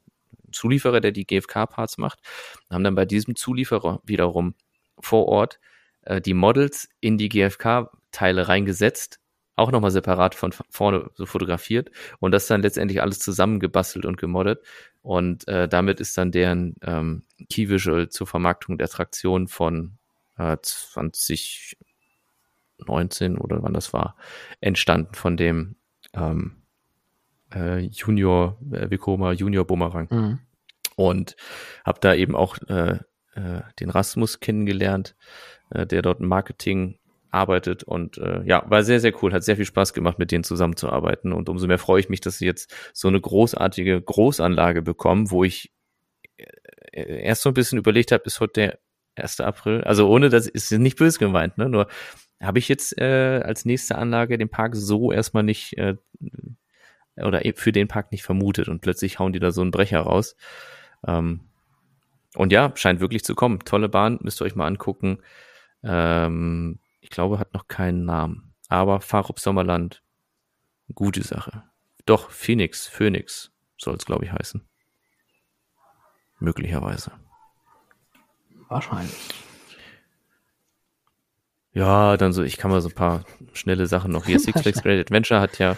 [0.56, 2.19] Zulieferer, der die GFK-Parts macht,
[2.69, 4.56] haben dann bei diesem Zulieferer wiederum
[4.99, 5.60] vor Ort
[6.02, 9.19] äh, die Models in die GFK-Teile reingesetzt,
[9.56, 14.64] auch nochmal separat von vorne so fotografiert und das dann letztendlich alles zusammengebastelt und gemoddet.
[15.02, 19.98] Und äh, damit ist dann deren ähm, Key Visual zur Vermarktung der Traktion von
[20.38, 24.18] äh, 2019 oder wann das war,
[24.60, 25.77] entstanden von dem
[26.14, 26.64] ähm,
[27.56, 30.07] äh, Junior äh, Vekoma Junior Bumerang.
[30.11, 30.40] Mhm.
[30.95, 31.36] Und
[31.84, 32.99] habe da eben auch äh,
[33.36, 35.15] äh, den Rasmus kennengelernt,
[35.69, 36.98] äh, der dort im Marketing
[37.32, 40.45] arbeitet und äh, ja, war sehr, sehr cool, hat sehr viel Spaß gemacht, mit denen
[40.45, 45.32] zusammenzuarbeiten und umso mehr freue ich mich, dass sie jetzt so eine großartige Großanlage bekommen,
[45.32, 45.73] wo ich
[46.38, 48.80] äh, erst so ein bisschen überlegt habe, ist heute der
[49.15, 49.41] 1.
[49.41, 51.88] April, also ohne, das ist nicht böse gemeint, ne, nur
[52.41, 55.95] habe ich jetzt äh, als nächste Anlage den Park so erstmal nicht äh,
[57.17, 60.01] oder e, für den Park nicht vermutet und plötzlich hauen die da so einen Brecher
[60.01, 60.35] raus.
[61.07, 61.41] Ähm,
[62.35, 63.59] und ja, scheint wirklich zu kommen.
[63.59, 65.19] Tolle Bahn, müsst ihr euch mal angucken.
[65.83, 68.53] Ähm, ich glaube, hat noch keinen Namen.
[68.67, 70.03] Aber Farup Sommerland,
[70.93, 71.63] gute Sache.
[72.05, 74.67] Doch, Phoenix, Phoenix soll es, glaube ich, heißen.
[76.39, 77.11] Möglicherweise.
[78.67, 79.15] Wahrscheinlich.
[81.71, 84.25] Ja, dann so, ich kann mal so ein paar schnelle Sachen noch.
[84.25, 85.77] Hier Six Flags Great Adventure hat ja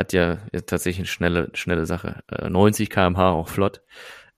[0.00, 0.36] hat ja
[0.66, 2.22] tatsächlich eine schnelle, schnelle Sache.
[2.48, 3.82] 90 äh, kmh auch flott,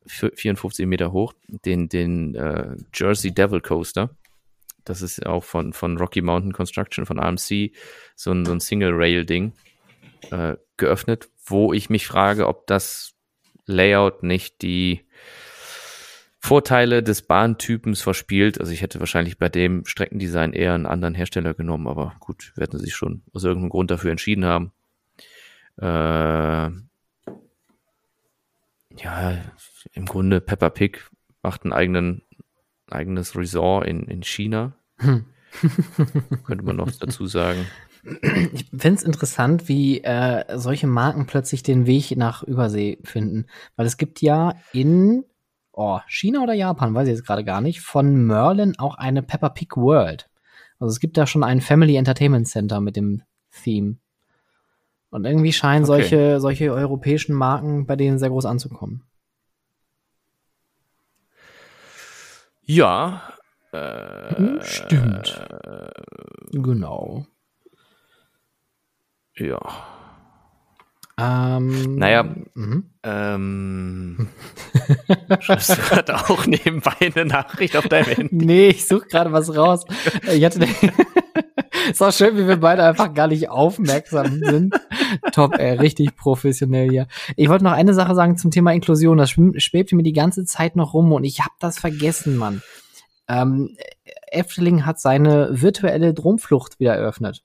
[0.07, 1.33] 54 Meter hoch.
[1.49, 4.11] Den, den äh, Jersey Devil Coaster,
[4.85, 7.73] das ist auch von, von Rocky Mountain Construction, von AMC,
[8.17, 9.53] so ein, so ein Single-Rail-Ding
[10.31, 13.15] äh, geöffnet, wo ich mich frage, ob das
[13.65, 15.07] Layout nicht die
[16.41, 18.59] Vorteile des Bahntypens verspielt.
[18.61, 22.81] Also ich hätte wahrscheinlich bei dem Streckendesign eher einen anderen Hersteller genommen, aber gut, werden
[22.81, 24.73] sie sich schon aus irgendeinem Grund dafür entschieden haben.
[25.79, 26.71] Äh,
[28.97, 29.39] ja,
[29.93, 31.01] im Grunde Peppa Pig
[31.43, 32.23] macht ein eigenen,
[32.91, 34.75] eigenes Resort in, in China.
[34.99, 35.27] Hm.
[36.45, 37.67] Könnte man noch dazu sagen.
[38.53, 43.47] Ich finde es interessant, wie äh, solche Marken plötzlich den Weg nach Übersee finden.
[43.77, 45.25] Weil es gibt ja in
[45.73, 49.49] oh, China oder Japan, weiß ich jetzt gerade gar nicht, von Merlin auch eine Peppa
[49.51, 50.29] Pig World.
[50.79, 53.23] Also es gibt da schon ein Family Entertainment Center mit dem
[53.63, 53.97] Theme.
[55.13, 55.93] Und irgendwie scheinen okay.
[55.93, 59.03] solche, solche europäischen Marken bei denen sehr groß anzukommen.
[62.63, 63.23] Ja.
[63.73, 65.47] Äh, Stimmt.
[65.65, 67.27] Äh, genau.
[69.37, 69.61] Ja.
[71.19, 72.23] Ähm, naja,
[72.55, 72.85] mhm.
[73.03, 74.29] ähm,
[75.41, 78.47] schreibst du gerade auch nebenbei eine Nachricht auf deinem Handy?
[78.47, 79.85] Nee, ich suche gerade was raus.
[80.33, 80.61] Ich hatte
[81.91, 84.75] ist auch schön, wie wir beide einfach gar nicht aufmerksam sind.
[85.33, 87.07] Top, ey, richtig professionell hier.
[87.37, 89.19] Ich wollte noch eine Sache sagen zum Thema Inklusion.
[89.19, 92.63] Das schwebte mir die ganze Zeit noch rum und ich habe das vergessen, Mann.
[93.29, 93.77] Ähm,
[94.27, 97.43] Efteling hat seine virtuelle Dromflucht wieder eröffnet.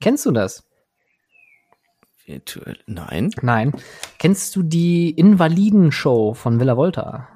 [0.00, 0.64] Kennst du das?
[2.24, 2.78] Virtuell?
[2.86, 3.30] Nein.
[3.42, 3.72] Nein.
[4.18, 7.28] Kennst du die Invaliden-Show von Villa Volta?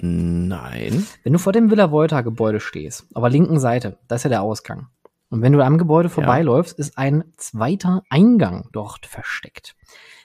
[0.00, 1.06] Nein.
[1.22, 4.30] Wenn du vor dem Villa Volta Gebäude stehst, auf der linken Seite, da ist ja
[4.30, 4.88] der Ausgang.
[5.30, 6.84] Und wenn du am Gebäude vorbeiläufst, ja.
[6.84, 9.76] ist ein zweiter Eingang dort versteckt.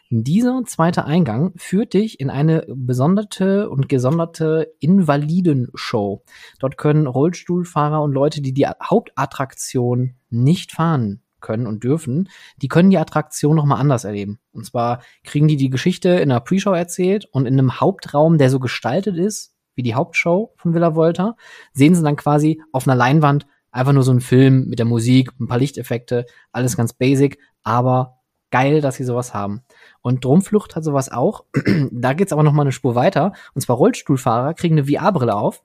[0.10, 6.24] Dieser zweite Eingang führt dich in eine besonderte und gesonderte Invalidenshow.
[6.60, 12.90] Dort können Rollstuhlfahrer und Leute, die die Hauptattraktion nicht fahren können und dürfen, die können
[12.90, 14.40] die Attraktion nochmal anders erleben.
[14.52, 18.50] Und zwar kriegen die die Geschichte in einer Pre-Show erzählt und in einem Hauptraum, der
[18.50, 21.36] so gestaltet ist, wie die Hauptshow von Villa Volta,
[21.74, 25.32] sehen sie dann quasi auf einer Leinwand einfach nur so einen Film mit der Musik,
[25.40, 28.20] ein paar Lichteffekte, alles ganz basic, aber
[28.52, 29.64] geil, dass sie sowas haben.
[30.02, 31.46] Und Drumflucht hat sowas auch.
[31.92, 33.34] da geht's aber noch mal eine Spur weiter.
[33.56, 35.64] Und zwar Rollstuhlfahrer kriegen eine VR-Brille auf,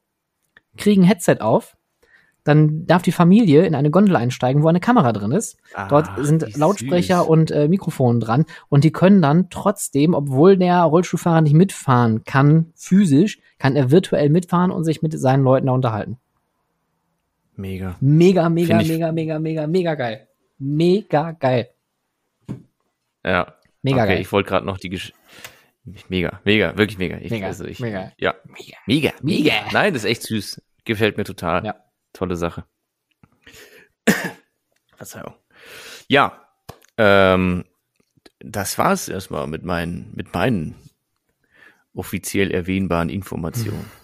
[0.78, 1.76] kriegen ein Headset auf,
[2.48, 5.58] dann darf die Familie in eine Gondel einsteigen, wo eine Kamera drin ist.
[5.74, 7.28] Ah, Dort sind Lautsprecher süß.
[7.28, 12.72] und äh, Mikrofone dran und die können dann trotzdem, obwohl der Rollstuhlfahrer nicht mitfahren kann,
[12.74, 16.16] physisch, kann er virtuell mitfahren und sich mit seinen Leuten da unterhalten.
[17.54, 17.96] Mega.
[18.00, 20.28] Mega, mega, mega, mega, mega, mega geil.
[20.58, 21.68] Mega geil.
[23.24, 23.54] Ja.
[23.82, 24.20] Mega okay, geil.
[24.20, 25.12] Ich wollte gerade noch die Gesch
[26.08, 27.16] Mega, mega, wirklich mega.
[27.18, 28.12] Ich, mega, also ich, mega.
[28.18, 28.34] Ja.
[28.44, 29.52] Mega, mega, mega.
[29.72, 30.62] Nein, das ist echt süß.
[30.84, 31.64] Gefällt mir total.
[31.64, 31.74] Ja.
[32.12, 32.64] Tolle Sache.
[34.96, 35.34] Verzeihung.
[36.08, 36.48] Ja,
[36.96, 37.64] ähm,
[38.40, 40.74] das war es erstmal mit meinen, mit meinen
[41.94, 43.90] offiziell erwähnbaren Informationen.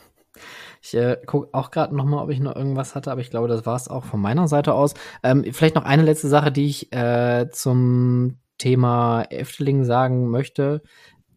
[0.86, 3.48] Ich äh, gucke auch gerade noch mal, ob ich noch irgendwas hatte, aber ich glaube,
[3.48, 4.92] das war es auch von meiner Seite aus.
[5.22, 10.82] Ähm, vielleicht noch eine letzte Sache, die ich äh, zum Thema Efteling sagen möchte.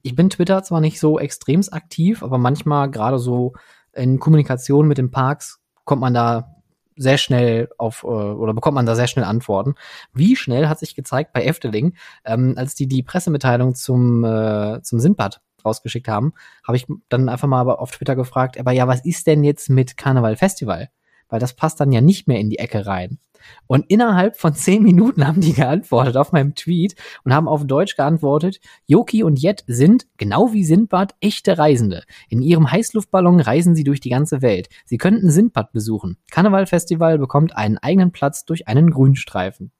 [0.01, 3.53] Ich bin Twitter zwar nicht so extremst aktiv, aber manchmal gerade so
[3.93, 6.56] in Kommunikation mit den Parks kommt man da
[6.97, 9.75] sehr schnell auf äh, oder bekommt man da sehr schnell Antworten.
[10.13, 11.95] Wie schnell hat sich gezeigt bei Efteling,
[12.25, 16.33] ähm, als die die Pressemitteilung zum äh, zum Sindbad rausgeschickt haben,
[16.65, 19.97] habe ich dann einfach mal auf Twitter gefragt, aber ja, was ist denn jetzt mit
[19.97, 20.89] Karneval Festival?
[21.29, 23.19] Weil das passt dann ja nicht mehr in die Ecke rein.
[23.67, 27.95] Und innerhalb von zehn Minuten haben die geantwortet auf meinem Tweet und haben auf Deutsch
[27.95, 32.03] geantwortet, Yoki und Jet sind, genau wie Sindbad, echte Reisende.
[32.29, 34.69] In ihrem Heißluftballon reisen sie durch die ganze Welt.
[34.85, 36.17] Sie könnten Sindbad besuchen.
[36.31, 39.71] Karnevalfestival bekommt einen eigenen Platz durch einen Grünstreifen.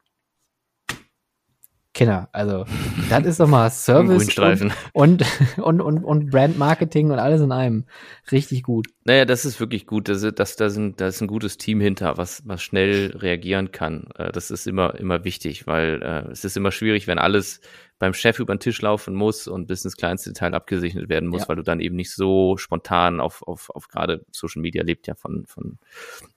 [1.98, 2.30] Kinder.
[2.32, 2.66] Also,
[3.10, 5.26] das ist doch mal Service und, und,
[5.58, 7.86] und, und, und Brandmarketing und alles in einem.
[8.32, 8.88] Richtig gut.
[9.04, 10.08] Naja, das ist wirklich gut.
[10.08, 14.10] Das, das, da, sind, da ist ein gutes Team hinter, was, was schnell reagieren kann.
[14.16, 17.62] Äh, das ist immer, immer wichtig, weil äh, es ist immer schwierig, wenn alles
[17.98, 21.42] beim Chef über den Tisch laufen muss und bis ins kleinste Detail abgesichert werden muss,
[21.42, 21.50] ja.
[21.50, 25.16] weil du dann eben nicht so spontan auf, auf, auf gerade Social Media lebt ja
[25.16, 25.80] von, von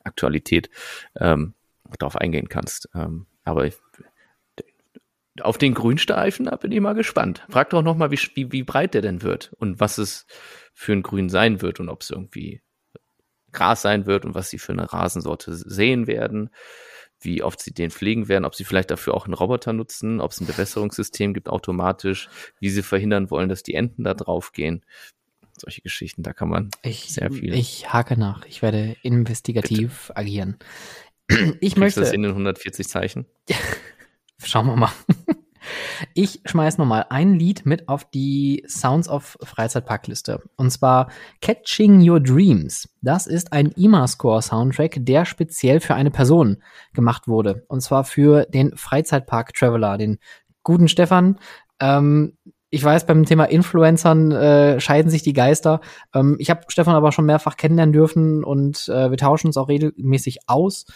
[0.04, 0.70] Aktualität
[1.18, 1.52] ähm,
[1.98, 2.88] darauf eingehen kannst.
[2.94, 3.74] Ähm, aber ich,
[5.42, 7.44] auf den Grünstreifen, da bin ich mal gespannt.
[7.48, 10.26] Frag doch noch mal, wie, wie, wie breit der denn wird und was es
[10.72, 12.62] für ein Grün sein wird und ob es irgendwie
[13.52, 16.50] Gras sein wird und was sie für eine Rasensorte sehen werden,
[17.20, 20.30] wie oft sie den pflegen werden, ob sie vielleicht dafür auch einen Roboter nutzen, ob
[20.30, 22.28] es ein Bewässerungssystem gibt automatisch,
[22.60, 24.84] wie sie verhindern wollen, dass die Enten da drauf gehen.
[25.58, 27.52] Solche Geschichten, da kann man ich, sehr viel.
[27.52, 28.46] Ich hake nach.
[28.46, 30.16] Ich werde investigativ Bitte.
[30.16, 30.58] agieren.
[31.60, 32.00] Ich Kriegst möchte.
[32.00, 33.24] das in den 140 Zeichen?
[34.42, 34.90] Schauen wir mal.
[36.14, 40.42] Ich schmeiß nochmal ein Lied mit auf die Sounds of Freizeitparkliste.
[40.56, 41.10] Und zwar
[41.42, 42.88] Catching Your Dreams.
[43.02, 46.62] Das ist ein IMA-Score-Soundtrack, der speziell für eine Person
[46.94, 47.64] gemacht wurde.
[47.68, 50.18] Und zwar für den Freizeitpark Traveler, den
[50.62, 51.38] guten Stefan.
[51.78, 52.38] Ähm,
[52.70, 55.80] ich weiß, beim Thema Influencern äh, scheiden sich die Geister.
[56.14, 59.68] Ähm, ich habe Stefan aber schon mehrfach kennenlernen dürfen und äh, wir tauschen uns auch
[59.68, 60.86] regelmäßig aus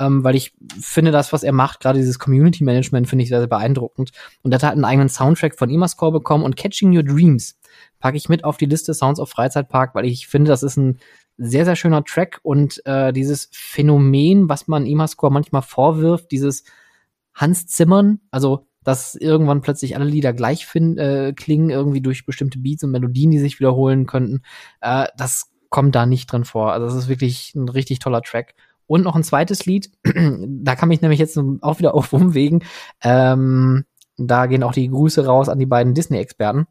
[0.00, 3.38] ähm, weil ich finde, das, was er macht, gerade dieses Community Management, finde ich sehr,
[3.38, 4.10] sehr beeindruckend.
[4.42, 7.58] Und er hat einen eigenen Soundtrack von Imascore bekommen und Catching Your Dreams
[8.00, 10.98] packe ich mit auf die Liste Sounds of Freizeitpark, weil ich finde, das ist ein
[11.36, 16.64] sehr, sehr schöner Track und äh, dieses Phänomen, was man Imascore manchmal vorwirft, dieses
[17.34, 22.58] Hans Zimmern, also dass irgendwann plötzlich alle Lieder gleich fin äh, klingen, irgendwie durch bestimmte
[22.58, 24.40] Beats und Melodien, die sich wiederholen könnten.
[24.80, 26.72] Äh, das kommt da nicht drin vor.
[26.72, 28.54] Also das ist wirklich ein richtig toller Track.
[28.90, 32.64] Und noch ein zweites Lied, da kann ich nämlich jetzt auch wieder auf Umwegen.
[33.04, 33.84] Ähm,
[34.16, 36.66] da gehen auch die Grüße raus an die beiden Disney-Experten.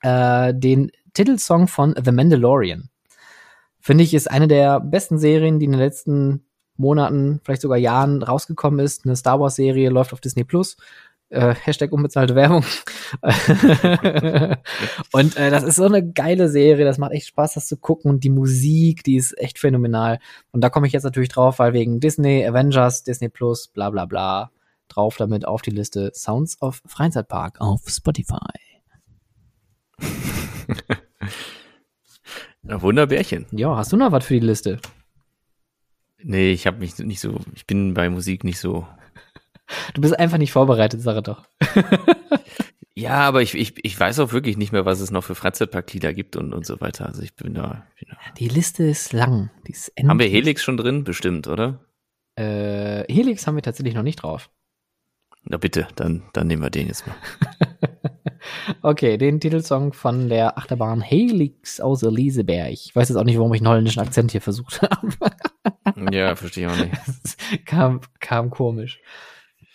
[0.00, 2.88] Äh, den Titelsong von The Mandalorian.
[3.78, 6.46] Finde ich, ist eine der besten Serien, die in den letzten
[6.78, 9.04] Monaten, vielleicht sogar Jahren rausgekommen ist.
[9.04, 10.78] Eine Star Wars-Serie läuft auf Disney Plus.
[11.36, 12.64] Äh, Hashtag unbezahlte Werbung.
[15.12, 18.10] und äh, das ist so eine geile Serie, das macht echt Spaß, das zu gucken.
[18.10, 20.18] Und die Musik, die ist echt phänomenal.
[20.52, 24.06] Und da komme ich jetzt natürlich drauf, weil wegen Disney, Avengers, Disney Plus, bla bla
[24.06, 24.50] bla,
[24.88, 28.36] drauf damit auf die Liste Sounds of Freizeitpark auf Spotify.
[32.62, 33.44] Na, Wunderbärchen.
[33.50, 34.80] Ja, hast du noch was für die Liste?
[36.22, 38.86] Nee, ich habe mich nicht so, ich bin bei Musik nicht so
[39.94, 41.44] Du bist einfach nicht vorbereitet, sag doch.
[42.94, 46.12] ja, aber ich, ich, ich weiß auch wirklich nicht mehr, was es noch für Freizeitparklieder
[46.14, 47.06] gibt und, und so weiter.
[47.06, 47.86] Also ich bin da.
[47.98, 48.16] Bin da.
[48.38, 49.50] Die Liste ist lang.
[49.66, 51.04] Die ist haben wir Helix schon drin?
[51.04, 51.84] Bestimmt, oder?
[52.36, 54.50] Äh, Helix haben wir tatsächlich noch nicht drauf.
[55.48, 57.14] Na bitte, dann, dann nehmen wir den jetzt mal.
[58.82, 62.72] okay, den Titelsong von der Achterbahn Helix aus Eliseberg.
[62.72, 65.12] Ich weiß jetzt auch nicht, warum ich einen holländischen Akzent hier versucht habe.
[66.12, 67.66] ja, verstehe ich auch nicht.
[67.66, 69.00] kam, kam komisch.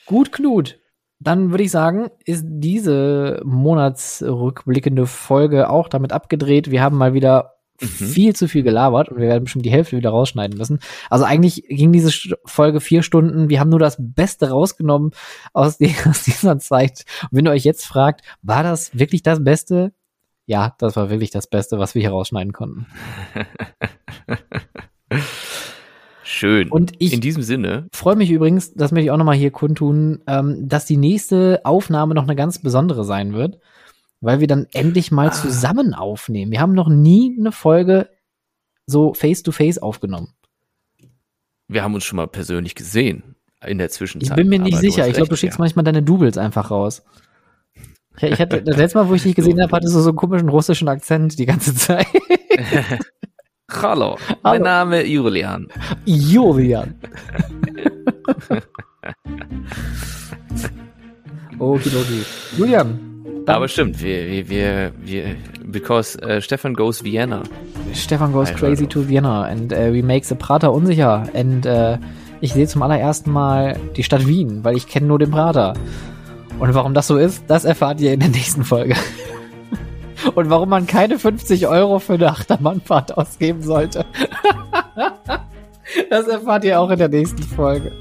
[0.06, 0.80] Gut, Knut.
[1.20, 6.72] Dann würde ich sagen, ist diese monatsrückblickende Folge auch damit abgedreht.
[6.72, 7.86] Wir haben mal wieder mhm.
[7.86, 10.80] viel zu viel gelabert und wir werden bestimmt die Hälfte wieder rausschneiden müssen.
[11.12, 12.12] Also eigentlich ging diese
[12.46, 13.50] Folge vier Stunden.
[13.50, 15.12] Wir haben nur das Beste rausgenommen
[15.54, 17.06] aus, die, aus dieser Zeit.
[17.24, 19.94] Und wenn ihr euch jetzt fragt, war das wirklich das Beste?
[20.48, 22.88] Ja, das war wirklich das Beste, was wir hier rausschneiden konnten.
[26.32, 26.70] Schön.
[26.70, 30.24] Und ich in diesem Sinne freue mich übrigens, das möchte ich auch nochmal hier kundtun,
[30.28, 33.60] ähm, dass die nächste Aufnahme noch eine ganz besondere sein wird,
[34.22, 35.32] weil wir dann endlich mal ah.
[35.32, 36.54] zusammen aufnehmen.
[36.54, 38.10] Wir haben noch nie eine Folge
[38.88, 40.30] so face to face aufgenommen.
[41.68, 43.36] Wir haben uns schon mal persönlich gesehen
[43.68, 44.30] in der Zwischenzeit.
[44.30, 45.10] Ich bin mir nicht sicher.
[45.10, 45.62] Ich glaube, du schickst ja.
[45.62, 47.04] manchmal deine Doubles einfach raus.
[48.22, 50.48] Ich hatte das letzte Mal, wo ich dich gesehen habe, hatte so so einen komischen
[50.48, 52.08] russischen Akzent die ganze Zeit.
[53.74, 55.68] Hallo, mein Name ist Julian.
[56.06, 56.96] Julian.
[61.58, 62.26] Okidoki.
[62.58, 63.00] Julian.
[63.48, 65.36] Aber stimmt, wir, wir, wir,
[65.66, 67.44] because uh, Stefan goes Vienna.
[67.94, 71.28] Stefan goes crazy to Vienna and uh, we make the Prater unsicher.
[71.34, 71.98] And uh,
[72.42, 75.74] ich sehe zum allerersten Mal die Stadt Wien, weil ich kenne nur den Prater.
[76.60, 78.96] Und warum das so ist, das erfahrt ihr in der nächsten Folge
[80.36, 84.06] und warum man keine 50 Euro für eine Achterbahnfahrt ausgeben sollte.
[86.10, 87.92] das erfahrt ihr auch in der nächsten Folge.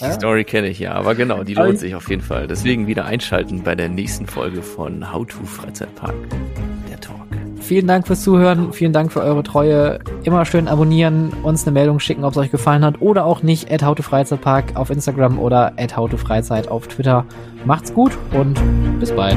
[0.00, 2.46] Die Story kenne ich ja, aber genau, die lohnt sich auf jeden Fall.
[2.46, 6.14] Deswegen wieder einschalten bei der nächsten Folge von How to Freizeitpark,
[6.90, 7.26] der Talk.
[7.60, 10.00] Vielen Dank fürs Zuhören, vielen Dank für eure Treue.
[10.24, 13.70] Immer schön abonnieren, uns eine Meldung schicken, ob es euch gefallen hat oder auch nicht.
[13.70, 17.24] At How to Freizeitpark auf Instagram oder at How to Freizeit auf Twitter.
[17.64, 18.58] Macht's gut und
[18.98, 19.36] bis bald.